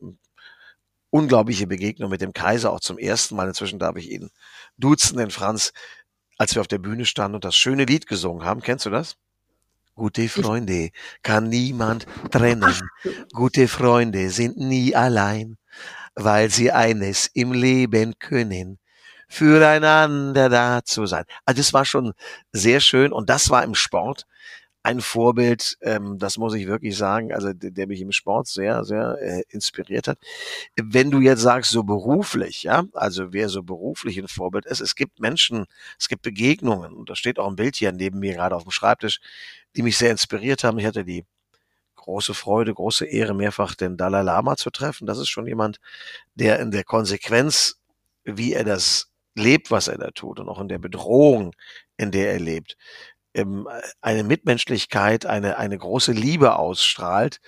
unglaubliche 1.10 1.67
Begegnung 1.67 2.10
mit 2.10 2.22
dem 2.22 2.34
Kaiser, 2.34 2.72
auch 2.72 2.80
zum 2.80 2.98
ersten 2.98 3.36
Mal. 3.36 3.48
Inzwischen 3.48 3.80
darf 3.80 3.96
ich 3.98 4.12
ihn 4.12 4.30
duzen, 4.78 5.17
den 5.17 5.32
Franz, 5.32 5.74
als 6.38 6.56
wir 6.56 6.62
auf 6.62 6.67
der 6.67 6.78
Bühne 6.80 7.06
standen 7.06 7.36
und 7.36 7.46
das 7.46 7.56
schöne 7.56 7.86
Lied 7.86 8.08
gesungen 8.08 8.46
haben. 8.46 8.62
Kennst 8.62 8.86
du 8.86 8.89
das? 8.89 9.15
Gute 9.96 10.30
Freunde 10.30 10.91
kann 11.24 11.50
niemand 11.50 12.06
trennen. 12.30 12.76
Gute 13.34 13.67
Freunde 13.67 14.30
sind 14.30 14.58
nie 14.58 14.96
allein, 14.96 15.58
weil 16.13 16.52
sie 16.52 16.72
eines 16.72 17.28
im 17.34 17.52
Leben 17.52 18.20
können, 18.20 18.78
füreinander 19.28 20.50
da 20.50 20.84
zu 20.84 21.08
sein. 21.08 21.26
Also 21.46 21.58
das 21.58 21.74
war 21.74 21.84
schon 21.84 22.13
sehr 22.52 22.80
schön 22.80 23.12
und 23.12 23.30
das 23.30 23.50
war 23.50 23.63
im 23.63 23.74
Sport 23.74 24.28
ein 24.88 25.02
Vorbild, 25.02 25.78
ähm, 25.82 26.17
das 26.17 26.38
muss 26.38 26.54
ich 26.54 26.65
wirklich 26.65 26.95
sagen, 26.95 27.34
also 27.34 27.52
der, 27.52 27.71
der 27.71 27.88
mich 27.88 28.00
im 28.00 28.13
Sport 28.13 28.47
sehr, 28.47 28.86
sehr 28.86 29.17
äh, 29.21 29.43
inspiriert 29.50 30.08
hat. 30.08 30.17
Wenn 30.78 31.12
du 31.12 31.19
jetzt 31.19 31.41
sagst, 31.41 31.71
so 31.71 31.84
beruflich, 31.84 32.63
ja, 32.63 32.86
also 32.93 33.34
wer 33.34 33.50
so 33.50 33.63
beruflich 33.63 34.17
ein 34.17 34.30
Vorbild 34.30 34.65
ist, 34.65 34.80
es 34.80 34.95
gibt 34.95 35.19
Menschen, 35.19 35.65
es 36.00 36.08
gibt 36.08 36.21
Begegnungen, 36.21 36.93
und 36.93 37.10
da 37.10 37.15
steht 37.17 37.38
auch 37.38 37.50
ein 37.50 37.58
Bild 37.58 37.76
hier 37.76 37.91
neben 37.91 38.19
mir 38.19 38.34
gerade 38.34 38.56
auf 38.56 38.63
dem 38.63 38.71
Schreibtisch, 38.71 39.19
die 39.76 39.84
mich 39.84 39.97
sehr 39.97 40.12
inspiriert 40.12 40.63
haben. 40.63 40.80
Ich 40.80 40.86
hatte 40.86 41.04
die 41.04 41.26
große 41.97 42.34
Freude, 42.34 42.73
große 42.73 43.06
Ehre, 43.06 43.36
mehrfach 43.36 43.76
den 43.76 43.97
Dalai 43.97 44.21
Lama 44.21 44.56
zu 44.56 44.69
treffen. 44.69 45.06
Das 45.06 45.17
ist 45.17 45.28
schon 45.28 45.47
jemand, 45.47 45.82
der 46.36 46.60
in 46.60 46.71
der 46.71 46.86
Konsequenz, 46.86 47.78
wie 48.23 48.54
er 48.54 48.63
das 48.63 49.12
lebt, 49.36 49.69
was 49.69 49.89
er 49.89 49.97
da 49.97 50.12
tut 50.12 50.39
und 50.39 50.47
auch 50.47 50.62
in 50.62 50.69
der 50.69 50.80
Bedrohung, 50.80 51.54
in 51.97 52.12
der 52.12 52.32
er 52.32 52.39
lebt, 52.39 52.78
ähm, 53.38 53.67
eine 54.02 54.23
Mitmenschlichkeit, 54.23 55.26
eine, 55.26 55.58
eine 55.58 55.78
große 55.78 56.12
Liebe 56.12 56.58
ausstrahlt, 56.58 57.39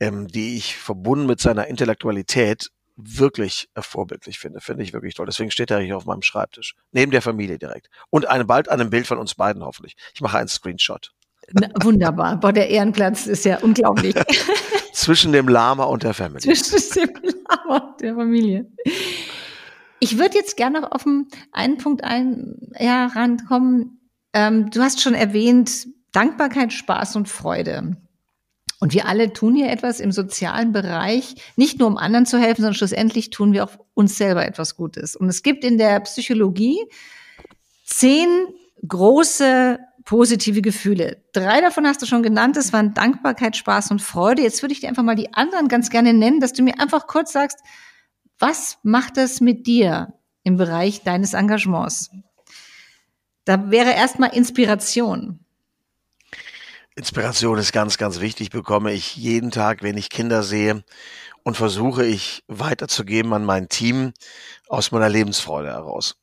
ähm, 0.00 0.26
die 0.28 0.56
ich 0.56 0.76
verbunden 0.76 1.26
mit 1.26 1.40
seiner 1.40 1.66
Intellektualität 1.66 2.70
wirklich 2.96 3.68
vorbildlich 3.78 4.38
finde. 4.40 4.60
Finde 4.60 4.82
ich 4.82 4.92
wirklich 4.92 5.14
toll. 5.14 5.26
Deswegen 5.26 5.52
steht 5.52 5.70
er 5.70 5.78
hier 5.78 5.96
auf 5.96 6.04
meinem 6.04 6.22
Schreibtisch. 6.22 6.74
Neben 6.90 7.12
der 7.12 7.22
Familie 7.22 7.58
direkt. 7.58 7.88
Und 8.10 8.26
eine, 8.26 8.44
bald 8.44 8.68
an 8.68 8.80
einem 8.80 8.90
Bild 8.90 9.06
von 9.06 9.18
uns 9.18 9.36
beiden 9.36 9.64
hoffentlich. 9.64 9.94
Ich 10.14 10.20
mache 10.20 10.38
einen 10.38 10.48
Screenshot. 10.48 11.12
Na, 11.52 11.68
wunderbar. 11.82 12.38
Boah, 12.38 12.52
der 12.52 12.68
Ehrenplatz 12.68 13.26
ist 13.26 13.44
ja 13.44 13.58
unglaublich. 13.58 14.14
Zwischen 14.92 15.32
dem 15.32 15.48
Lama 15.48 15.84
und 15.84 16.02
der 16.02 16.12
Familie. 16.12 16.52
Zwischen 16.54 17.06
dem 17.06 17.32
Lama 17.48 17.76
und 17.92 18.00
der 18.00 18.14
Familie. 18.14 18.66
Ich 20.00 20.18
würde 20.18 20.34
jetzt 20.34 20.56
gerne 20.56 20.80
noch 20.80 20.92
auf 20.92 21.06
einen 21.52 21.78
Punkt 21.78 22.04
ein, 22.04 22.56
ja, 22.78 23.06
rankommen. 23.06 23.97
Ähm, 24.32 24.70
du 24.70 24.82
hast 24.82 25.00
schon 25.00 25.14
erwähnt, 25.14 25.86
Dankbarkeit, 26.12 26.72
Spaß 26.72 27.16
und 27.16 27.28
Freude. 27.28 27.96
Und 28.80 28.94
wir 28.94 29.06
alle 29.06 29.32
tun 29.32 29.56
hier 29.56 29.70
etwas 29.70 29.98
im 29.98 30.12
sozialen 30.12 30.72
Bereich, 30.72 31.34
nicht 31.56 31.78
nur 31.78 31.88
um 31.88 31.96
anderen 31.96 32.26
zu 32.26 32.38
helfen, 32.38 32.62
sondern 32.62 32.74
schlussendlich 32.74 33.30
tun 33.30 33.52
wir 33.52 33.64
auch 33.64 33.78
uns 33.94 34.16
selber 34.16 34.46
etwas 34.46 34.76
Gutes. 34.76 35.16
Und 35.16 35.28
es 35.28 35.42
gibt 35.42 35.64
in 35.64 35.78
der 35.78 35.98
Psychologie 36.00 36.78
zehn 37.84 38.28
große 38.86 39.80
positive 40.04 40.62
Gefühle. 40.62 41.22
Drei 41.34 41.60
davon 41.60 41.86
hast 41.86 42.00
du 42.00 42.06
schon 42.06 42.22
genannt. 42.22 42.56
Das 42.56 42.72
waren 42.72 42.94
Dankbarkeit, 42.94 43.56
Spaß 43.56 43.90
und 43.90 44.00
Freude. 44.00 44.40
Jetzt 44.40 44.62
würde 44.62 44.72
ich 44.72 44.80
dir 44.80 44.88
einfach 44.88 45.02
mal 45.02 45.16
die 45.16 45.34
anderen 45.34 45.68
ganz 45.68 45.90
gerne 45.90 46.14
nennen, 46.14 46.40
dass 46.40 46.54
du 46.54 46.62
mir 46.62 46.80
einfach 46.80 47.06
kurz 47.06 47.32
sagst, 47.32 47.58
was 48.38 48.78
macht 48.82 49.18
das 49.18 49.42
mit 49.42 49.66
dir 49.66 50.14
im 50.44 50.56
Bereich 50.56 51.02
deines 51.02 51.34
Engagements? 51.34 52.10
Da 53.48 53.70
wäre 53.70 53.94
erstmal 53.94 54.36
Inspiration. 54.36 55.40
Inspiration 56.96 57.56
ist 57.56 57.72
ganz, 57.72 57.96
ganz 57.96 58.20
wichtig, 58.20 58.50
bekomme 58.50 58.92
ich 58.92 59.16
jeden 59.16 59.50
Tag, 59.50 59.82
wenn 59.82 59.96
ich 59.96 60.10
Kinder 60.10 60.42
sehe 60.42 60.84
und 61.44 61.56
versuche 61.56 62.04
ich 62.04 62.44
weiterzugeben 62.48 63.32
an 63.32 63.46
mein 63.46 63.70
Team 63.70 64.12
aus 64.68 64.92
meiner 64.92 65.08
Lebensfreude 65.08 65.68
heraus. 65.68 66.18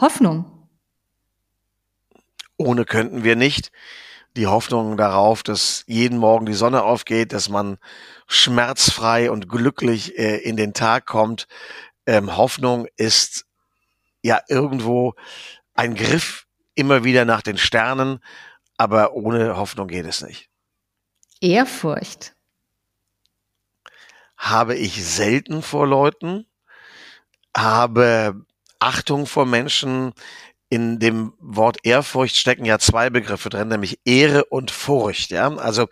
Hoffnung. 0.00 0.46
Ohne 2.56 2.86
könnten 2.86 3.22
wir 3.22 3.36
nicht. 3.36 3.70
Die 4.38 4.46
Hoffnung 4.46 4.96
darauf, 4.96 5.42
dass 5.42 5.84
jeden 5.86 6.16
Morgen 6.16 6.46
die 6.46 6.54
Sonne 6.54 6.84
aufgeht, 6.84 7.34
dass 7.34 7.50
man 7.50 7.76
schmerzfrei 8.28 9.30
und 9.30 9.50
glücklich 9.50 10.18
äh, 10.18 10.38
in 10.38 10.56
den 10.56 10.72
Tag 10.72 11.04
kommt. 11.04 11.48
Ähm, 12.06 12.34
Hoffnung 12.34 12.86
ist 12.96 13.44
ja 14.24 14.40
irgendwo 14.48 15.14
ein 15.74 15.94
Griff 15.94 16.46
immer 16.74 17.04
wieder 17.04 17.24
nach 17.24 17.42
den 17.42 17.58
Sternen, 17.58 18.20
aber 18.76 19.12
ohne 19.12 19.56
Hoffnung 19.56 19.86
geht 19.86 20.06
es 20.06 20.22
nicht. 20.22 20.48
Ehrfurcht. 21.40 22.34
Habe 24.36 24.74
ich 24.74 25.04
selten 25.04 25.62
vor 25.62 25.86
Leuten, 25.86 26.46
habe 27.56 28.44
Achtung 28.78 29.26
vor 29.26 29.46
Menschen, 29.46 30.12
in 30.70 30.98
dem 30.98 31.34
Wort 31.38 31.78
Ehrfurcht 31.84 32.36
stecken 32.36 32.64
ja 32.64 32.78
zwei 32.78 33.10
Begriffe 33.10 33.50
drin, 33.50 33.68
nämlich 33.68 34.00
Ehre 34.04 34.46
und 34.46 34.70
Furcht. 34.70 35.30
Ja, 35.30 35.54
also 35.54 35.86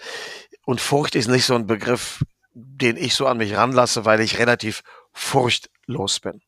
und 0.65 0.81
Furcht 0.81 1.15
ist 1.15 1.29
nicht 1.29 1.45
so 1.45 1.55
ein 1.55 1.67
Begriff, 1.67 2.25
den 2.55 2.97
ich 2.97 3.15
so 3.15 3.27
an 3.27 3.37
mich 3.37 3.55
ranlasse, 3.55 4.05
weil 4.05 4.21
ich 4.21 4.39
relativ 4.39 4.83
furchtlos 5.13 6.21
bin. 6.21 6.41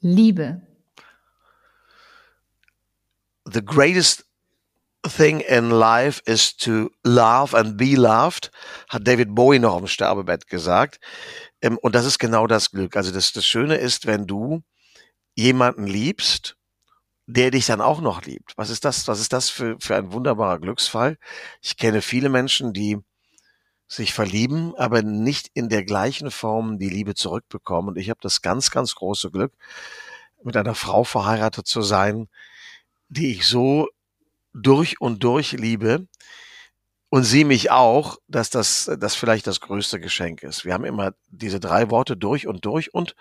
Liebe. 0.00 0.62
The 3.44 3.64
greatest 3.64 4.24
thing 5.02 5.40
in 5.40 5.70
life 5.70 6.22
is 6.26 6.56
to 6.58 6.90
love 7.04 7.54
and 7.54 7.76
be 7.76 7.96
loved, 7.96 8.50
hat 8.88 9.06
David 9.06 9.34
Bowie 9.34 9.58
noch 9.58 9.76
am 9.76 9.86
Sterbebett 9.86 10.46
gesagt. 10.46 11.00
Ähm, 11.62 11.78
und 11.78 11.94
das 11.94 12.04
ist 12.04 12.18
genau 12.18 12.46
das 12.46 12.70
Glück. 12.70 12.96
Also 12.96 13.12
das, 13.12 13.32
das 13.32 13.46
Schöne 13.46 13.76
ist, 13.76 14.06
wenn 14.06 14.26
du 14.26 14.62
jemanden 15.34 15.86
liebst 15.86 16.56
der 17.34 17.50
dich 17.50 17.66
dann 17.66 17.80
auch 17.80 18.00
noch 18.00 18.22
liebt. 18.22 18.52
Was 18.56 18.70
ist 18.70 18.84
das? 18.84 19.06
Was 19.08 19.20
ist 19.20 19.32
das 19.32 19.50
für, 19.50 19.76
für 19.78 19.96
ein 19.96 20.12
wunderbarer 20.12 20.58
Glücksfall? 20.58 21.16
Ich 21.62 21.76
kenne 21.76 22.02
viele 22.02 22.28
Menschen, 22.28 22.72
die 22.72 22.98
sich 23.90 24.14
verlieben, 24.14 24.74
aber 24.76 25.02
nicht 25.02 25.50
in 25.52 25.68
der 25.68 25.84
gleichen 25.84 26.30
Form 26.30 26.78
die 26.78 26.88
Liebe 26.88 27.14
zurückbekommen. 27.14 27.90
Und 27.90 27.96
ich 27.98 28.08
habe 28.08 28.20
das 28.22 28.40
ganz, 28.40 28.70
ganz 28.70 28.94
große 28.94 29.32
Glück, 29.32 29.52
mit 30.44 30.56
einer 30.56 30.76
Frau 30.76 31.02
verheiratet 31.02 31.66
zu 31.66 31.82
sein, 31.82 32.28
die 33.08 33.32
ich 33.32 33.46
so 33.46 33.88
durch 34.54 35.00
und 35.00 35.24
durch 35.24 35.52
liebe 35.52 36.06
und 37.08 37.24
sie 37.24 37.44
mich 37.44 37.72
auch, 37.72 38.18
dass 38.28 38.48
das, 38.48 38.90
das 38.98 39.16
vielleicht 39.16 39.48
das 39.48 39.60
größte 39.60 39.98
Geschenk 39.98 40.44
ist. 40.44 40.64
Wir 40.64 40.72
haben 40.72 40.84
immer 40.84 41.12
diese 41.28 41.58
drei 41.58 41.90
Worte 41.90 42.16
durch 42.16 42.46
und 42.46 42.64
durch 42.64 42.94
und 42.94 43.16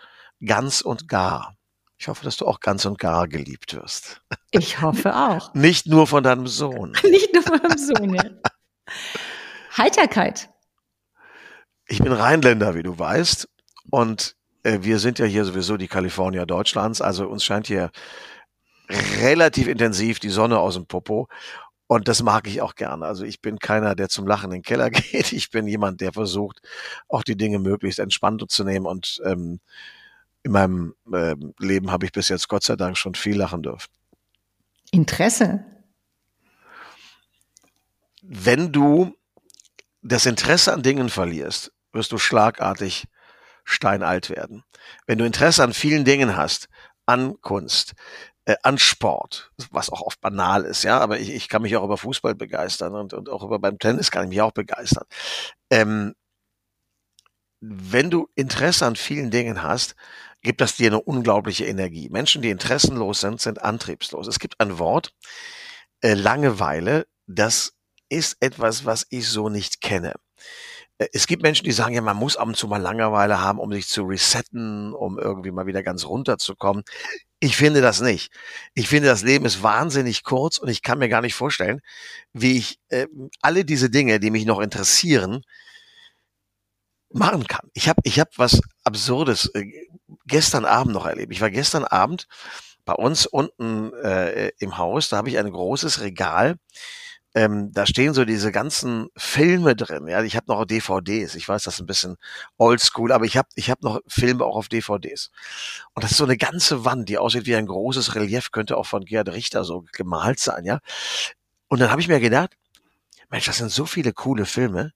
ganz 0.45 0.81
und 0.81 1.07
gar. 1.07 1.55
Ich 1.97 2.07
hoffe, 2.07 2.23
dass 2.23 2.37
du 2.37 2.45
auch 2.45 2.59
ganz 2.59 2.85
und 2.85 2.99
gar 2.99 3.27
geliebt 3.27 3.73
wirst. 3.73 4.21
Ich 4.51 4.81
hoffe 4.81 5.15
auch. 5.15 5.51
Nicht 5.55 5.87
nur 5.87 6.05
von 6.05 6.23
deinem 6.23 6.47
Sohn. 6.47 6.95
Nicht 7.03 7.33
nur 7.33 7.41
von 7.41 7.59
deinem 7.59 7.77
Sohn, 7.77 8.13
ja. 8.13 8.23
Heiterkeit. 9.77 10.49
Ich 11.89 11.99
bin 11.99 12.13
Rheinländer, 12.13 12.75
wie 12.75 12.83
du 12.83 12.97
weißt. 12.97 13.49
Und 13.89 14.35
äh, 14.63 14.79
wir 14.81 14.99
sind 14.99 15.17
ja 15.17 15.25
hier 15.25 15.43
sowieso 15.43 15.75
die 15.75 15.87
Kalifornier 15.87 16.45
Deutschlands. 16.45 17.01
Also 17.01 17.27
uns 17.27 17.43
scheint 17.43 17.65
hier 17.67 17.91
relativ 19.21 19.67
intensiv 19.67 20.19
die 20.19 20.29
Sonne 20.29 20.59
aus 20.59 20.75
dem 20.75 20.85
Popo. 20.85 21.27
Und 21.87 22.07
das 22.07 22.21
mag 22.21 22.47
ich 22.47 22.61
auch 22.61 22.75
gerne. 22.75 23.07
Also 23.07 23.25
ich 23.25 23.41
bin 23.41 23.57
keiner, 23.57 23.95
der 23.95 24.09
zum 24.09 24.27
Lachen 24.27 24.51
in 24.51 24.57
den 24.57 24.61
Keller 24.61 24.89
geht. 24.91 25.33
Ich 25.33 25.49
bin 25.49 25.67
jemand, 25.67 25.99
der 26.01 26.13
versucht, 26.13 26.61
auch 27.07 27.23
die 27.23 27.35
Dinge 27.35 27.57
möglichst 27.57 27.97
entspannt 27.97 28.43
zu 28.49 28.63
nehmen 28.63 28.85
und 28.85 29.19
ähm, 29.25 29.59
in 30.43 30.51
meinem 30.51 30.95
äh, 31.11 31.35
Leben 31.57 31.91
habe 31.91 32.05
ich 32.05 32.11
bis 32.11 32.29
jetzt 32.29 32.47
Gott 32.47 32.63
sei 32.63 32.75
Dank 32.75 32.97
schon 32.97 33.15
viel 33.15 33.35
lachen 33.35 33.63
dürfen. 33.63 33.89
Interesse. 34.91 35.65
Wenn 38.21 38.71
du 38.71 39.15
das 40.01 40.27
Interesse 40.27 40.71
an 40.71 40.83
Dingen 40.83 41.09
verlierst, 41.09 41.73
wirst 41.91 42.11
du 42.11 42.17
schlagartig 42.17 43.05
steinalt 43.63 44.29
werden. 44.29 44.63
Wenn 45.05 45.17
du 45.17 45.25
Interesse 45.25 45.63
an 45.63 45.73
vielen 45.73 46.05
Dingen 46.05 46.35
hast, 46.35 46.69
an 47.05 47.39
Kunst, 47.41 47.93
äh, 48.45 48.55
an 48.63 48.77
Sport, 48.77 49.51
was 49.71 49.89
auch 49.89 50.01
oft 50.01 50.21
banal 50.21 50.63
ist, 50.63 50.83
ja, 50.83 50.99
aber 50.99 51.19
ich, 51.19 51.29
ich 51.29 51.49
kann 51.49 51.61
mich 51.61 51.75
auch 51.75 51.83
über 51.83 51.97
Fußball 51.97 52.35
begeistern 52.35 52.95
und, 52.95 53.13
und 53.13 53.29
auch 53.29 53.43
über 53.43 53.59
beim 53.59 53.79
Tennis 53.79 54.11
kann 54.11 54.23
ich 54.23 54.29
mich 54.29 54.41
auch 54.41 54.51
begeistern. 54.51 55.05
Ähm, 55.69 56.15
wenn 57.61 58.09
du 58.09 58.29
Interesse 58.35 58.85
an 58.85 58.95
vielen 58.95 59.31
Dingen 59.31 59.63
hast, 59.63 59.95
gibt 60.41 60.61
das 60.61 60.75
dir 60.75 60.87
eine 60.87 61.01
unglaubliche 61.01 61.65
Energie. 61.65 62.09
Menschen, 62.09 62.41
die 62.41 62.49
interessenlos 62.49 63.19
sind, 63.19 63.41
sind 63.41 63.61
antriebslos. 63.61 64.27
Es 64.27 64.39
gibt 64.39 64.59
ein 64.59 64.79
Wort, 64.79 65.13
äh, 66.01 66.13
Langeweile, 66.13 67.07
das 67.27 67.73
ist 68.09 68.37
etwas, 68.39 68.85
was 68.85 69.05
ich 69.09 69.27
so 69.27 69.49
nicht 69.49 69.81
kenne. 69.81 70.15
Äh, 70.99 71.07
es 71.13 71.27
gibt 71.27 71.41
Menschen, 71.41 71.65
die 71.65 71.71
sagen, 71.71 71.95
ja, 71.95 72.01
man 72.01 72.17
muss 72.17 72.37
ab 72.37 72.47
und 72.47 72.55
zu 72.57 72.67
mal 72.67 72.77
Langeweile 72.81 73.41
haben, 73.41 73.59
um 73.59 73.71
sich 73.73 73.87
zu 73.87 74.03
resetten, 74.03 74.93
um 74.93 75.17
irgendwie 75.17 75.51
mal 75.51 75.65
wieder 75.65 75.83
ganz 75.83 76.05
runterzukommen. 76.05 76.83
Ich 77.39 77.57
finde 77.57 77.81
das 77.81 78.01
nicht. 78.01 78.31
Ich 78.75 78.89
finde, 78.89 79.09
das 79.09 79.23
Leben 79.23 79.45
ist 79.45 79.63
wahnsinnig 79.63 80.23
kurz 80.23 80.57
und 80.57 80.69
ich 80.69 80.81
kann 80.83 80.99
mir 80.99 81.09
gar 81.09 81.21
nicht 81.21 81.35
vorstellen, 81.35 81.81
wie 82.33 82.57
ich 82.57 82.79
äh, 82.89 83.07
alle 83.41 83.65
diese 83.65 83.89
Dinge, 83.89 84.19
die 84.19 84.31
mich 84.31 84.45
noch 84.45 84.59
interessieren, 84.59 85.43
machen 87.11 87.47
kann. 87.47 87.69
Ich 87.73 87.89
habe 87.89 88.01
ich 88.03 88.19
hab 88.19 88.37
was 88.37 88.61
Absurdes 88.83 89.49
äh, 89.55 89.65
gestern 90.25 90.65
Abend 90.65 90.93
noch 90.93 91.05
erlebt. 91.05 91.33
Ich 91.33 91.41
war 91.41 91.49
gestern 91.49 91.83
Abend 91.83 92.27
bei 92.85 92.93
uns 92.93 93.25
unten 93.25 93.93
äh, 94.03 94.51
im 94.59 94.77
Haus, 94.77 95.09
da 95.09 95.17
habe 95.17 95.29
ich 95.29 95.37
ein 95.37 95.51
großes 95.51 96.01
Regal. 96.01 96.57
Ähm, 97.39 97.71
da 97.71 97.85
stehen 97.85 98.13
so 98.13 98.25
diese 98.25 98.51
ganzen 98.51 99.07
Filme 99.15 99.73
drin. 99.73 100.09
Ja, 100.09 100.21
ich 100.23 100.35
habe 100.35 100.47
noch 100.49 100.65
DVDs. 100.65 101.35
Ich 101.35 101.47
weiß, 101.47 101.63
das 101.63 101.75
ist 101.75 101.79
ein 101.79 101.85
bisschen 101.85 102.17
oldschool, 102.57 103.13
aber 103.13 103.23
ich 103.23 103.37
habe 103.37 103.47
ich 103.55 103.69
hab 103.69 103.81
noch 103.81 104.01
Filme 104.07 104.43
auch 104.43 104.57
auf 104.57 104.67
DVDs. 104.67 105.31
Und 105.93 106.03
das 106.03 106.11
ist 106.11 106.17
so 106.17 106.25
eine 106.25 106.35
ganze 106.35 106.83
Wand, 106.83 107.07
die 107.07 107.17
aussieht 107.17 107.45
wie 107.45 107.55
ein 107.55 107.65
großes 107.65 108.15
Relief, 108.15 108.51
könnte 108.51 108.75
auch 108.75 108.87
von 108.87 109.05
Gerhard 109.05 109.29
Richter 109.29 109.63
so 109.63 109.85
gemalt 109.93 110.39
sein. 110.39 110.65
Ja, 110.65 110.79
Und 111.69 111.79
dann 111.79 111.91
habe 111.91 112.01
ich 112.01 112.09
mir 112.09 112.19
gedacht, 112.19 112.57
Mensch, 113.29 113.45
das 113.45 113.57
sind 113.57 113.71
so 113.71 113.85
viele 113.85 114.11
coole 114.11 114.45
Filme, 114.45 114.91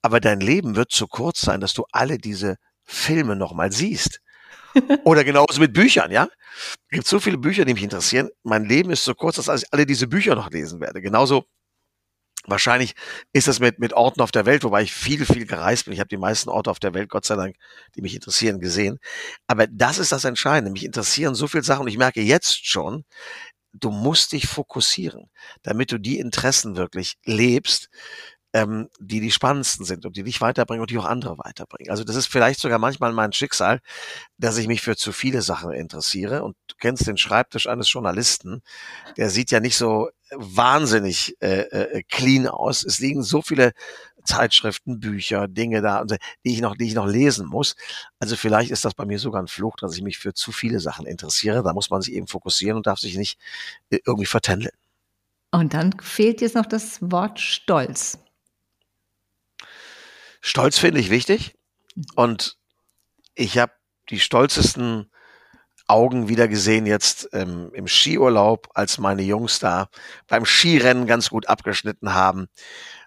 aber 0.00 0.20
dein 0.20 0.38
Leben 0.38 0.76
wird 0.76 0.92
zu 0.92 1.08
kurz 1.08 1.40
sein, 1.40 1.60
dass 1.60 1.74
du 1.74 1.84
alle 1.90 2.18
diese 2.18 2.58
Filme 2.84 3.34
nochmal 3.34 3.72
siehst. 3.72 4.20
Oder 5.04 5.24
genauso 5.24 5.60
mit 5.60 5.72
Büchern, 5.72 6.12
ja? 6.12 6.28
Es 6.56 6.76
gibt 6.90 7.08
so 7.08 7.18
viele 7.18 7.38
Bücher, 7.38 7.64
die 7.64 7.74
mich 7.74 7.82
interessieren. 7.82 8.28
Mein 8.44 8.66
Leben 8.66 8.90
ist 8.90 9.02
so 9.02 9.14
kurz, 9.14 9.36
dass 9.36 9.62
ich 9.62 9.72
alle 9.72 9.84
diese 9.84 10.06
Bücher 10.06 10.36
noch 10.36 10.50
lesen 10.50 10.80
werde. 10.80 11.00
Genauso 11.00 11.46
wahrscheinlich 12.48 12.94
ist 13.32 13.48
das 13.48 13.60
mit, 13.60 13.78
mit 13.78 13.92
Orten 13.92 14.20
auf 14.20 14.30
der 14.32 14.46
Welt, 14.46 14.64
wobei 14.64 14.82
ich 14.82 14.92
viel, 14.92 15.24
viel 15.24 15.46
gereist 15.46 15.84
bin. 15.84 15.94
Ich 15.94 16.00
habe 16.00 16.08
die 16.08 16.16
meisten 16.16 16.50
Orte 16.50 16.70
auf 16.70 16.80
der 16.80 16.94
Welt, 16.94 17.08
Gott 17.08 17.24
sei 17.24 17.36
Dank, 17.36 17.56
die 17.94 18.02
mich 18.02 18.14
interessieren, 18.14 18.60
gesehen. 18.60 18.98
Aber 19.46 19.66
das 19.66 19.98
ist 19.98 20.12
das 20.12 20.24
Entscheidende. 20.24 20.70
Mich 20.72 20.84
interessieren 20.84 21.34
so 21.34 21.46
viele 21.46 21.64
Sachen 21.64 21.82
und 21.82 21.88
ich 21.88 21.98
merke 21.98 22.20
jetzt 22.20 22.66
schon, 22.66 23.04
du 23.72 23.90
musst 23.90 24.32
dich 24.32 24.46
fokussieren, 24.46 25.30
damit 25.62 25.92
du 25.92 25.98
die 25.98 26.18
Interessen 26.18 26.76
wirklich 26.76 27.16
lebst, 27.24 27.88
ähm, 28.54 28.88
die 28.98 29.20
die 29.20 29.30
spannendsten 29.30 29.84
sind 29.84 30.06
und 30.06 30.16
die 30.16 30.22
dich 30.22 30.40
weiterbringen 30.40 30.80
und 30.80 30.90
die 30.90 30.98
auch 30.98 31.04
andere 31.04 31.38
weiterbringen. 31.38 31.90
Also 31.90 32.04
das 32.04 32.16
ist 32.16 32.28
vielleicht 32.28 32.60
sogar 32.60 32.78
manchmal 32.78 33.12
mein 33.12 33.32
Schicksal, 33.32 33.80
dass 34.38 34.56
ich 34.56 34.66
mich 34.66 34.80
für 34.80 34.96
zu 34.96 35.12
viele 35.12 35.42
Sachen 35.42 35.72
interessiere. 35.72 36.42
Und 36.42 36.56
du 36.66 36.74
kennst 36.78 37.06
den 37.06 37.18
Schreibtisch 37.18 37.68
eines 37.68 37.92
Journalisten, 37.92 38.62
der 39.16 39.30
sieht 39.30 39.50
ja 39.50 39.60
nicht 39.60 39.76
so 39.76 40.08
wahnsinnig 40.34 41.36
äh, 41.40 41.60
äh, 41.60 42.02
clean 42.08 42.46
aus. 42.46 42.84
Es 42.84 42.98
liegen 42.98 43.22
so 43.22 43.42
viele 43.42 43.72
Zeitschriften, 44.24 45.00
Bücher, 45.00 45.48
Dinge 45.48 45.80
da, 45.80 46.04
die 46.04 46.18
ich 46.44 46.60
noch, 46.60 46.76
die 46.76 46.86
ich 46.86 46.94
noch 46.94 47.06
lesen 47.06 47.46
muss. 47.46 47.76
Also 48.18 48.36
vielleicht 48.36 48.70
ist 48.70 48.84
das 48.84 48.94
bei 48.94 49.06
mir 49.06 49.18
sogar 49.18 49.42
ein 49.42 49.48
Fluch, 49.48 49.76
dass 49.76 49.96
ich 49.96 50.02
mich 50.02 50.18
für 50.18 50.34
zu 50.34 50.52
viele 50.52 50.80
Sachen 50.80 51.06
interessiere. 51.06 51.62
Da 51.62 51.72
muss 51.72 51.90
man 51.90 52.02
sich 52.02 52.14
eben 52.14 52.26
fokussieren 52.26 52.76
und 52.76 52.86
darf 52.86 52.98
sich 52.98 53.16
nicht 53.16 53.38
äh, 53.90 53.98
irgendwie 54.04 54.26
vertändeln. 54.26 54.74
Und 55.50 55.72
dann 55.72 55.98
fehlt 56.00 56.42
jetzt 56.42 56.54
noch 56.54 56.66
das 56.66 57.00
Wort 57.00 57.40
Stolz. 57.40 58.18
Stolz 60.40 60.78
finde 60.78 61.00
ich 61.00 61.10
wichtig 61.10 61.54
und 62.14 62.58
ich 63.34 63.58
habe 63.58 63.72
die 64.10 64.20
stolzesten 64.20 65.07
Augen 65.88 66.28
wieder 66.28 66.48
gesehen 66.48 66.86
jetzt 66.86 67.30
ähm, 67.32 67.70
im 67.72 67.88
Skiurlaub, 67.88 68.68
als 68.74 68.98
meine 68.98 69.22
Jungs 69.22 69.58
da 69.58 69.88
beim 70.26 70.44
Skirennen 70.44 71.06
ganz 71.06 71.30
gut 71.30 71.48
abgeschnitten 71.48 72.14
haben. 72.14 72.48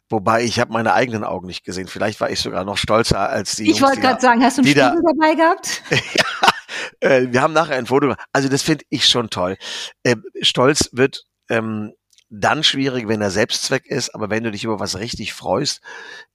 Wobei 0.10 0.44
ich 0.44 0.60
habe 0.60 0.74
meine 0.74 0.94
eigenen 0.94 1.24
Augen 1.24 1.48
nicht 1.48 1.64
gesehen. 1.64 1.88
Vielleicht 1.88 2.20
war 2.20 2.30
ich 2.30 2.40
sogar 2.40 2.66
noch 2.66 2.78
stolzer 2.78 3.30
als 3.30 3.56
die. 3.56 3.72
Ich 3.72 3.82
wollte 3.82 4.02
gerade 4.02 4.20
sagen, 4.20 4.44
hast 4.44 4.58
du 4.58 4.62
einen 4.62 4.70
Spiegel 4.70 4.84
da, 4.84 5.14
dabei 5.14 5.36
gehabt? 5.36 5.84
ja, 7.02 7.10
äh, 7.10 7.28
wir 7.32 7.42
haben 7.42 7.54
nachher 7.54 7.78
ein 7.78 7.86
Foto. 7.86 8.16
Also 8.34 8.50
das 8.50 8.62
finde 8.62 8.84
ich 8.90 9.08
schon 9.08 9.30
toll. 9.30 9.58
Äh, 10.04 10.18
Stolz 10.42 10.90
wird 10.92 11.26
ähm, 11.50 11.94
dann 12.30 12.64
schwierig, 12.64 13.08
wenn 13.08 13.22
er 13.22 13.30
Selbstzweck 13.30 13.86
ist, 13.86 14.16
aber 14.16 14.30
wenn 14.30 14.44
du 14.44 14.52
dich 14.52 14.64
über 14.64 14.80
was 14.80 14.98
richtig 14.98 15.34
freust, 15.34 15.82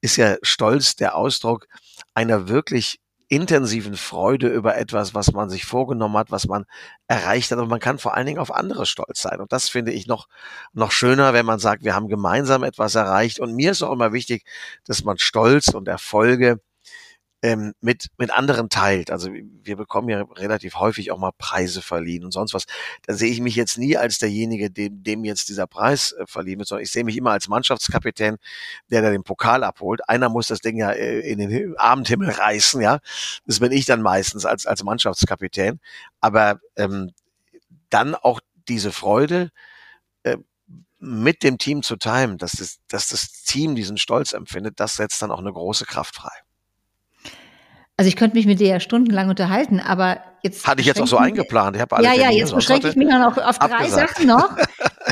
ist 0.01 0.17
ja 0.17 0.37
Stolz 0.43 0.97
der 0.97 1.17
Ausdruck 1.17 1.67
einer 2.15 2.49
wirklich 2.49 3.01
intensiven 3.29 3.97
Freude 3.97 4.49
über 4.49 4.77
etwas, 4.77 5.15
was 5.15 5.33
man 5.33 5.51
sich 5.51 5.65
vorgenommen 5.65 6.17
hat, 6.17 6.31
was 6.31 6.47
man 6.47 6.65
erreicht 7.09 7.51
hat. 7.51 7.59
Und 7.59 7.69
man 7.69 7.81
kann 7.81 7.99
vor 7.99 8.15
allen 8.17 8.27
Dingen 8.27 8.39
auf 8.39 8.55
andere 8.55 8.87
stolz 8.87 9.21
sein. 9.23 9.41
Und 9.41 9.53
das 9.53 9.69
finde 9.69 9.93
ich 9.93 10.07
noch, 10.07 10.29
noch 10.73 10.93
schöner, 10.93 11.33
wenn 11.33 11.47
man 11.47 11.59
sagt, 11.59 11.85
wir 11.85 11.95
haben 11.95 12.09
gemeinsam 12.09 12.63
etwas 12.63 12.95
erreicht. 12.95 13.41
Und 13.41 13.55
mir 13.55 13.73
ist 13.73 13.83
auch 13.83 13.93
immer 13.93 14.13
wichtig, 14.13 14.45
dass 14.85 15.05
man 15.05 15.19
Stolz 15.19 15.69
und 15.69 15.89
Erfolge 15.89 16.61
ähm, 17.47 17.75
mit, 17.81 18.09
mit 18.19 18.33
anderen 18.33 18.69
teilt. 18.71 19.13
Also 19.13 19.31
wir 19.33 19.77
bekommen 19.77 20.09
ja 20.09 20.23
relativ 20.23 20.75
häufig 20.81 21.13
auch 21.13 21.19
mal 21.19 21.31
Preise 21.39 21.81
verliehen 21.81 22.25
und 22.25 22.33
sonst 22.33 22.55
was. 22.55 22.65
Da 23.07 23.15
sehe 23.15 23.31
ich 23.31 23.41
mich 23.41 23.55
jetzt 23.55 23.79
nie 23.79 23.97
als 23.97 24.19
derjenige, 24.19 24.69
dem, 24.69 25.05
dem 25.05 25.25
jetzt 25.25 25.49
dieser 25.49 25.69
Preis 25.69 26.11
äh, 26.11 26.27
verliehen 26.27 26.59
wird, 26.59 26.67
sondern 26.69 26.83
ich 26.83 26.91
sehe 26.91 27.05
mich 27.05 27.17
immer 27.17 27.31
als 27.31 27.47
Mannschaftskapitän, 27.47 28.39
der 28.91 29.03
da 29.03 29.11
den 29.11 29.23
Pokal 29.23 29.63
abholt. 29.63 30.09
Einer 30.09 30.29
muss 30.29 30.49
das 30.49 30.59
Ding 30.59 30.77
ja 30.77 30.91
äh, 30.91 31.21
in 31.21 31.39
den 31.39 31.77
Abendhimmel 31.79 32.31
reißen, 32.31 32.81
ja. 32.81 32.99
Das 33.47 33.61
bin 33.61 33.71
ich 33.71 33.85
dann 33.85 34.03
meistens 34.03 34.45
als, 34.45 34.67
als 34.67 34.83
Mannschaftskapitän. 34.83 35.79
Aber 36.21 36.59
ähm, 36.75 37.13
dann 37.91 38.17
auch 38.17 38.41
diese 38.67 38.91
Freude, 38.91 39.53
äh, 40.25 40.39
mit 40.99 41.45
dem 41.45 41.59
Team 41.59 41.85
zu 41.85 41.95
teilen, 41.95 42.39
dass 42.39 42.53
das, 42.53 42.81
dass 42.89 43.11
das 43.11 43.45
Team 43.45 43.77
diesen 43.77 43.99
Stolz 43.99 44.33
empfindet, 44.33 44.81
das 44.81 44.97
setzt 44.97 45.23
dann 45.23 45.31
auch 45.31 45.39
eine 45.39 45.53
große 45.53 45.85
Kraft 45.85 46.17
frei. 46.17 46.33
Also 47.97 48.09
ich 48.09 48.17
könnte 48.17 48.37
mich 48.37 48.47
mit 48.47 48.61
dir 48.61 48.69
ja 48.69 48.81
stundenlang 48.81 49.31
unterhalten, 49.31 49.81
aber 49.81 50.21
jetzt. 50.43 50.67
Hatte 50.67 50.81
ich 50.81 50.87
jetzt 50.87 51.01
auch 51.01 51.07
so 51.07 51.17
eingeplant. 51.17 51.77
Ich 51.77 51.83
habe 51.83 52.03
ja, 52.03 52.13
ja, 52.13 52.31
jetzt 52.31 52.55
beschränke 52.55 52.89
ich 52.89 52.97
mich 52.97 53.09
dann 53.09 53.23
auch 53.23 53.39
auf 53.39 53.59
drei 53.59 53.89
Sachen 53.89 54.27
noch. 54.27 54.55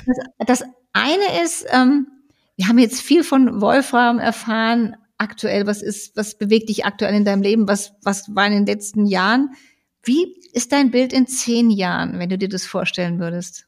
Das, 0.04 0.60
das 0.60 0.64
eine 0.92 1.42
ist, 1.42 1.64
ähm, 1.70 2.08
wir 2.56 2.68
haben 2.68 2.78
jetzt 2.78 3.00
viel 3.00 3.24
von 3.24 3.60
Wolfram 3.62 4.18
erfahren, 4.18 4.96
aktuell, 5.16 5.66
was 5.66 5.82
ist, 5.82 6.16
was 6.16 6.36
bewegt 6.36 6.68
dich 6.68 6.84
aktuell 6.84 7.14
in 7.14 7.24
deinem 7.24 7.42
Leben, 7.42 7.68
was, 7.68 7.92
was 8.02 8.34
war 8.34 8.46
in 8.46 8.52
den 8.52 8.66
letzten 8.66 9.06
Jahren? 9.06 9.54
Wie 10.02 10.36
ist 10.52 10.72
dein 10.72 10.90
Bild 10.90 11.12
in 11.12 11.26
zehn 11.26 11.70
Jahren, 11.70 12.18
wenn 12.18 12.28
du 12.28 12.36
dir 12.36 12.48
das 12.48 12.66
vorstellen 12.66 13.18
würdest? 13.18 13.66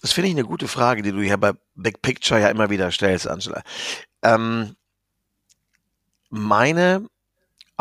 Das 0.00 0.12
finde 0.12 0.28
ich 0.28 0.34
eine 0.34 0.44
gute 0.44 0.68
Frage, 0.68 1.02
die 1.02 1.12
du 1.12 1.20
hier 1.20 1.38
bei 1.38 1.52
Big 1.74 2.02
Picture 2.02 2.40
ja 2.40 2.48
immer 2.48 2.70
wieder 2.70 2.90
stellst, 2.90 3.26
Angela. 3.26 3.62
Ähm, 4.22 4.76
meine 6.30 7.06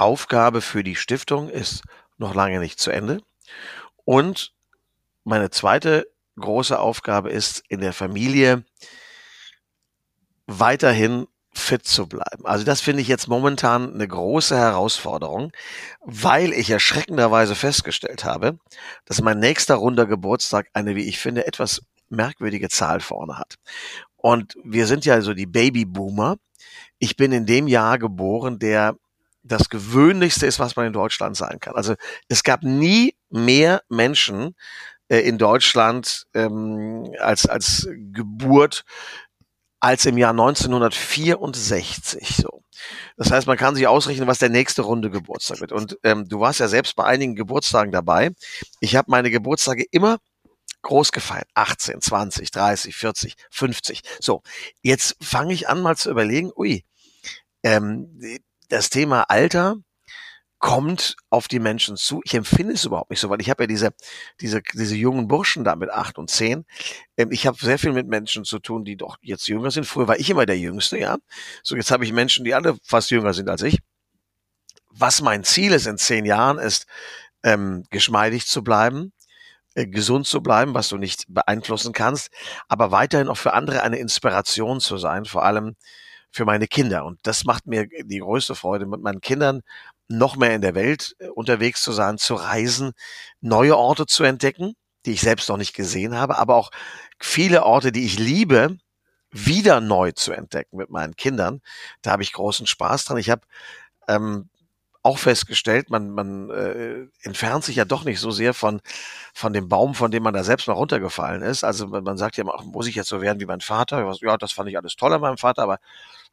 Aufgabe 0.01 0.61
für 0.61 0.83
die 0.83 0.95
Stiftung 0.95 1.49
ist 1.49 1.83
noch 2.17 2.35
lange 2.35 2.59
nicht 2.59 2.79
zu 2.79 2.91
Ende. 2.91 3.21
Und 4.03 4.53
meine 5.23 5.49
zweite 5.49 6.07
große 6.39 6.79
Aufgabe 6.79 7.29
ist, 7.29 7.63
in 7.69 7.81
der 7.81 7.93
Familie 7.93 8.65
weiterhin 10.47 11.27
fit 11.53 11.85
zu 11.85 12.07
bleiben. 12.07 12.45
Also 12.45 12.63
das 12.63 12.81
finde 12.81 13.01
ich 13.01 13.07
jetzt 13.07 13.27
momentan 13.27 13.93
eine 13.93 14.07
große 14.07 14.57
Herausforderung, 14.57 15.51
weil 15.99 16.53
ich 16.53 16.69
erschreckenderweise 16.69 17.55
festgestellt 17.55 18.23
habe, 18.23 18.57
dass 19.05 19.21
mein 19.21 19.39
nächster 19.39 19.75
runder 19.75 20.05
Geburtstag 20.05 20.67
eine, 20.73 20.95
wie 20.95 21.07
ich 21.07 21.19
finde, 21.19 21.45
etwas 21.45 21.81
merkwürdige 22.09 22.69
Zahl 22.69 23.01
vorne 23.01 23.37
hat. 23.37 23.55
Und 24.15 24.55
wir 24.63 24.87
sind 24.87 25.05
ja 25.05 25.21
so 25.21 25.33
die 25.33 25.45
Babyboomer. 25.45 26.37
Ich 26.99 27.17
bin 27.17 27.31
in 27.31 27.45
dem 27.45 27.67
Jahr 27.67 27.99
geboren, 27.99 28.59
der 28.59 28.95
das 29.43 29.69
Gewöhnlichste 29.69 30.45
ist, 30.45 30.59
was 30.59 30.75
man 30.75 30.87
in 30.87 30.93
Deutschland 30.93 31.35
sein 31.35 31.59
kann. 31.59 31.75
Also 31.75 31.95
es 32.27 32.43
gab 32.43 32.63
nie 32.63 33.15
mehr 33.29 33.81
Menschen 33.89 34.55
äh, 35.07 35.19
in 35.19 35.37
Deutschland 35.37 36.25
ähm, 36.33 37.11
als, 37.19 37.47
als 37.47 37.87
Geburt 38.13 38.83
als 39.81 40.05
im 40.05 40.17
Jahr 40.17 40.31
1964 40.31 42.37
so. 42.37 42.63
Das 43.17 43.31
heißt, 43.31 43.47
man 43.47 43.57
kann 43.57 43.75
sich 43.75 43.87
ausrechnen, 43.87 44.27
was 44.27 44.39
der 44.39 44.49
nächste 44.49 44.83
Runde 44.83 45.09
Geburtstag 45.09 45.59
wird. 45.59 45.71
Und 45.71 45.97
ähm, 46.03 46.29
du 46.29 46.39
warst 46.39 46.59
ja 46.59 46.67
selbst 46.67 46.95
bei 46.95 47.03
einigen 47.03 47.35
Geburtstagen 47.35 47.91
dabei. 47.91 48.31
Ich 48.79 48.95
habe 48.95 49.09
meine 49.09 49.31
Geburtstage 49.31 49.83
immer 49.91 50.19
groß 50.83 51.11
gefeiert. 51.11 51.47
18, 51.55 52.01
20, 52.01 52.51
30, 52.51 52.95
40, 52.95 53.35
50. 53.49 54.01
So, 54.19 54.43
jetzt 54.81 55.17
fange 55.21 55.53
ich 55.53 55.67
an 55.67 55.81
mal 55.81 55.97
zu 55.97 56.11
überlegen, 56.11 56.51
ui, 56.55 56.85
ähm, 57.63 58.19
das 58.71 58.89
Thema 58.89 59.23
Alter 59.23 59.77
kommt 60.59 61.15
auf 61.29 61.47
die 61.47 61.59
Menschen 61.59 61.97
zu. 61.97 62.21
Ich 62.23 62.35
empfinde 62.35 62.73
es 62.73 62.85
überhaupt 62.85 63.09
nicht 63.09 63.19
so, 63.19 63.29
weil 63.29 63.41
ich 63.41 63.49
habe 63.49 63.63
ja 63.63 63.67
diese, 63.67 63.93
diese, 64.39 64.61
diese 64.73 64.95
jungen 64.95 65.27
Burschen 65.27 65.63
da 65.63 65.75
mit 65.75 65.89
acht 65.89 66.17
und 66.17 66.29
zehn. 66.29 66.65
Ähm, 67.17 67.31
ich 67.31 67.47
habe 67.47 67.57
sehr 67.57 67.79
viel 67.79 67.93
mit 67.93 68.07
Menschen 68.07 68.45
zu 68.45 68.59
tun, 68.59 68.85
die 68.85 68.95
doch 68.95 69.17
jetzt 69.21 69.47
jünger 69.47 69.71
sind. 69.71 69.85
Früher 69.85 70.07
war 70.07 70.19
ich 70.19 70.29
immer 70.29 70.45
der 70.45 70.59
Jüngste, 70.59 70.99
ja. 70.99 71.17
So, 71.63 71.75
jetzt 71.75 71.91
habe 71.91 72.05
ich 72.05 72.13
Menschen, 72.13 72.45
die 72.45 72.53
alle 72.53 72.77
fast 72.83 73.09
jünger 73.09 73.33
sind 73.33 73.49
als 73.49 73.63
ich. 73.63 73.79
Was 74.91 75.21
mein 75.21 75.43
Ziel 75.43 75.73
ist 75.73 75.87
in 75.87 75.97
zehn 75.97 76.25
Jahren, 76.25 76.59
ist, 76.59 76.85
ähm, 77.43 77.83
geschmeidig 77.89 78.45
zu 78.45 78.63
bleiben, 78.63 79.13
äh, 79.73 79.87
gesund 79.87 80.27
zu 80.27 80.41
bleiben, 80.41 80.75
was 80.75 80.89
du 80.89 80.97
nicht 80.97 81.25
beeinflussen 81.27 81.91
kannst, 81.91 82.29
aber 82.67 82.91
weiterhin 82.91 83.29
auch 83.29 83.37
für 83.37 83.53
andere 83.53 83.81
eine 83.81 83.97
Inspiration 83.97 84.79
zu 84.79 84.97
sein, 84.97 85.25
vor 85.25 85.43
allem 85.43 85.75
für 86.31 86.45
meine 86.45 86.67
Kinder. 86.67 87.05
Und 87.05 87.19
das 87.23 87.45
macht 87.45 87.67
mir 87.67 87.87
die 87.87 88.19
größte 88.19 88.55
Freude, 88.55 88.85
mit 88.85 89.01
meinen 89.01 89.21
Kindern 89.21 89.61
noch 90.07 90.35
mehr 90.35 90.53
in 90.55 90.61
der 90.61 90.75
Welt 90.75 91.15
äh, 91.19 91.27
unterwegs 91.27 91.81
zu 91.81 91.91
sein, 91.91 92.17
zu 92.17 92.35
reisen, 92.35 92.93
neue 93.41 93.77
Orte 93.77 94.05
zu 94.05 94.23
entdecken, 94.23 94.75
die 95.05 95.13
ich 95.13 95.21
selbst 95.21 95.49
noch 95.49 95.57
nicht 95.57 95.73
gesehen 95.73 96.15
habe, 96.15 96.37
aber 96.37 96.55
auch 96.55 96.71
viele 97.19 97.63
Orte, 97.63 97.91
die 97.91 98.05
ich 98.05 98.19
liebe, 98.19 98.77
wieder 99.31 99.79
neu 99.81 100.11
zu 100.11 100.33
entdecken 100.33 100.77
mit 100.77 100.89
meinen 100.89 101.15
Kindern. 101.15 101.61
Da 102.01 102.11
habe 102.11 102.23
ich 102.23 102.33
großen 102.33 102.67
Spaß 102.67 103.05
dran. 103.05 103.17
Ich 103.17 103.29
habe 103.29 103.43
ähm, 104.07 104.49
auch 105.03 105.17
festgestellt, 105.17 105.89
man, 105.89 106.11
man 106.11 106.49
äh, 106.51 107.07
entfernt 107.23 107.63
sich 107.63 107.75
ja 107.77 107.85
doch 107.85 108.03
nicht 108.03 108.19
so 108.19 108.31
sehr 108.31 108.53
von, 108.53 108.81
von 109.33 109.53
dem 109.53 109.67
Baum, 109.67 109.95
von 109.95 110.11
dem 110.11 110.23
man 110.23 110.33
da 110.33 110.43
selbst 110.43 110.67
mal 110.67 110.73
runtergefallen 110.73 111.41
ist. 111.41 111.63
Also 111.63 111.87
man, 111.87 112.03
man 112.03 112.17
sagt 112.17 112.37
ja 112.37 112.43
immer, 112.43 112.61
muss 112.63 112.87
ich 112.87 112.95
jetzt 112.95 113.09
so 113.09 113.21
werden 113.21 113.39
wie 113.39 113.45
mein 113.45 113.61
Vater? 113.61 114.07
Ja, 114.21 114.37
das 114.37 114.51
fand 114.51 114.69
ich 114.69 114.77
alles 114.77 114.95
toll 114.95 115.13
an 115.13 115.21
meinem 115.21 115.37
Vater, 115.37 115.63
aber 115.63 115.79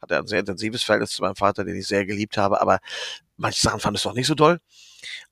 hatte 0.01 0.17
ein 0.17 0.27
sehr 0.27 0.39
intensives 0.39 0.83
Verhältnis 0.83 1.11
zu 1.11 1.23
meinem 1.23 1.35
Vater, 1.35 1.63
den 1.65 1.75
ich 1.75 1.87
sehr 1.87 2.05
geliebt 2.05 2.37
habe, 2.37 2.61
aber 2.61 2.79
manche 3.37 3.61
Sachen 3.61 3.79
fand 3.79 3.97
ich 3.97 4.03
doch 4.03 4.13
nicht 4.13 4.27
so 4.27 4.35
toll. 4.35 4.59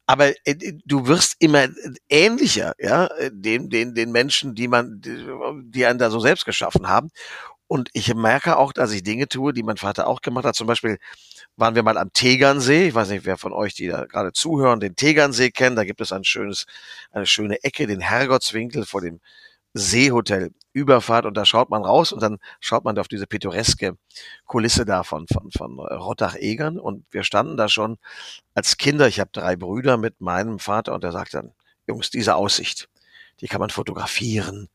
Aber 0.06 0.30
äh, 0.46 0.56
du 0.86 1.08
wirst 1.08 1.36
immer 1.40 1.68
ähnlicher, 2.10 2.74
ja, 2.80 3.10
den, 3.32 3.70
den, 3.70 3.94
den 3.96 4.12
Menschen, 4.12 4.56
die 4.56 4.68
man, 4.68 5.02
die 5.02 5.86
einen 5.86 6.00
da 6.00 6.10
so 6.10 6.20
selbst 6.20 6.46
geschaffen 6.46 6.88
haben. 6.88 7.10
und 7.68 7.90
ich 7.94 8.14
merke 8.16 8.58
auch, 8.58 8.74
dass 8.74 8.92
ich 8.94 9.04
Dinge 9.04 9.28
tue, 9.28 9.54
die 9.54 9.64
mein 9.64 9.78
Vater 9.78 10.08
auch 10.08 10.22
gemacht 10.22 10.46
hat. 10.46 10.56
Zum 10.56 10.68
Beispiel 10.68 11.00
waren 11.58 11.76
wir 11.76 11.84
mal 11.84 11.98
am 11.98 12.14
Tegernsee. 12.14 12.88
Ich 12.88 12.96
weiß 12.96 13.10
nicht, 13.10 13.26
wer 13.26 13.38
von 13.38 13.52
euch, 13.52 13.74
die 13.74 13.88
da 13.88 14.06
gerade 14.06 14.32
zuhören, 14.32 14.80
den 14.80 14.96
Tegernsee 14.96 15.52
kennt. 15.52 15.78
Da 15.78 15.84
gibt 15.84 16.02
es 16.02 16.12
ein 16.12 16.24
schönes, 16.24 16.66
eine 17.12 17.26
schöne 17.26 17.64
Ecke, 17.64 17.88
den 17.88 18.00
Herrgottswinkel 18.00 18.86
vor 18.86 19.02
dem 19.02 19.20
Seehotel 19.74 20.52
Überfahrt 20.74 21.26
und 21.26 21.36
da 21.36 21.46
schaut 21.46 21.70
man 21.70 21.84
raus 21.84 22.12
und 22.12 22.22
dann 22.22 22.38
schaut 22.60 22.84
man 22.84 22.98
auf 23.00 23.08
diese 23.08 23.28
pittoreske 23.28 23.98
Kulisse 24.46 24.86
da 24.86 25.04
von, 25.04 25.28
von, 25.28 25.52
von 25.52 25.80
Rottach-Egern 25.80 26.80
und 26.80 27.06
wir 27.12 27.24
standen 27.24 27.58
da 27.58 27.68
schon 27.68 27.98
als 28.54 28.78
Kinder, 28.78 29.08
ich 29.08 29.20
habe 29.20 29.32
drei 29.34 29.56
Brüder 29.56 29.98
mit 29.98 30.22
meinem 30.22 30.60
Vater 30.60 30.94
und 30.94 31.04
der 31.04 31.12
sagt 31.12 31.34
dann, 31.34 31.52
Jungs, 31.88 32.10
diese 32.12 32.36
Aussicht, 32.36 32.90
die 33.42 33.48
kann 33.48 33.60
man 33.60 33.70
fotografieren, 33.70 34.70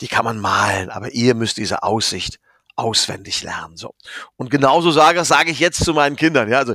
die 0.00 0.08
kann 0.08 0.24
man 0.24 0.38
malen, 0.38 0.90
aber 0.90 1.12
ihr 1.12 1.34
müsst 1.34 1.58
diese 1.58 1.82
Aussicht 1.82 2.40
auswendig 2.80 3.42
lernen. 3.42 3.76
So. 3.76 3.94
Und 4.36 4.50
genauso 4.50 4.90
sage, 4.90 5.24
sage 5.24 5.50
ich 5.50 5.60
jetzt 5.60 5.84
zu 5.84 5.92
meinen 5.94 6.16
Kindern, 6.16 6.48
ja, 6.50 6.58
also 6.58 6.74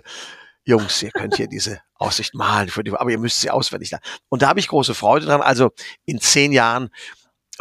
Jungs, 0.64 1.02
ihr 1.04 1.12
könnt 1.12 1.36
hier 1.36 1.48
diese 1.48 1.80
Aussicht 1.96 2.34
malen, 2.34 2.72
die, 2.84 2.92
aber 2.92 3.10
ihr 3.10 3.20
müsst 3.20 3.42
sie 3.42 3.50
auswendig 3.50 3.92
lernen. 3.92 4.04
Und 4.30 4.42
da 4.42 4.48
habe 4.48 4.60
ich 4.60 4.68
große 4.68 4.96
Freude 4.96 5.26
dran. 5.26 5.42
Also 5.42 5.72
in 6.06 6.20
zehn 6.20 6.52
Jahren 6.52 6.90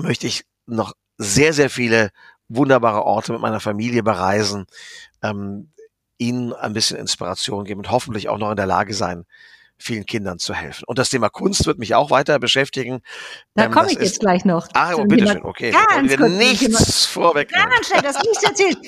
möchte 0.00 0.26
ich 0.26 0.44
noch 0.66 0.92
sehr, 1.18 1.52
sehr 1.52 1.70
viele 1.70 2.10
wunderbare 2.48 3.04
Orte 3.04 3.32
mit 3.32 3.40
meiner 3.40 3.60
Familie 3.60 4.02
bereisen, 4.02 4.66
ähm, 5.22 5.72
ihnen 6.18 6.52
ein 6.52 6.72
bisschen 6.72 6.98
Inspiration 6.98 7.64
geben 7.64 7.80
und 7.80 7.90
hoffentlich 7.90 8.28
auch 8.28 8.38
noch 8.38 8.50
in 8.50 8.56
der 8.56 8.66
Lage 8.66 8.94
sein, 8.94 9.24
vielen 9.78 10.06
Kindern 10.06 10.38
zu 10.38 10.54
helfen. 10.54 10.84
Und 10.86 10.98
das 10.98 11.10
Thema 11.10 11.28
Kunst 11.28 11.66
wird 11.66 11.78
mich 11.78 11.94
auch 11.94 12.10
weiter 12.10 12.38
beschäftigen. 12.38 13.00
Da 13.54 13.64
ähm, 13.64 13.70
komme 13.72 13.90
ich 13.90 13.98
jetzt 13.98 14.20
gleich 14.20 14.44
noch. 14.44 14.68
Ah, 14.74 14.94
oh, 14.94 15.04
bitteschön, 15.04 15.42
okay. 15.42 15.72
Ganz 15.72 16.10
wir 16.10 16.28
nichts 16.28 17.06
vorweg. 17.06 17.50
Ganz 17.50 17.86
schnell, 17.86 18.02
das 18.02 18.22
nichts 18.22 18.42
erzählt. 18.42 18.78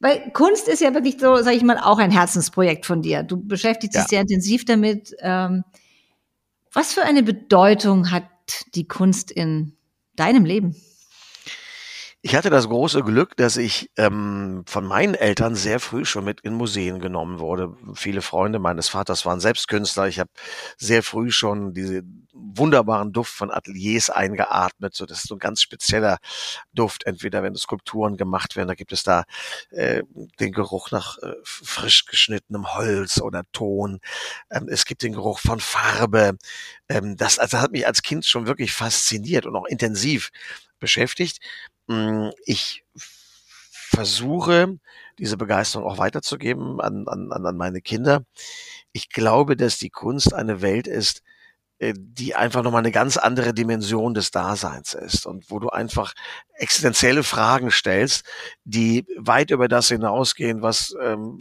Weil 0.00 0.30
Kunst 0.32 0.68
ist 0.68 0.80
ja 0.80 0.92
wirklich 0.92 1.18
so, 1.18 1.36
sage 1.36 1.56
ich 1.56 1.62
mal, 1.62 1.78
auch 1.78 1.98
ein 1.98 2.10
Herzensprojekt 2.10 2.84
von 2.84 3.00
dir. 3.00 3.22
Du 3.22 3.40
beschäftigst 3.40 3.94
dich 3.94 4.02
ja. 4.02 4.08
sehr 4.08 4.20
intensiv 4.20 4.64
damit. 4.64 5.14
Ähm, 5.20 5.64
was 6.72 6.92
für 6.92 7.02
eine 7.02 7.22
Bedeutung 7.22 8.10
hat 8.10 8.24
die 8.74 8.86
Kunst 8.86 9.30
in 9.30 9.76
deinem 10.16 10.44
Leben? 10.44 10.76
Ich 12.26 12.34
hatte 12.34 12.48
das 12.48 12.68
große 12.70 13.02
Glück, 13.02 13.36
dass 13.36 13.58
ich 13.58 13.90
ähm, 13.98 14.64
von 14.66 14.86
meinen 14.86 15.14
Eltern 15.14 15.54
sehr 15.54 15.78
früh 15.78 16.06
schon 16.06 16.24
mit 16.24 16.40
in 16.40 16.54
Museen 16.54 16.98
genommen 16.98 17.38
wurde. 17.38 17.76
Viele 17.92 18.22
Freunde 18.22 18.58
meines 18.58 18.88
Vaters 18.88 19.26
waren 19.26 19.40
selbst 19.40 19.68
Künstler. 19.68 20.08
Ich 20.08 20.18
habe 20.18 20.30
sehr 20.78 21.02
früh 21.02 21.30
schon 21.30 21.74
diese 21.74 22.00
wunderbaren 22.32 23.12
Duft 23.12 23.34
von 23.34 23.50
Ateliers 23.50 24.08
eingeatmet. 24.08 24.94
So, 24.94 25.04
das 25.04 25.18
ist 25.18 25.28
so 25.28 25.34
ein 25.34 25.38
ganz 25.38 25.60
spezieller 25.60 26.16
Duft. 26.72 27.04
Entweder 27.04 27.42
wenn 27.42 27.54
Skulpturen 27.56 28.16
gemacht 28.16 28.56
werden, 28.56 28.68
da 28.68 28.74
gibt 28.74 28.92
es 28.92 29.02
da 29.02 29.24
äh, 29.68 30.02
den 30.40 30.52
Geruch 30.52 30.92
nach 30.92 31.18
äh, 31.18 31.34
frisch 31.42 32.06
geschnittenem 32.06 32.72
Holz 32.74 33.20
oder 33.20 33.42
Ton. 33.52 34.00
Ähm, 34.50 34.66
es 34.70 34.86
gibt 34.86 35.02
den 35.02 35.12
Geruch 35.12 35.40
von 35.40 35.60
Farbe. 35.60 36.38
Ähm, 36.88 37.18
das, 37.18 37.38
also, 37.38 37.58
das 37.58 37.62
hat 37.64 37.72
mich 37.72 37.86
als 37.86 38.00
Kind 38.00 38.24
schon 38.24 38.46
wirklich 38.46 38.72
fasziniert 38.72 39.44
und 39.44 39.54
auch 39.56 39.66
intensiv 39.66 40.30
beschäftigt. 40.80 41.38
Hm, 41.88 42.32
ich 42.44 42.84
versuche, 42.94 44.78
diese 45.18 45.36
Begeisterung 45.36 45.86
auch 45.86 45.98
weiterzugeben 45.98 46.80
an, 46.80 47.06
an, 47.08 47.30
an 47.32 47.56
meine 47.56 47.80
Kinder. 47.80 48.24
Ich 48.92 49.10
glaube, 49.10 49.56
dass 49.56 49.78
die 49.78 49.90
Kunst 49.90 50.34
eine 50.34 50.62
Welt 50.62 50.86
ist, 50.86 51.22
äh, 51.78 51.94
die 51.96 52.34
einfach 52.34 52.62
nochmal 52.62 52.80
eine 52.80 52.92
ganz 52.92 53.16
andere 53.16 53.54
Dimension 53.54 54.14
des 54.14 54.30
Daseins 54.30 54.94
ist 54.94 55.26
und 55.26 55.50
wo 55.50 55.58
du 55.58 55.70
einfach 55.70 56.14
existenzielle 56.54 57.22
Fragen 57.24 57.70
stellst, 57.70 58.24
die 58.64 59.06
weit 59.18 59.50
über 59.50 59.68
das 59.68 59.88
hinausgehen, 59.88 60.62
was 60.62 60.94
ähm, 61.02 61.38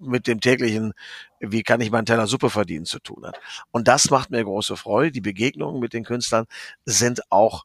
mit 0.00 0.26
dem 0.26 0.40
täglichen, 0.40 0.94
wie 1.40 1.62
kann 1.62 1.80
ich 1.80 1.90
meinen 1.90 2.06
Teller 2.06 2.26
Suppe 2.26 2.50
verdienen, 2.50 2.86
zu 2.86 3.00
tun 3.00 3.26
hat. 3.26 3.38
Und 3.70 3.86
das 3.86 4.10
macht 4.10 4.30
mir 4.30 4.42
große 4.42 4.76
Freude. 4.76 5.12
Die 5.12 5.20
Begegnungen 5.20 5.80
mit 5.80 5.92
den 5.92 6.04
Künstlern 6.04 6.46
sind 6.86 7.20
auch 7.30 7.64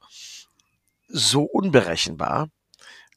so 1.16 1.44
unberechenbar, 1.44 2.50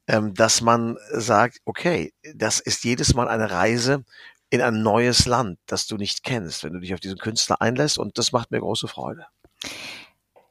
ähm, 0.07 0.34
dass 0.34 0.61
man 0.61 0.96
sagt, 1.11 1.59
okay, 1.64 2.12
das 2.34 2.61
ist 2.61 2.84
jedes 2.84 3.14
Mal 3.14 3.28
eine 3.28 3.51
Reise 3.51 4.05
in 4.51 4.62
ein 4.62 4.82
neues 4.82 5.26
Land, 5.26 5.59
das 5.66 5.86
du 5.86 5.96
nicht 5.96 6.22
kennst, 6.22 6.64
wenn 6.64 6.72
du 6.72 6.80
dich 6.80 6.94
auf 6.94 7.01
diesen 7.01 7.18
Künstler 7.18 7.61
einlässt. 7.61 7.99
Und 7.99 8.16
das 8.16 8.32
macht 8.32 8.51
mir 8.51 8.61
große 8.61 8.88
Freude. 8.88 9.26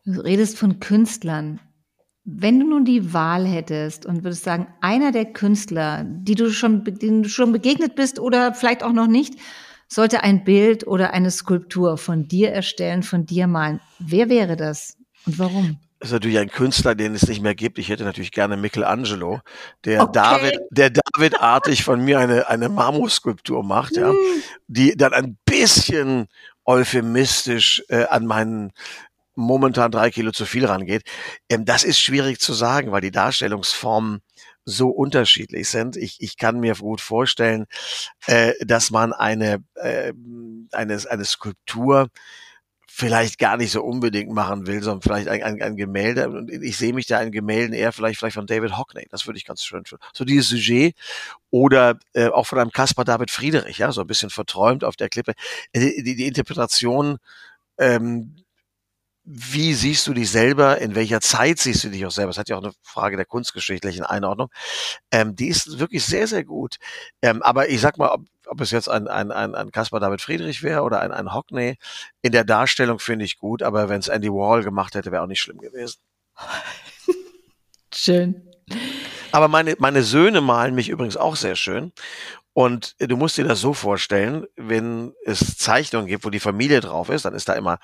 Du 0.05 0.21
redest 0.21 0.57
von 0.57 0.79
Künstlern. 0.79 1.59
Wenn 2.23 2.59
du 2.59 2.67
nun 2.67 2.85
die 2.85 3.13
Wahl 3.13 3.47
hättest 3.47 4.05
und 4.05 4.23
würdest 4.23 4.43
sagen, 4.43 4.67
einer 4.81 5.13
der 5.13 5.25
Künstler, 5.25 6.03
die 6.05 6.35
du 6.35 6.51
schon, 6.51 6.83
denen 6.83 7.23
du 7.23 7.29
schon 7.29 7.53
begegnet 7.53 7.95
bist 7.95 8.19
oder 8.19 8.53
vielleicht 8.53 8.83
auch 8.83 8.91
noch 8.91 9.07
nicht, 9.07 9.35
sollte 9.87 10.21
ein 10.21 10.43
Bild 10.43 10.85
oder 10.85 11.13
eine 11.13 11.31
Skulptur 11.31 11.97
von 11.97 12.27
dir 12.27 12.51
erstellen, 12.51 13.03
von 13.03 13.25
dir 13.25 13.47
malen. 13.47 13.79
Wer 13.99 14.27
wäre 14.27 14.57
das 14.57 14.97
und 15.25 15.39
warum? 15.39 15.79
Ist 15.99 16.11
natürlich 16.11 16.39
ein 16.39 16.49
Künstler, 16.49 16.95
den 16.95 17.15
es 17.15 17.27
nicht 17.27 17.41
mehr 17.41 17.55
gibt. 17.55 17.79
Ich 17.79 17.89
hätte 17.89 18.03
natürlich 18.03 18.31
gerne 18.31 18.57
Michelangelo, 18.57 19.41
der 19.85 20.03
okay. 20.03 20.11
David, 20.13 20.59
der 20.69 20.91
David-artig 20.91 21.83
von 21.83 22.03
mir 22.03 22.19
eine, 22.19 22.47
eine 22.47 22.69
Marmorskulptur 22.69 23.63
macht, 23.63 23.97
ja, 23.97 24.09
hm. 24.09 24.17
die 24.67 24.95
dann 24.95 25.13
ein 25.13 25.37
bisschen 25.45 26.27
euphemistisch 26.65 27.83
äh, 27.89 28.05
an 28.05 28.25
meinen 28.25 28.71
momentan 29.35 29.91
drei 29.91 30.09
Kilo 30.09 30.31
zu 30.31 30.45
viel 30.45 30.65
rangeht. 30.65 31.03
Ähm, 31.49 31.65
das 31.65 31.83
ist 31.83 31.99
schwierig 31.99 32.39
zu 32.39 32.53
sagen, 32.53 32.91
weil 32.91 33.01
die 33.01 33.11
Darstellungsformen 33.11 34.21
so 34.65 34.89
unterschiedlich 34.89 35.69
sind. 35.69 35.95
Ich, 35.95 36.17
ich 36.19 36.35
kann 36.35 36.59
mir 36.59 36.75
gut 36.75 36.99
vorstellen, 36.99 37.67
äh, 38.25 38.53
dass 38.65 38.91
man 38.91 39.13
eine, 39.13 39.63
äh, 39.75 40.11
eine, 40.73 41.01
eine 41.09 41.25
Skulptur 41.25 42.09
vielleicht 42.97 43.37
gar 43.37 43.57
nicht 43.57 43.71
so 43.71 43.83
unbedingt 43.83 44.31
machen 44.31 44.65
will, 44.65 44.81
sondern 44.81 45.03
vielleicht 45.03 45.27
ein, 45.27 45.43
ein, 45.43 45.61
ein 45.61 45.75
Gemälde. 45.75 46.29
Und 46.29 46.49
ich 46.49 46.77
sehe 46.77 46.93
mich 46.93 47.05
da 47.05 47.21
in 47.21 47.31
Gemälden 47.31 47.75
eher 47.75 47.91
vielleicht, 47.91 48.17
vielleicht 48.17 48.33
von 48.33 48.47
David 48.47 48.75
Hockney. 48.75 49.05
Das 49.11 49.27
würde 49.27 49.37
ich 49.37 49.45
ganz 49.45 49.63
schön 49.63 49.85
finden. 49.85 50.03
So 50.13 50.25
dieses 50.25 50.49
Sujet 50.49 50.95
oder 51.51 51.99
äh, 52.13 52.29
auch 52.29 52.47
von 52.47 52.57
einem 52.57 52.71
Caspar 52.71 53.05
David 53.05 53.29
Friedrich, 53.29 53.77
ja, 53.77 53.91
so 53.91 54.01
ein 54.01 54.07
bisschen 54.07 54.31
verträumt 54.31 54.83
auf 54.83 54.95
der 54.95 55.09
Klippe. 55.09 55.33
Die, 55.75 56.01
die, 56.01 56.15
die 56.15 56.25
Interpretation 56.25 57.19
ähm, 57.77 58.35
wie 59.30 59.73
siehst 59.73 60.07
du 60.07 60.13
dich 60.13 60.32
selber, 60.32 60.78
in 60.78 60.95
welcher 60.95 61.19
Zeit 61.19 61.59
siehst 61.59 61.84
du 61.84 61.89
dich 61.89 62.05
auch 62.05 62.11
selber? 62.11 62.30
Das 62.30 62.38
hat 62.38 62.47
ja 62.47 62.55
auch 62.55 62.63
eine 62.63 62.71
Frage 62.82 63.17
der 63.17 63.25
kunstgeschichtlichen 63.25 64.05
Einordnung. 64.05 64.49
Ähm, 65.11 65.36
die 65.36 65.49
ist 65.49 65.80
wirklich 65.80 66.05
sehr, 66.05 66.28
sehr 66.28 66.45
gut. 66.45 66.78
Ähm, 67.21 67.43
aber 67.43 67.67
ich 67.67 67.82
sag 67.82 67.97
mal, 67.97 68.07
ob, 68.07 68.21
ob 68.45 68.61
es 68.61 68.71
jetzt 68.71 68.88
ein, 68.88 69.09
ein, 69.09 69.34
ein, 69.34 69.53
ein 69.53 69.71
Caspar 69.71 69.99
David 69.99 70.21
Friedrich 70.21 70.63
wäre 70.63 70.84
oder 70.84 71.01
ein, 71.01 71.11
ein 71.11 71.34
Hockney, 71.34 71.78
in 72.21 72.32
der 72.32 72.45
Darstellung 72.45 72.99
finde 72.99 73.25
ich 73.25 73.38
gut, 73.38 73.63
aber 73.63 73.89
wenn 73.89 73.99
es 73.99 74.07
Andy 74.07 74.32
Wall 74.32 74.63
gemacht 74.63 74.95
hätte, 74.95 75.11
wäre 75.11 75.23
auch 75.23 75.28
nicht 75.28 75.41
schlimm 75.41 75.57
gewesen. 75.57 75.99
Schön. 77.93 78.49
Aber 79.34 79.49
meine, 79.49 79.75
meine 79.80 80.03
Söhne 80.03 80.39
malen 80.39 80.73
mich 80.73 80.88
übrigens 80.88 81.17
auch 81.17 81.36
sehr 81.36 81.57
schön. 81.57 81.91
Und 82.53 82.95
du 82.99 83.17
musst 83.17 83.38
dir 83.38 83.43
das 83.43 83.59
so 83.59 83.73
vorstellen, 83.73 84.47
wenn 84.55 85.13
es 85.25 85.57
Zeichnungen 85.57 86.07
gibt, 86.07 86.25
wo 86.25 86.32
die 86.32 86.39
Familie 86.39 86.80
drauf 86.80 87.09
ist, 87.09 87.25
dann 87.25 87.36
ist 87.36 87.49
da 87.49 87.53
immer 87.53 87.78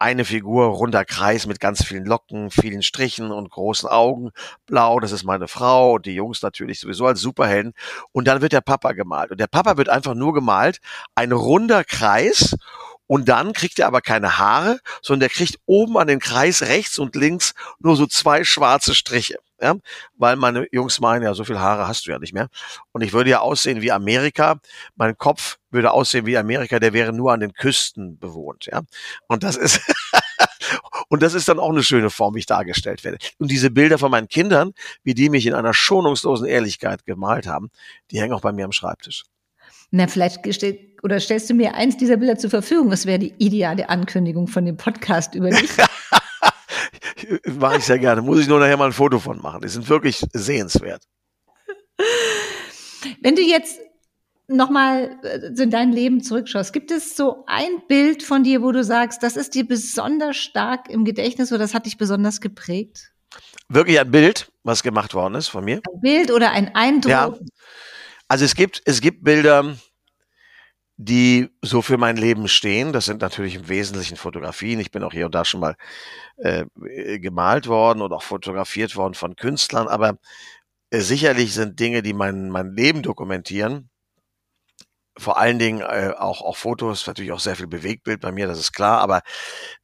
eine 0.00 0.24
Figur, 0.24 0.66
runder 0.66 1.04
Kreis 1.04 1.46
mit 1.46 1.60
ganz 1.60 1.84
vielen 1.84 2.06
Locken, 2.06 2.50
vielen 2.50 2.82
Strichen 2.82 3.30
und 3.30 3.50
großen 3.50 3.88
Augen. 3.88 4.30
Blau, 4.66 4.98
das 4.98 5.12
ist 5.12 5.24
meine 5.24 5.46
Frau 5.46 5.92
und 5.94 6.06
die 6.06 6.14
Jungs 6.14 6.40
natürlich 6.40 6.80
sowieso 6.80 7.06
als 7.06 7.20
Superhelden. 7.20 7.74
Und 8.12 8.26
dann 8.26 8.40
wird 8.40 8.52
der 8.52 8.62
Papa 8.62 8.92
gemalt. 8.92 9.30
Und 9.30 9.38
der 9.38 9.46
Papa 9.46 9.76
wird 9.76 9.90
einfach 9.90 10.14
nur 10.14 10.32
gemalt, 10.32 10.80
ein 11.14 11.32
runder 11.32 11.84
Kreis 11.84 12.56
und 13.06 13.28
dann 13.28 13.52
kriegt 13.52 13.78
er 13.78 13.88
aber 13.88 14.00
keine 14.00 14.38
Haare, 14.38 14.80
sondern 15.02 15.20
der 15.20 15.28
kriegt 15.30 15.58
oben 15.66 15.98
an 15.98 16.06
den 16.06 16.20
Kreis 16.20 16.62
rechts 16.62 16.98
und 16.98 17.14
links 17.14 17.54
nur 17.78 17.96
so 17.96 18.06
zwei 18.06 18.42
schwarze 18.42 18.94
Striche. 18.94 19.38
Ja? 19.60 19.76
Weil 20.16 20.36
meine 20.36 20.66
Jungs 20.72 21.00
meinen, 21.00 21.22
ja, 21.22 21.34
so 21.34 21.44
viel 21.44 21.58
Haare 21.58 21.86
hast 21.86 22.06
du 22.06 22.10
ja 22.10 22.18
nicht 22.18 22.32
mehr. 22.32 22.48
Und 22.92 23.02
ich 23.02 23.12
würde 23.12 23.30
ja 23.30 23.40
aussehen 23.40 23.82
wie 23.82 23.92
Amerika. 23.92 24.60
Mein 24.96 25.16
Kopf 25.16 25.58
würde 25.70 25.92
aussehen 25.92 26.26
wie 26.26 26.36
Amerika, 26.36 26.78
der 26.78 26.92
wäre 26.92 27.12
nur 27.12 27.32
an 27.32 27.40
den 27.40 27.52
Küsten 27.52 28.18
bewohnt. 28.18 28.66
Ja? 28.66 28.82
Und 29.28 29.42
das 29.42 29.56
ist, 29.56 29.80
und 31.08 31.22
das 31.22 31.34
ist 31.34 31.48
dann 31.48 31.58
auch 31.58 31.70
eine 31.70 31.82
schöne 31.82 32.10
Form, 32.10 32.34
wie 32.34 32.40
ich 32.40 32.46
dargestellt 32.46 33.04
werde. 33.04 33.18
Und 33.38 33.50
diese 33.50 33.70
Bilder 33.70 33.98
von 33.98 34.10
meinen 34.10 34.28
Kindern, 34.28 34.72
wie 35.02 35.14
die 35.14 35.28
mich 35.28 35.46
in 35.46 35.54
einer 35.54 35.74
schonungslosen 35.74 36.46
Ehrlichkeit 36.46 37.04
gemalt 37.04 37.46
haben, 37.46 37.70
die 38.10 38.20
hängen 38.20 38.32
auch 38.32 38.40
bei 38.42 38.52
mir 38.52 38.64
am 38.64 38.72
Schreibtisch. 38.72 39.24
Na, 39.92 40.06
vielleicht 40.06 40.54
steht, 40.54 40.98
oder 41.02 41.18
stellst 41.18 41.50
du 41.50 41.54
mir 41.54 41.74
eins 41.74 41.96
dieser 41.96 42.16
Bilder 42.16 42.38
zur 42.38 42.50
Verfügung? 42.50 42.90
Das 42.90 43.06
wäre 43.06 43.18
die 43.18 43.34
ideale 43.38 43.88
Ankündigung 43.88 44.46
von 44.46 44.64
dem 44.64 44.76
Podcast 44.76 45.34
über 45.34 45.50
dich. 45.50 45.70
Mache 47.58 47.78
ich 47.78 47.84
sehr 47.84 47.98
gerne. 47.98 48.22
Muss 48.22 48.40
ich 48.40 48.48
nur 48.48 48.58
nachher 48.58 48.76
mal 48.76 48.86
ein 48.86 48.92
Foto 48.92 49.18
von 49.18 49.40
machen. 49.40 49.60
Die 49.62 49.68
sind 49.68 49.88
wirklich 49.88 50.24
sehenswert. 50.32 51.04
Wenn 53.20 53.36
du 53.36 53.42
jetzt 53.42 53.78
nochmal 54.48 55.18
äh, 55.22 55.62
in 55.62 55.70
dein 55.70 55.92
Leben 55.92 56.22
zurückschaust, 56.22 56.72
gibt 56.72 56.90
es 56.90 57.16
so 57.16 57.44
ein 57.46 57.82
Bild 57.88 58.22
von 58.22 58.42
dir, 58.42 58.62
wo 58.62 58.72
du 58.72 58.82
sagst, 58.82 59.22
das 59.22 59.36
ist 59.36 59.54
dir 59.54 59.66
besonders 59.66 60.36
stark 60.36 60.88
im 60.90 61.04
Gedächtnis 61.04 61.52
oder 61.52 61.60
das 61.60 61.74
hat 61.74 61.86
dich 61.86 61.98
besonders 61.98 62.40
geprägt? 62.40 63.12
Wirklich 63.68 64.00
ein 64.00 64.10
Bild? 64.10 64.50
was 64.62 64.82
gemacht 64.82 65.14
worden 65.14 65.34
ist 65.34 65.48
von 65.48 65.64
mir. 65.64 65.76
Ein 65.76 66.00
Bild 66.00 66.30
oder 66.30 66.52
ein 66.52 66.74
Eindruck? 66.74 67.10
Ja. 67.10 67.34
Also 68.28 68.44
es 68.44 68.54
gibt, 68.54 68.82
es 68.84 69.00
gibt 69.00 69.24
Bilder, 69.24 69.76
die 71.02 71.48
so 71.62 71.80
für 71.80 71.96
mein 71.96 72.18
Leben 72.18 72.46
stehen. 72.46 72.92
Das 72.92 73.06
sind 73.06 73.22
natürlich 73.22 73.54
im 73.54 73.68
Wesentlichen 73.68 74.18
Fotografien. 74.18 74.78
Ich 74.80 74.90
bin 74.90 75.02
auch 75.02 75.12
hier 75.12 75.24
und 75.24 75.34
da 75.34 75.46
schon 75.46 75.60
mal 75.60 75.76
äh, 76.36 76.66
gemalt 77.18 77.68
worden 77.68 78.02
und 78.02 78.12
auch 78.12 78.22
fotografiert 78.22 78.96
worden 78.96 79.14
von 79.14 79.34
Künstlern, 79.34 79.88
aber 79.88 80.18
äh, 80.90 81.00
sicherlich 81.00 81.54
sind 81.54 81.80
Dinge, 81.80 82.02
die 82.02 82.12
mein, 82.12 82.50
mein 82.50 82.74
Leben 82.74 83.02
dokumentieren. 83.02 83.88
Vor 85.16 85.38
allen 85.38 85.58
Dingen 85.58 85.80
äh, 85.80 86.12
auch, 86.18 86.42
auch 86.42 86.56
Fotos, 86.58 87.06
natürlich 87.06 87.32
auch 87.32 87.40
sehr 87.40 87.56
viel 87.56 87.66
Bewegtbild 87.66 88.20
bei 88.20 88.30
mir, 88.30 88.46
das 88.46 88.58
ist 88.58 88.72
klar, 88.72 89.00
aber 89.00 89.22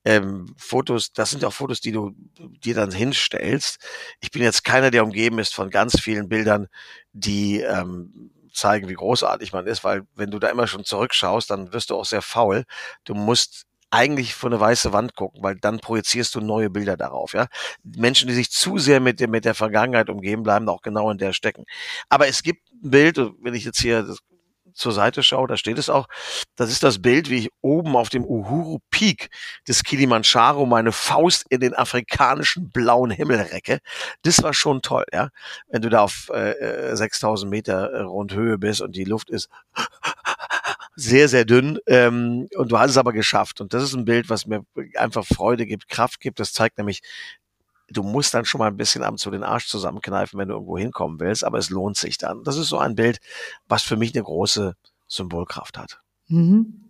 ähm, 0.04 0.54
Fotos, 0.58 1.12
das 1.14 1.30
sind 1.30 1.46
auch 1.46 1.52
Fotos, 1.52 1.80
die 1.80 1.92
du 1.92 2.12
dir 2.38 2.74
dann 2.74 2.90
hinstellst. 2.90 3.78
Ich 4.20 4.30
bin 4.30 4.42
jetzt 4.42 4.64
keiner, 4.64 4.90
der 4.90 5.02
umgeben 5.02 5.38
ist 5.38 5.54
von 5.54 5.70
ganz 5.70 5.98
vielen 5.98 6.28
Bildern, 6.28 6.68
die 7.12 7.60
ähm, 7.60 8.30
zeigen, 8.56 8.88
wie 8.88 8.94
großartig 8.94 9.52
man 9.52 9.66
ist, 9.66 9.84
weil 9.84 10.02
wenn 10.14 10.30
du 10.30 10.38
da 10.38 10.48
immer 10.48 10.66
schon 10.66 10.84
zurückschaust, 10.84 11.50
dann 11.50 11.72
wirst 11.72 11.90
du 11.90 11.96
auch 11.96 12.04
sehr 12.04 12.22
faul. 12.22 12.64
Du 13.04 13.14
musst 13.14 13.66
eigentlich 13.90 14.34
vor 14.34 14.50
eine 14.50 14.58
weiße 14.60 14.92
Wand 14.92 15.14
gucken, 15.14 15.42
weil 15.42 15.56
dann 15.56 15.78
projizierst 15.78 16.34
du 16.34 16.40
neue 16.40 16.70
Bilder 16.70 16.96
darauf, 16.96 17.32
ja. 17.34 17.46
Menschen, 17.84 18.28
die 18.28 18.34
sich 18.34 18.50
zu 18.50 18.78
sehr 18.78 19.00
mit, 19.00 19.20
dem, 19.20 19.30
mit 19.30 19.44
der 19.44 19.54
Vergangenheit 19.54 20.10
umgeben, 20.10 20.42
bleiben 20.42 20.68
auch 20.68 20.82
genau 20.82 21.10
in 21.10 21.18
der 21.18 21.32
stecken. 21.32 21.64
Aber 22.08 22.26
es 22.28 22.42
gibt 22.42 22.68
ein 22.72 22.90
Bild, 22.90 23.18
wenn 23.42 23.54
ich 23.54 23.64
jetzt 23.64 23.80
hier 23.80 24.14
zur 24.76 24.92
Seite 24.92 25.22
schaue, 25.22 25.48
da 25.48 25.56
steht 25.56 25.78
es 25.78 25.90
auch, 25.90 26.06
das 26.56 26.70
ist 26.70 26.82
das 26.82 27.00
Bild, 27.00 27.30
wie 27.30 27.38
ich 27.38 27.48
oben 27.60 27.96
auf 27.96 28.08
dem 28.08 28.24
Uhuru 28.24 28.78
Peak 28.90 29.30
des 29.66 29.82
Kilimanjaro 29.82 30.66
meine 30.66 30.92
Faust 30.92 31.44
in 31.48 31.60
den 31.60 31.74
afrikanischen 31.74 32.70
blauen 32.70 33.10
Himmel 33.10 33.40
recke. 33.40 33.80
Das 34.22 34.42
war 34.42 34.54
schon 34.54 34.82
toll, 34.82 35.04
ja. 35.12 35.30
Wenn 35.68 35.82
du 35.82 35.88
da 35.88 36.02
auf 36.02 36.28
äh, 36.30 36.94
6000 36.94 37.48
äh, 37.48 37.50
Meter 37.50 37.90
äh, 37.90 38.00
Rundhöhe 38.02 38.58
bist 38.58 38.80
und 38.80 38.96
die 38.96 39.04
Luft 39.04 39.30
ist 39.30 39.48
sehr, 40.96 41.28
sehr 41.28 41.44
dünn 41.44 41.78
ähm, 41.86 42.48
und 42.56 42.72
du 42.72 42.78
hast 42.78 42.90
es 42.90 42.98
aber 42.98 43.12
geschafft. 43.12 43.60
Und 43.60 43.74
das 43.74 43.82
ist 43.82 43.94
ein 43.94 44.04
Bild, 44.04 44.30
was 44.30 44.46
mir 44.46 44.64
einfach 44.96 45.24
Freude 45.26 45.66
gibt, 45.66 45.88
Kraft 45.88 46.20
gibt. 46.20 46.40
Das 46.40 46.52
zeigt 46.52 46.78
nämlich, 46.78 47.02
du 47.88 48.02
musst 48.02 48.34
dann 48.34 48.44
schon 48.44 48.58
mal 48.58 48.68
ein 48.68 48.76
bisschen 48.76 49.02
ab 49.02 49.18
zu 49.18 49.30
den 49.30 49.42
Arsch 49.42 49.68
zusammenkneifen, 49.68 50.38
wenn 50.38 50.48
du 50.48 50.54
irgendwo 50.54 50.78
hinkommen 50.78 51.20
willst, 51.20 51.44
aber 51.44 51.58
es 51.58 51.70
lohnt 51.70 51.96
sich 51.96 52.18
dann. 52.18 52.42
Das 52.44 52.56
ist 52.56 52.68
so 52.68 52.78
ein 52.78 52.94
Bild, 52.94 53.18
was 53.68 53.82
für 53.82 53.96
mich 53.96 54.14
eine 54.14 54.24
große 54.24 54.74
Symbolkraft 55.06 55.78
hat. 55.78 56.00
Mhm. 56.28 56.88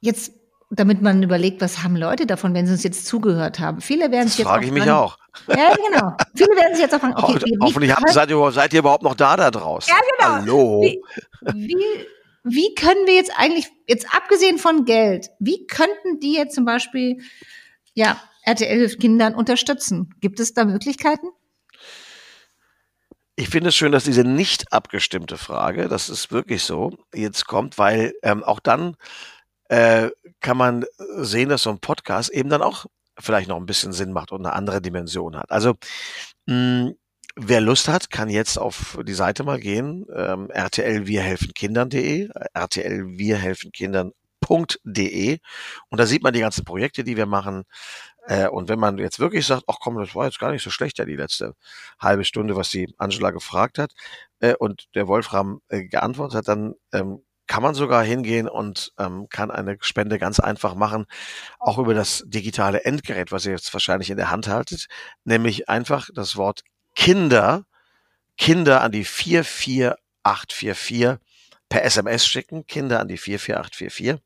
Jetzt, 0.00 0.32
damit 0.70 1.02
man 1.02 1.22
überlegt, 1.22 1.60
was 1.60 1.82
haben 1.82 1.96
Leute 1.96 2.26
davon, 2.26 2.54
wenn 2.54 2.66
sie 2.66 2.72
uns 2.72 2.84
jetzt 2.84 3.06
zugehört 3.06 3.58
haben? 3.58 3.80
Viele 3.80 4.10
werden 4.10 4.28
sich 4.28 4.38
jetzt. 4.38 4.48
Frage 4.48 4.66
ich 4.66 4.72
mich 4.72 4.88
auch. 4.90 5.18
Ja, 5.48 5.74
genau. 5.74 6.16
Viele 6.34 6.50
werden 6.50 6.74
sich 6.74 6.84
jetzt 6.84 6.94
auch 6.94 7.00
fragen, 7.00 7.16
okay, 7.16 7.40
wie, 7.44 7.58
hoffentlich 7.60 7.92
habt, 7.92 8.08
seid, 8.10 8.30
ihr, 8.30 8.52
seid 8.52 8.72
ihr 8.72 8.80
überhaupt 8.80 9.02
noch 9.02 9.14
da 9.14 9.36
da 9.36 9.50
draußen? 9.50 9.92
Ja, 9.92 10.00
genau. 10.16 10.34
Hallo. 10.34 10.82
Wie, 10.82 11.02
wie, 11.54 12.06
wie 12.44 12.74
können 12.74 13.06
wir 13.06 13.14
jetzt 13.14 13.32
eigentlich, 13.36 13.68
jetzt 13.88 14.06
abgesehen 14.14 14.58
von 14.58 14.84
Geld, 14.84 15.30
wie 15.40 15.66
könnten 15.66 16.20
die 16.20 16.34
jetzt 16.34 16.54
zum 16.54 16.64
Beispiel, 16.64 17.20
ja, 17.94 18.20
RTL 18.44 18.78
hilft 18.78 19.00
Kindern 19.00 19.34
unterstützen. 19.34 20.14
Gibt 20.20 20.40
es 20.40 20.54
da 20.54 20.64
Möglichkeiten? 20.64 21.28
Ich 23.36 23.48
finde 23.48 23.70
es 23.70 23.76
schön, 23.76 23.90
dass 23.90 24.04
diese 24.04 24.22
nicht 24.22 24.72
abgestimmte 24.72 25.36
Frage, 25.36 25.88
das 25.88 26.08
ist 26.08 26.30
wirklich 26.30 26.62
so, 26.62 26.96
jetzt 27.12 27.46
kommt, 27.46 27.78
weil 27.78 28.14
ähm, 28.22 28.44
auch 28.44 28.60
dann 28.60 28.96
äh, 29.68 30.10
kann 30.40 30.56
man 30.56 30.84
sehen, 31.16 31.48
dass 31.48 31.64
so 31.64 31.70
ein 31.70 31.80
Podcast 31.80 32.30
eben 32.30 32.48
dann 32.48 32.62
auch 32.62 32.86
vielleicht 33.18 33.48
noch 33.48 33.56
ein 33.56 33.66
bisschen 33.66 33.92
Sinn 33.92 34.12
macht 34.12 34.30
und 34.30 34.44
eine 34.44 34.54
andere 34.54 34.80
Dimension 34.80 35.36
hat. 35.36 35.50
Also 35.50 35.74
mh, 36.46 36.92
wer 37.36 37.60
Lust 37.60 37.88
hat, 37.88 38.10
kann 38.10 38.28
jetzt 38.28 38.58
auf 38.58 38.98
die 39.04 39.14
Seite 39.14 39.44
mal 39.44 39.58
gehen, 39.58 40.06
ähm, 40.14 40.50
rtl 40.52 41.06
wir 41.06 41.22
helfen 41.22 41.52
Kindern.de, 41.54 42.28
rtl 42.56 43.18
wir 43.18 43.36
helfen 43.36 43.72
Kindern.de 43.72 45.38
und 45.90 46.00
da 46.00 46.06
sieht 46.06 46.22
man 46.22 46.32
die 46.32 46.40
ganzen 46.40 46.64
Projekte, 46.64 47.04
die 47.04 47.16
wir 47.16 47.26
machen, 47.26 47.64
äh, 48.26 48.48
und 48.48 48.68
wenn 48.68 48.78
man 48.78 48.98
jetzt 48.98 49.20
wirklich 49.20 49.46
sagt, 49.46 49.64
ach 49.66 49.76
komm, 49.80 49.98
das 49.98 50.14
war 50.14 50.26
jetzt 50.26 50.38
gar 50.38 50.52
nicht 50.52 50.62
so 50.62 50.70
schlecht, 50.70 50.98
ja, 50.98 51.04
die 51.04 51.16
letzte 51.16 51.54
halbe 52.00 52.24
Stunde, 52.24 52.56
was 52.56 52.70
die 52.70 52.92
Angela 52.98 53.30
gefragt 53.30 53.78
hat, 53.78 53.92
äh, 54.40 54.54
und 54.54 54.86
der 54.94 55.08
Wolfram 55.08 55.60
äh, 55.68 55.84
geantwortet 55.84 56.38
hat, 56.38 56.48
dann 56.48 56.74
ähm, 56.92 57.22
kann 57.46 57.62
man 57.62 57.74
sogar 57.74 58.02
hingehen 58.04 58.48
und 58.48 58.92
ähm, 58.98 59.26
kann 59.28 59.50
eine 59.50 59.76
Spende 59.80 60.18
ganz 60.18 60.40
einfach 60.40 60.74
machen, 60.74 61.04
auch 61.58 61.76
über 61.78 61.92
das 61.94 62.22
digitale 62.26 62.84
Endgerät, 62.84 63.32
was 63.32 63.44
ihr 63.44 63.52
jetzt 63.52 63.72
wahrscheinlich 63.74 64.08
in 64.10 64.16
der 64.16 64.30
Hand 64.30 64.48
haltet, 64.48 64.86
nämlich 65.24 65.68
einfach 65.68 66.08
das 66.14 66.36
Wort 66.36 66.62
Kinder, 66.94 67.64
Kinder 68.38 68.80
an 68.82 68.92
die 68.92 69.04
44844 69.04 71.18
per 71.74 71.82
SMS 71.82 72.24
schicken, 72.24 72.68
Kinder 72.68 73.00
an 73.00 73.08
die 73.08 73.18
44844 73.18 74.22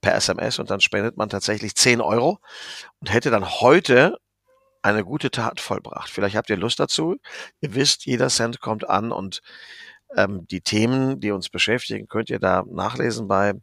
per 0.00 0.14
SMS 0.14 0.60
und 0.60 0.70
dann 0.70 0.80
spendet 0.80 1.16
man 1.16 1.28
tatsächlich 1.28 1.74
10 1.74 2.00
Euro 2.00 2.38
und 3.00 3.12
hätte 3.12 3.32
dann 3.32 3.44
heute 3.44 4.18
eine 4.82 5.02
gute 5.02 5.32
Tat 5.32 5.58
vollbracht. 5.58 6.08
Vielleicht 6.08 6.36
habt 6.36 6.48
ihr 6.48 6.56
Lust 6.56 6.78
dazu. 6.78 7.16
Ihr 7.60 7.74
wisst, 7.74 8.06
jeder 8.06 8.28
Cent 8.28 8.60
kommt 8.60 8.88
an 8.88 9.10
und 9.10 9.42
ähm, 10.16 10.46
die 10.46 10.60
Themen, 10.60 11.18
die 11.18 11.32
uns 11.32 11.48
beschäftigen, 11.48 12.06
könnt 12.06 12.30
ihr 12.30 12.38
da 12.38 12.62
nachlesen 12.70 13.26
bei 13.26 13.54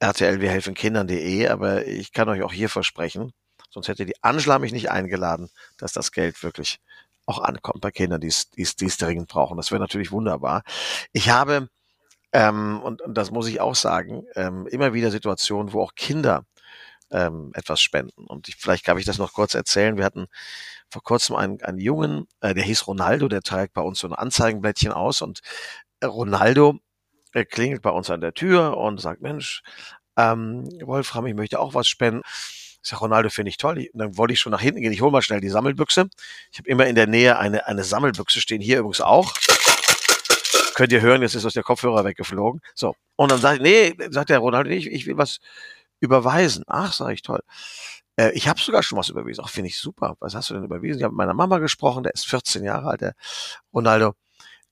RTL 0.00 0.42
wir 0.42 0.50
helfen 0.50 0.74
Kindern.de, 0.74 1.48
aber 1.48 1.86
ich 1.86 2.12
kann 2.12 2.28
euch 2.28 2.42
auch 2.42 2.52
hier 2.52 2.68
versprechen, 2.68 3.32
sonst 3.70 3.88
hätte 3.88 4.04
die 4.04 4.22
Angela 4.22 4.58
mich 4.58 4.72
nicht 4.72 4.90
eingeladen, 4.90 5.48
dass 5.78 5.94
das 5.94 6.12
Geld 6.12 6.42
wirklich 6.42 6.80
auch 7.24 7.38
ankommt 7.38 7.80
bei 7.80 7.92
Kindern, 7.92 8.20
die 8.20 8.28
es 8.28 8.76
dringend 8.98 9.28
brauchen. 9.28 9.56
Das 9.56 9.70
wäre 9.70 9.80
natürlich 9.80 10.12
wunderbar. 10.12 10.64
Ich 11.12 11.30
habe 11.30 11.70
ähm, 12.32 12.80
und, 12.82 13.02
und 13.02 13.14
das 13.14 13.30
muss 13.30 13.48
ich 13.48 13.60
auch 13.60 13.74
sagen, 13.74 14.24
ähm, 14.34 14.66
immer 14.66 14.94
wieder 14.94 15.10
Situationen, 15.10 15.72
wo 15.72 15.82
auch 15.82 15.94
Kinder 15.94 16.44
ähm, 17.10 17.52
etwas 17.54 17.80
spenden. 17.80 18.26
Und 18.26 18.48
ich, 18.48 18.56
vielleicht 18.56 18.84
kann 18.84 18.98
ich 18.98 19.04
das 19.04 19.18
noch 19.18 19.34
kurz 19.34 19.54
erzählen. 19.54 19.96
Wir 19.96 20.04
hatten 20.04 20.26
vor 20.90 21.02
kurzem 21.02 21.36
einen, 21.36 21.62
einen 21.62 21.78
Jungen, 21.78 22.26
äh, 22.40 22.54
der 22.54 22.64
hieß 22.64 22.86
Ronaldo, 22.86 23.28
der 23.28 23.42
trägt 23.42 23.74
bei 23.74 23.82
uns 23.82 24.00
so 24.00 24.08
ein 24.08 24.14
Anzeigenblättchen 24.14 24.92
aus 24.92 25.22
und 25.22 25.40
Ronaldo 26.04 26.78
äh, 27.32 27.44
klingelt 27.44 27.82
bei 27.82 27.90
uns 27.90 28.10
an 28.10 28.20
der 28.20 28.34
Tür 28.34 28.76
und 28.76 29.00
sagt, 29.00 29.22
Mensch, 29.22 29.62
ähm, 30.16 30.68
Wolfram, 30.84 31.26
ich 31.26 31.34
möchte 31.34 31.60
auch 31.60 31.74
was 31.74 31.88
spenden. 31.88 32.22
Ich 32.82 32.88
sage, 32.90 33.00
Ronaldo 33.00 33.30
finde 33.30 33.50
ich 33.50 33.58
toll. 33.58 33.88
Und 33.92 33.98
dann 33.98 34.16
wollte 34.16 34.34
ich 34.34 34.40
schon 34.40 34.52
nach 34.52 34.60
hinten 34.60 34.80
gehen. 34.80 34.92
Ich 34.92 35.00
hole 35.00 35.12
mal 35.12 35.22
schnell 35.22 35.40
die 35.40 35.48
Sammelbüchse. 35.48 36.08
Ich 36.50 36.58
habe 36.58 36.68
immer 36.68 36.86
in 36.86 36.96
der 36.96 37.06
Nähe 37.06 37.38
eine, 37.38 37.66
eine 37.66 37.84
Sammelbüchse 37.84 38.40
stehen, 38.40 38.60
hier 38.60 38.80
übrigens 38.80 39.00
auch. 39.00 39.32
Könnt 40.74 40.92
ihr 40.92 41.00
hören, 41.00 41.22
jetzt 41.22 41.34
ist 41.34 41.44
aus 41.44 41.54
der 41.54 41.62
Kopfhörer 41.62 42.04
weggeflogen. 42.04 42.60
So. 42.74 42.94
Und 43.16 43.30
dann 43.30 43.40
sagt, 43.40 43.62
nee, 43.62 43.94
sagt 44.10 44.30
der 44.30 44.38
Ronaldo, 44.38 44.70
nee, 44.70 44.76
ich, 44.76 44.86
ich 44.86 45.06
will 45.06 45.16
was 45.16 45.38
überweisen. 46.00 46.64
Ach, 46.66 46.92
sage 46.92 47.14
ich, 47.14 47.22
toll. 47.22 47.42
Äh, 48.16 48.32
ich 48.32 48.48
habe 48.48 48.60
sogar 48.60 48.82
schon 48.82 48.98
was 48.98 49.08
überwiesen. 49.08 49.44
Ach, 49.44 49.50
finde 49.50 49.68
ich 49.68 49.78
super. 49.78 50.16
Was 50.20 50.34
hast 50.34 50.50
du 50.50 50.54
denn 50.54 50.64
überwiesen? 50.64 50.98
Ich 50.98 51.04
habe 51.04 51.12
mit 51.12 51.18
meiner 51.18 51.34
Mama 51.34 51.58
gesprochen, 51.58 52.02
der 52.02 52.14
ist 52.14 52.26
14 52.26 52.64
Jahre 52.64 52.90
alt, 52.90 53.00
der 53.00 53.14
Ronaldo. 53.72 54.14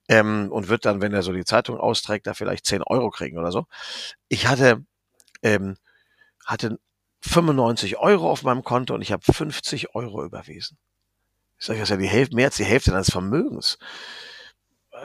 Ähm, 0.08 0.48
und 0.50 0.68
wird 0.68 0.84
dann, 0.86 1.00
wenn 1.02 1.12
er 1.12 1.22
so 1.22 1.32
die 1.32 1.44
Zeitung 1.44 1.78
austrägt, 1.78 2.26
da 2.26 2.34
vielleicht 2.34 2.66
10 2.66 2.82
Euro 2.82 3.10
kriegen 3.10 3.38
oder 3.38 3.52
so. 3.52 3.66
Ich 4.28 4.46
hatte, 4.48 4.84
ähm, 5.42 5.76
hatte 6.44 6.78
95 7.22 7.98
Euro 7.98 8.30
auf 8.30 8.42
meinem 8.42 8.64
Konto 8.64 8.94
und 8.94 9.02
ich 9.02 9.12
habe 9.12 9.22
50 9.32 9.94
Euro 9.94 10.24
überwiesen. 10.24 10.78
Ich 11.58 11.66
sage, 11.66 11.78
das 11.78 11.90
ist 11.90 11.90
ja 11.90 11.96
die 11.98 12.08
Hälfte, 12.08 12.34
mehr 12.34 12.46
als 12.46 12.56
die 12.56 12.64
Hälfte 12.64 12.90
deines 12.90 13.10
Vermögens 13.10 13.78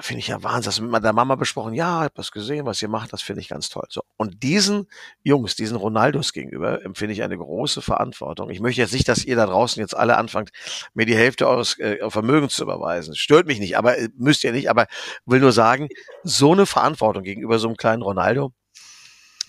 finde 0.01 0.19
ich 0.19 0.27
ja 0.27 0.41
Wahnsinn. 0.43 0.65
Das 0.65 0.79
mit 0.79 0.89
meiner 0.89 1.13
Mama 1.13 1.35
besprochen. 1.35 1.73
Ja, 1.73 1.99
ich 1.99 2.03
habe 2.05 2.13
das 2.15 2.31
gesehen, 2.31 2.65
was 2.65 2.81
ihr 2.81 2.87
macht, 2.87 3.13
das 3.13 3.21
finde 3.21 3.41
ich 3.41 3.49
ganz 3.49 3.69
toll. 3.69 3.85
So. 3.89 4.01
Und 4.17 4.43
diesen 4.43 4.87
Jungs, 5.23 5.55
diesen 5.55 5.77
Ronaldos 5.77 6.33
gegenüber, 6.33 6.83
empfinde 6.83 7.13
ich 7.13 7.23
eine 7.23 7.37
große 7.37 7.81
Verantwortung. 7.81 8.49
Ich 8.49 8.59
möchte 8.59 8.81
jetzt 8.81 8.93
nicht, 8.93 9.07
dass 9.07 9.23
ihr 9.23 9.35
da 9.35 9.45
draußen 9.45 9.79
jetzt 9.79 9.95
alle 9.95 10.17
anfangt, 10.17 10.51
mir 10.93 11.05
die 11.05 11.15
Hälfte 11.15 11.47
eures 11.47 11.77
äh, 11.79 12.09
Vermögens 12.09 12.55
zu 12.55 12.63
überweisen. 12.63 13.15
Stört 13.15 13.47
mich 13.47 13.59
nicht, 13.59 13.77
aber 13.77 13.97
äh, 13.97 14.09
müsst 14.17 14.43
ihr 14.43 14.51
nicht. 14.51 14.69
Aber 14.69 14.87
will 15.25 15.39
nur 15.39 15.51
sagen, 15.51 15.89
so 16.23 16.51
eine 16.51 16.65
Verantwortung 16.65 17.23
gegenüber 17.23 17.59
so 17.59 17.67
einem 17.67 17.77
kleinen 17.77 18.01
Ronaldo, 18.01 18.53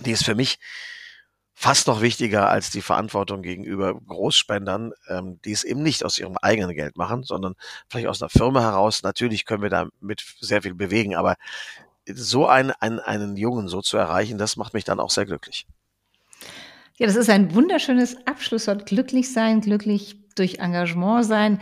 die 0.00 0.12
ist 0.12 0.24
für 0.24 0.34
mich 0.34 0.58
fast 1.58 1.86
noch 1.86 2.02
wichtiger 2.02 2.50
als 2.50 2.70
die 2.70 2.82
Verantwortung 2.82 3.40
gegenüber 3.40 3.94
Großspendern, 3.94 4.92
ähm, 5.08 5.40
die 5.42 5.52
es 5.52 5.64
eben 5.64 5.82
nicht 5.82 6.04
aus 6.04 6.18
ihrem 6.18 6.36
eigenen 6.36 6.76
Geld 6.76 6.98
machen, 6.98 7.22
sondern 7.22 7.54
vielleicht 7.88 8.08
aus 8.08 8.20
einer 8.20 8.28
Firma 8.28 8.60
heraus. 8.60 9.02
Natürlich 9.02 9.46
können 9.46 9.62
wir 9.62 9.70
damit 9.70 10.22
sehr 10.38 10.60
viel 10.60 10.74
bewegen, 10.74 11.16
aber 11.16 11.36
so 12.06 12.46
einen, 12.46 12.72
einen, 12.72 13.00
einen 13.00 13.36
Jungen 13.38 13.68
so 13.68 13.80
zu 13.80 13.96
erreichen, 13.96 14.36
das 14.36 14.58
macht 14.58 14.74
mich 14.74 14.84
dann 14.84 15.00
auch 15.00 15.10
sehr 15.10 15.24
glücklich. 15.24 15.66
Ja, 16.98 17.06
das 17.06 17.16
ist 17.16 17.30
ein 17.30 17.54
wunderschönes 17.54 18.26
Abschlusswort. 18.26 18.84
Glücklich 18.84 19.32
sein, 19.32 19.62
glücklich 19.62 20.16
durch 20.34 20.58
Engagement 20.58 21.24
sein. 21.24 21.60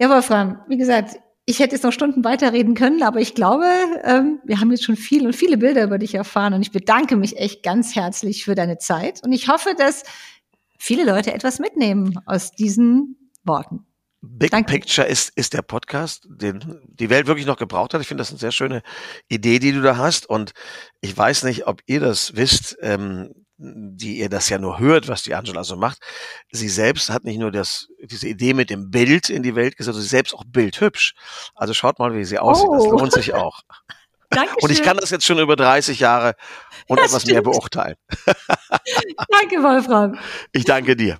Ja, 0.00 0.10
Wolfram, 0.10 0.60
wie 0.68 0.76
gesagt, 0.76 1.16
ich 1.48 1.60
hätte 1.60 1.74
jetzt 1.74 1.82
noch 1.82 1.92
Stunden 1.92 2.24
weiterreden 2.24 2.74
können, 2.74 3.02
aber 3.02 3.20
ich 3.20 3.34
glaube, 3.34 3.64
ähm, 4.04 4.38
wir 4.44 4.60
haben 4.60 4.70
jetzt 4.70 4.84
schon 4.84 4.96
viel 4.96 5.24
und 5.24 5.34
viele 5.34 5.56
Bilder 5.56 5.82
über 5.82 5.96
dich 5.96 6.14
erfahren 6.14 6.52
und 6.52 6.60
ich 6.60 6.72
bedanke 6.72 7.16
mich 7.16 7.38
echt 7.38 7.62
ganz 7.62 7.96
herzlich 7.96 8.44
für 8.44 8.54
deine 8.54 8.76
Zeit 8.76 9.24
und 9.24 9.32
ich 9.32 9.48
hoffe, 9.48 9.70
dass 9.78 10.02
viele 10.78 11.04
Leute 11.04 11.32
etwas 11.32 11.58
mitnehmen 11.58 12.20
aus 12.26 12.50
diesen 12.50 13.30
Worten. 13.44 13.86
Big 14.20 14.50
Danke. 14.50 14.74
Picture 14.74 15.06
ist, 15.06 15.32
ist 15.36 15.54
der 15.54 15.62
Podcast, 15.62 16.28
den 16.28 16.82
die 16.86 17.08
Welt 17.08 17.26
wirklich 17.26 17.46
noch 17.46 17.56
gebraucht 17.56 17.94
hat. 17.94 18.02
Ich 18.02 18.08
finde 18.08 18.20
das 18.20 18.30
eine 18.30 18.38
sehr 18.38 18.52
schöne 18.52 18.82
Idee, 19.28 19.58
die 19.58 19.72
du 19.72 19.80
da 19.80 19.96
hast. 19.96 20.28
Und 20.28 20.52
ich 21.00 21.16
weiß 21.16 21.44
nicht, 21.44 21.66
ob 21.66 21.80
ihr 21.86 22.00
das 22.00 22.36
wisst, 22.36 22.76
ähm, 22.82 23.32
die 23.58 24.18
ihr 24.18 24.28
das 24.28 24.48
ja 24.48 24.58
nur 24.58 24.78
hört, 24.78 25.08
was 25.08 25.22
die 25.24 25.34
Angela 25.34 25.64
so 25.64 25.76
macht. 25.76 25.98
Sie 26.52 26.68
selbst 26.68 27.10
hat 27.10 27.24
nicht 27.24 27.38
nur 27.38 27.50
das, 27.50 27.88
diese 28.02 28.28
Idee 28.28 28.54
mit 28.54 28.70
dem 28.70 28.90
Bild 28.90 29.28
in 29.30 29.42
die 29.42 29.54
Welt 29.56 29.76
gesetzt, 29.76 29.94
sondern 29.94 30.02
sie 30.02 30.08
selbst 30.08 30.32
auch 30.34 30.44
bildhübsch. 30.46 31.14
Also 31.56 31.74
schaut 31.74 31.98
mal, 31.98 32.14
wie 32.14 32.24
sie 32.24 32.38
aussieht. 32.38 32.68
Das 32.72 32.84
Oh. 32.84 32.90
lohnt 32.92 33.12
sich 33.12 33.34
auch. 33.34 33.60
Dankeschön. 34.30 34.58
Und 34.62 34.70
ich 34.70 34.82
kann 34.82 34.96
das 34.98 35.10
jetzt 35.10 35.24
schon 35.24 35.38
über 35.38 35.56
30 35.56 35.98
Jahre 36.00 36.34
und 36.86 36.98
Ja, 36.98 37.04
etwas 37.06 37.24
mehr 37.26 37.40
stimmt. 37.40 37.44
beurteilen. 37.44 37.96
Danke, 39.30 39.56
Wolfram. 39.62 40.18
Ich 40.52 40.64
danke 40.64 40.94
dir. 40.96 41.18